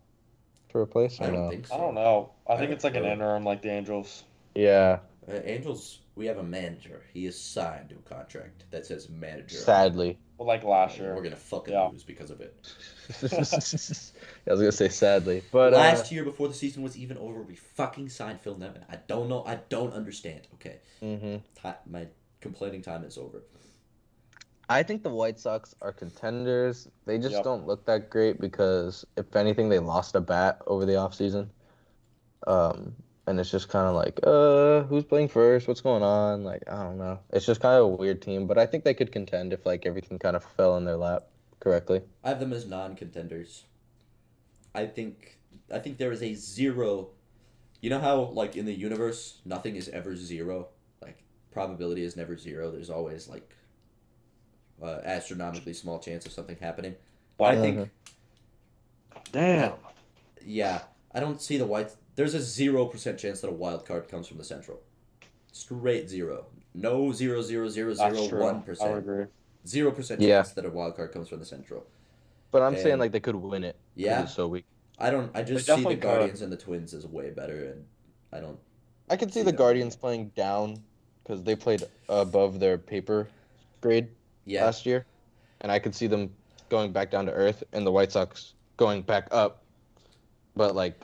[0.71, 1.21] to replace?
[1.21, 1.51] I or don't no?
[1.51, 1.75] think so.
[1.75, 2.31] I don't know.
[2.47, 4.25] I I think it's like an interim, like the Angels.
[4.55, 7.03] Yeah, Uh, Angels, we have a manager.
[7.13, 9.57] He is signed to a contract that says manager.
[9.57, 10.19] sadly.
[10.39, 11.17] Well, like last And year.
[11.17, 11.89] We're gonna fucking Yeah.
[11.89, 12.55] lose because of it.
[13.23, 17.43] I was gonna say sadly, but uh, Last year, before the season was even over,
[17.43, 18.85] we fucking signed Phil Nevin.
[18.89, 19.45] I don't know.
[19.45, 20.43] I don't understand.
[20.55, 21.41] Okay, mhm.
[21.63, 22.07] Ti my
[22.41, 23.43] complaining time is over.
[24.69, 26.89] I think the White Sox are contenders.
[27.05, 27.45] They just Yep.
[27.45, 31.49] don't look that great because if anything, they lost a bat over the offseason.
[32.47, 32.95] Um,
[33.27, 35.67] and it's just kind of like, uh, who's playing first?
[35.69, 36.45] What's going on?
[36.45, 37.19] Like, I don't know.
[37.31, 39.87] It's just kind of a weird team, but I think they could contend if like
[39.87, 41.25] everything kind of fell in their lap
[41.61, 42.03] correctly.
[42.23, 43.65] I have them as non-contenders.
[44.75, 45.39] I think
[45.73, 47.11] I think there is a zero.
[47.81, 50.69] You know how like in the universe nothing is ever zero.
[51.01, 51.23] Like
[51.53, 52.71] probability is never zero.
[52.71, 53.55] There's always like
[54.83, 56.95] uh, astronomically small chance of something happening.
[57.41, 57.91] I think
[59.33, 59.73] damn.
[60.45, 60.83] yeah.
[61.13, 61.91] I don't see the white.
[62.17, 64.81] There's a zero percent chance that a wild card comes from the central.
[65.53, 66.47] straight zero.
[66.75, 68.41] No zero zero zero That's zero true.
[68.43, 68.99] one I percent.
[68.99, 69.25] agree.
[69.67, 70.39] Zero percent Yeah.
[70.39, 71.85] chance that a wild card comes from the Central.
[72.51, 73.77] But I'm saying like they could win it.
[73.97, 74.65] Yeah, It's so weak.
[74.99, 75.31] I don't.
[75.35, 76.03] I just see the definitely could.
[76.03, 77.85] Guardians and the Twins as way better, and
[78.33, 78.59] I don't.
[79.11, 79.57] I could see See the that.
[79.59, 80.77] Guardians playing down
[81.23, 83.29] because they played above their paper
[83.81, 84.09] grade
[84.45, 85.07] Yeah, last year,
[85.61, 86.31] and I could see them
[86.69, 89.63] going back down to earth, and the White Sox going back up.
[90.57, 91.01] But like,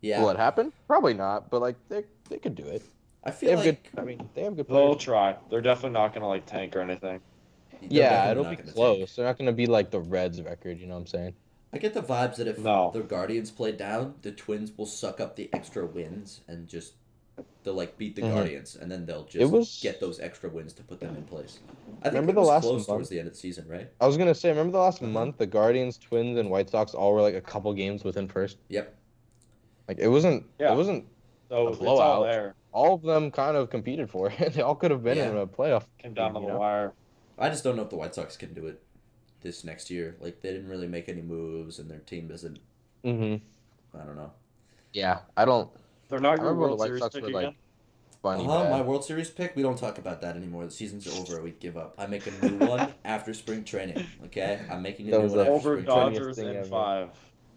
[0.00, 0.20] yeah.
[0.20, 0.72] will it happen?
[0.86, 1.50] Probably not.
[1.50, 2.82] But like, they they could do it.
[3.24, 4.00] I They feel have like good.
[4.00, 5.36] I mean, they have good They'll try.
[5.50, 7.20] They're definitely not gonna like tank or anything.
[7.70, 8.98] they're Yeah, it'll be close.
[8.98, 9.10] tank.
[9.16, 10.78] They're not gonna be like the Reds record.
[10.78, 11.34] You know what I'm saying?
[11.72, 12.90] I get the vibes that if No.
[12.92, 16.94] the Guardians play down, the Twins will suck up the extra wins and just
[17.62, 18.34] they'll like beat the Mhm.
[18.34, 21.58] Guardians, and then they'll just was- get those extra wins to put them in place.
[22.00, 22.86] I think Remember it the last close month?
[22.86, 23.90] towards the end of the season, right?
[24.00, 25.12] I was gonna say, remember the last Mhm.
[25.12, 28.58] month, the Guardians, Twins, and White Sox all were like a couple games within first.
[28.68, 28.94] Yep.
[29.88, 30.44] Like it wasn't.
[30.58, 30.72] Yeah.
[30.72, 31.06] It wasn't.
[31.48, 32.22] So A it's all blowout.
[32.24, 32.54] there.
[32.72, 34.36] All of them kind of competed for it.
[34.54, 35.84] they all could have been in a playoff.
[35.98, 36.58] Came down to You the know?
[36.58, 36.92] wire.
[37.38, 38.80] I just don't know if the White Sox can do it
[39.40, 40.16] this next year.
[40.20, 42.58] Like they didn't really make any moves, and their team isn't.
[43.04, 43.98] Mm-hmm.
[43.98, 44.32] I don't know.
[44.92, 45.70] Yeah, I don't.
[46.14, 47.54] They're not your remember when the World Series Sox pick were, again.
[48.22, 49.56] like, Uh-huh, my World Series pick.
[49.56, 50.64] We don't talk about that anymore.
[50.64, 51.42] The season's over.
[51.42, 51.94] We give up.
[51.98, 54.06] I make a new one after spring training.
[54.26, 56.12] Okay, I'm making a That new was one after Over spring training.
[56.14, 56.66] Dodgers thing in ever.
[56.68, 57.08] five.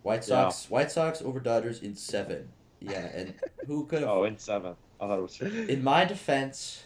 [0.02, 0.50] White Yeah.
[0.50, 0.70] Sox.
[0.70, 2.50] White Sox over Dodgers in seven.
[2.80, 3.34] Yeah, and
[3.68, 4.10] who could have?
[4.18, 4.76] Oh, in seven.
[5.00, 5.38] I thought it was.
[5.38, 5.70] Three.
[5.70, 6.86] In my defense,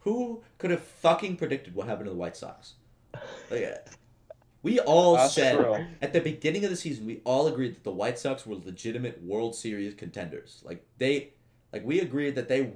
[0.00, 2.74] who could have fucking predicted what happened to the White Sox?
[3.50, 3.86] Like,
[4.62, 5.86] we all That's said true.
[6.02, 9.22] at the beginning of the season, we all agreed that the White Sox were legitimate
[9.22, 10.62] World Series contenders.
[10.64, 11.30] Like they,
[11.72, 12.70] like we agreed that they,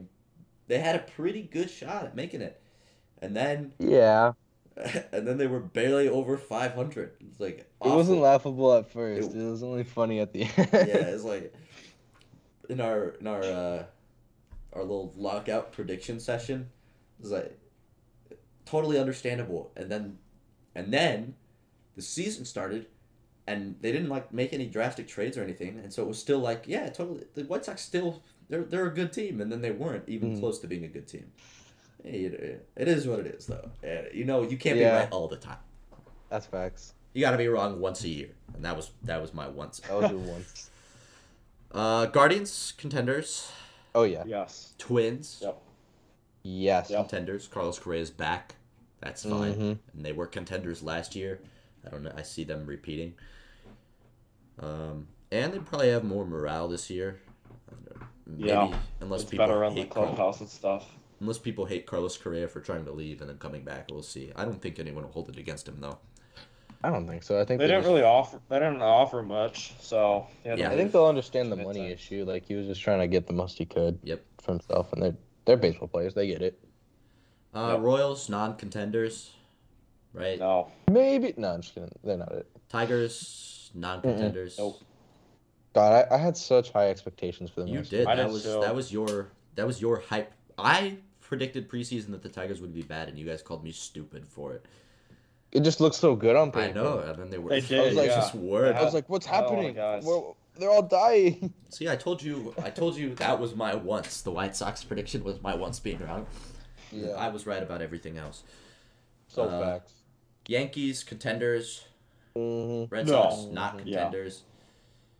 [0.66, 2.60] they had a pretty good shot at making it,
[3.20, 4.32] and then, yeah,
[5.12, 7.12] and then they were barely over five hundred.
[7.20, 9.30] It's like it wasn't laughable at first.
[9.32, 10.52] It- It, was only funny at the end.
[10.72, 11.52] yeah, it's like
[12.70, 13.82] in our in our uh,
[14.72, 16.70] our little lockout prediction session,
[17.20, 17.58] it's like
[18.64, 19.70] totally understandable.
[19.76, 20.18] And then
[20.74, 21.34] and then
[21.96, 22.86] the season started,
[23.46, 26.38] and they didn't like make any drastic trades or anything, and so it was still
[26.40, 27.24] like yeah, totally.
[27.34, 30.40] The White Sox still they're they're a good team, and then they weren't even Mhm.
[30.40, 31.32] close to being a good team.
[32.04, 33.70] It, it is what it is, though.
[33.82, 34.90] Uh, You know, you can't Yeah.
[34.98, 35.56] be right all the time.
[36.28, 36.92] That's facts.
[37.14, 39.80] You got to be wrong once a year, and that was that was my once.
[39.90, 40.44] I was your one.
[41.70, 43.50] Uh, Guardians contenders,
[43.94, 44.24] Oh yeah.
[44.26, 44.74] Yes.
[44.78, 45.60] Twins Yep.
[46.42, 46.90] Yes.
[46.90, 46.98] Yep.
[47.00, 47.48] contenders.
[47.48, 48.56] Carlos Correa is back.
[49.00, 49.78] That's fine, Mhm.
[49.94, 51.40] and they were contenders last year.
[51.86, 52.12] I don't know.
[52.16, 53.14] I see them repeating.
[54.58, 57.20] Um, and they probably have more morale this year.
[57.68, 58.06] I don't know.
[58.26, 58.78] Maybe Yeah.
[59.00, 60.90] unless It's people better around the hate Carlos, clubhouse and stuff.
[61.20, 63.88] unless people hate Carlos Correa for trying to leave and then coming back.
[63.90, 64.32] We'll see.
[64.36, 65.98] I don't think anyone will hold it against him though.
[66.82, 67.40] I don't think so.
[67.40, 68.40] I think They they didn't just- really offer.
[68.50, 70.54] They didn't offer much, so yeah.
[70.56, 70.70] Yeah.
[70.70, 72.24] I think they'll understand the money to- issue.
[72.26, 73.98] Like he was just trying to get the most he could.
[74.02, 74.22] Yep.
[74.42, 75.16] For himself, and they're
[75.46, 76.14] they're baseball players.
[76.14, 76.58] They get it.
[77.54, 77.80] Uh, Yep.
[77.80, 79.32] Royals non-contenders,
[80.14, 80.38] right?
[80.38, 80.70] No.
[80.90, 81.48] Maybe no.
[81.48, 81.90] I'm just kidding.
[82.02, 82.46] They're not it.
[82.70, 84.58] Tigers non-contenders.
[84.58, 84.80] Nope.
[85.74, 87.68] God, I, I had such high expectations for them.
[87.68, 87.96] You last did.
[87.98, 88.16] year.
[88.16, 88.60] That did was too.
[88.60, 90.32] that was your that was your hype.
[90.56, 94.26] I predicted preseason that the Tigers would be bad, and you guys called me stupid
[94.26, 94.66] for it.
[95.50, 96.68] It just looks so good on paper.
[96.68, 97.50] I know, and then they were.
[97.50, 98.16] They did, I was like, yeah.
[98.16, 98.76] just word.
[98.76, 99.76] I was like, "What's happening?
[99.76, 100.00] wanna.
[100.04, 102.54] We're- they're all dying." See, I told you.
[102.62, 104.20] I told you that was my once.
[104.22, 106.26] The White Sox prediction was my once being wrong.
[107.16, 108.44] I was right about everything else.
[109.26, 109.92] so uh, facts.
[110.48, 111.84] Yankees contenders.
[112.34, 113.12] hmm Red No.
[113.30, 114.02] Sox not Yeah.
[114.02, 114.42] contenders.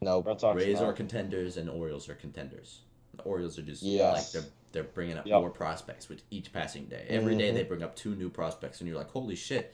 [0.01, 0.27] Nope.
[0.27, 0.57] Red Sox.
[0.57, 0.87] Rays no.
[0.87, 2.81] are contenders, and Orioles are contenders.
[3.17, 4.35] The Orioles are just Yes.
[4.35, 5.41] like they're they're bringing up Yep.
[5.41, 7.07] more prospects with each passing day.
[7.09, 7.55] Every day Mhm.
[7.55, 9.73] they bring up two new prospects, and you're like, holy shit.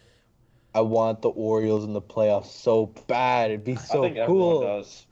[0.74, 3.50] I want the Orioles in the playoffs so bad.
[3.50, 4.56] It'd be so I think cool.
[4.62, 5.06] everyone does.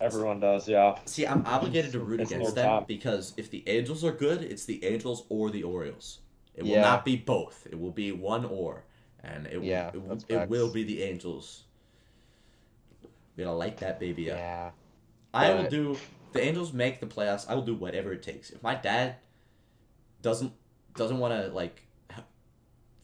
[0.00, 0.68] Everyone does.
[0.68, 0.96] Yeah.
[1.06, 2.86] See, I'm obligated to root It's against them job.
[2.86, 6.20] because if the Angels are good, it's the Angels or the Orioles.
[6.54, 6.82] It will Yeah.
[6.82, 7.66] not be both.
[7.68, 8.84] It will be one or,
[9.22, 11.64] and it Yeah, it, that's it, will be the Angels.
[13.36, 14.38] We're gonna light that baby up.
[14.38, 14.70] Yeah.
[15.34, 15.96] I will do.
[16.32, 17.46] The Angels make the playoffs.
[17.48, 18.50] I will do whatever it takes.
[18.50, 19.16] If my dad
[20.20, 20.52] doesn't
[20.94, 21.82] doesn't want to like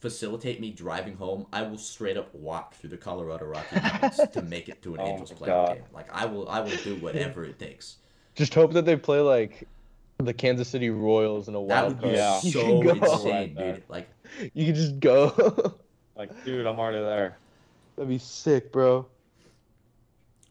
[0.01, 4.43] facilitate me driving home, I will straight up walk through the Colorado Rocky Mountains to
[4.43, 5.85] make it to an Oh Angels my playoff game.
[5.93, 7.97] Like I will, I will do whatever it takes.
[8.35, 9.67] Just hope that they play like
[10.19, 12.45] the Kansas City Royals in a wild That wild would be card.
[12.45, 12.51] Yeah.
[12.51, 12.81] So
[13.15, 13.83] insane, Right dude.
[13.89, 14.09] Like
[14.55, 15.75] You can just go.
[16.19, 17.39] Like, dude, I'm already there.
[17.97, 19.07] That'd be sick, bro.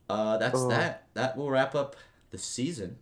[0.10, 0.70] Uh, that's Oh.
[0.70, 1.08] that.
[1.14, 1.96] That will wrap up
[2.32, 2.98] the season.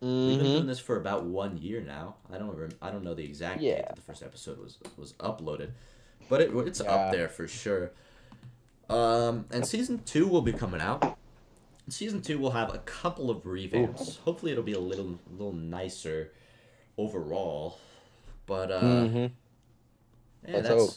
[0.00, 2.16] We've been hmm doing this for about one year now.
[2.32, 5.14] I don't rem- I don't know the exact date that the first episode was was
[5.14, 5.70] uploaded,
[6.28, 6.92] but it, it's Yeah.
[6.92, 7.90] up there for sure.
[8.90, 11.18] Um, and season two will be coming out.
[11.88, 14.18] Season two will have a couple of revamps.
[14.20, 16.32] Hopefully, it'll be a little little nicer.
[16.96, 17.78] overall.
[18.46, 19.28] But uh, hmm yeah,
[20.46, 20.90] Let's that's hope.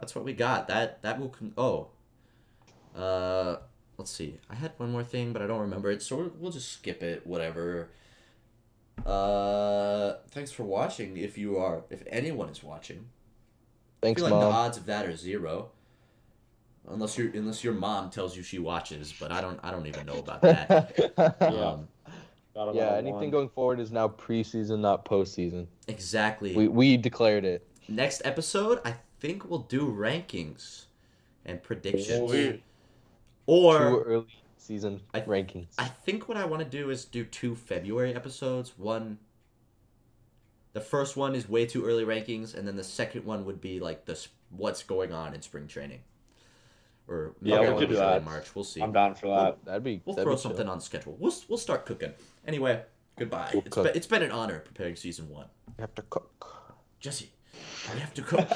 [0.00, 0.66] That's what we got.
[0.68, 1.28] That that will.
[1.28, 1.88] Con- oh,
[2.96, 3.56] uh,
[3.98, 4.38] let's see.
[4.50, 7.02] I had one more thing, but I don't remember it, so we'll- we'll just skip
[7.02, 7.26] it.
[7.26, 7.88] Whatever.
[9.06, 11.16] Uh, thanks for watching.
[11.16, 13.06] If you are, if anyone is watching,
[14.02, 15.70] I feel like the odds of that are zero.
[16.88, 20.06] Unless your unless your mom tells you she watches, but I don't I don't even
[20.06, 21.14] know about that.
[21.40, 21.76] Yeah.
[22.56, 23.30] Um, yeah, anything one.
[23.30, 25.66] going forward is now preseason, not postseason.
[25.88, 26.54] exactly.
[26.56, 27.66] We we declared it.
[27.88, 30.86] Next episode, I think we'll do rankings
[31.44, 32.30] and predictions.
[32.30, 32.62] Sweet.
[33.46, 34.26] Or Two early
[34.58, 35.68] season I- rankings.
[35.78, 38.78] I think what I want to do is do two February episodes.
[38.78, 39.18] One,
[40.72, 43.80] the first one is way too early rankings, and then the second one would be
[43.80, 46.00] like the s- what's going on in spring training,
[47.08, 48.18] or Yeah, we one could will do that.
[48.18, 48.54] in March.
[48.54, 48.80] We'll see.
[48.80, 49.64] I'm down for that.
[49.64, 50.00] that'd be.
[50.04, 50.50] We'll that'd throw be chill.
[50.50, 51.16] something on schedule.
[51.18, 52.12] We'll we'll start cooking.
[52.46, 52.82] Anyway,
[53.18, 53.50] goodbye.
[53.52, 53.84] We'll It's cook.
[53.86, 55.46] been, it's been an honor preparing season one.
[55.68, 56.76] You have to cook.
[57.00, 57.32] Jesse,
[57.94, 58.40] we have to cook.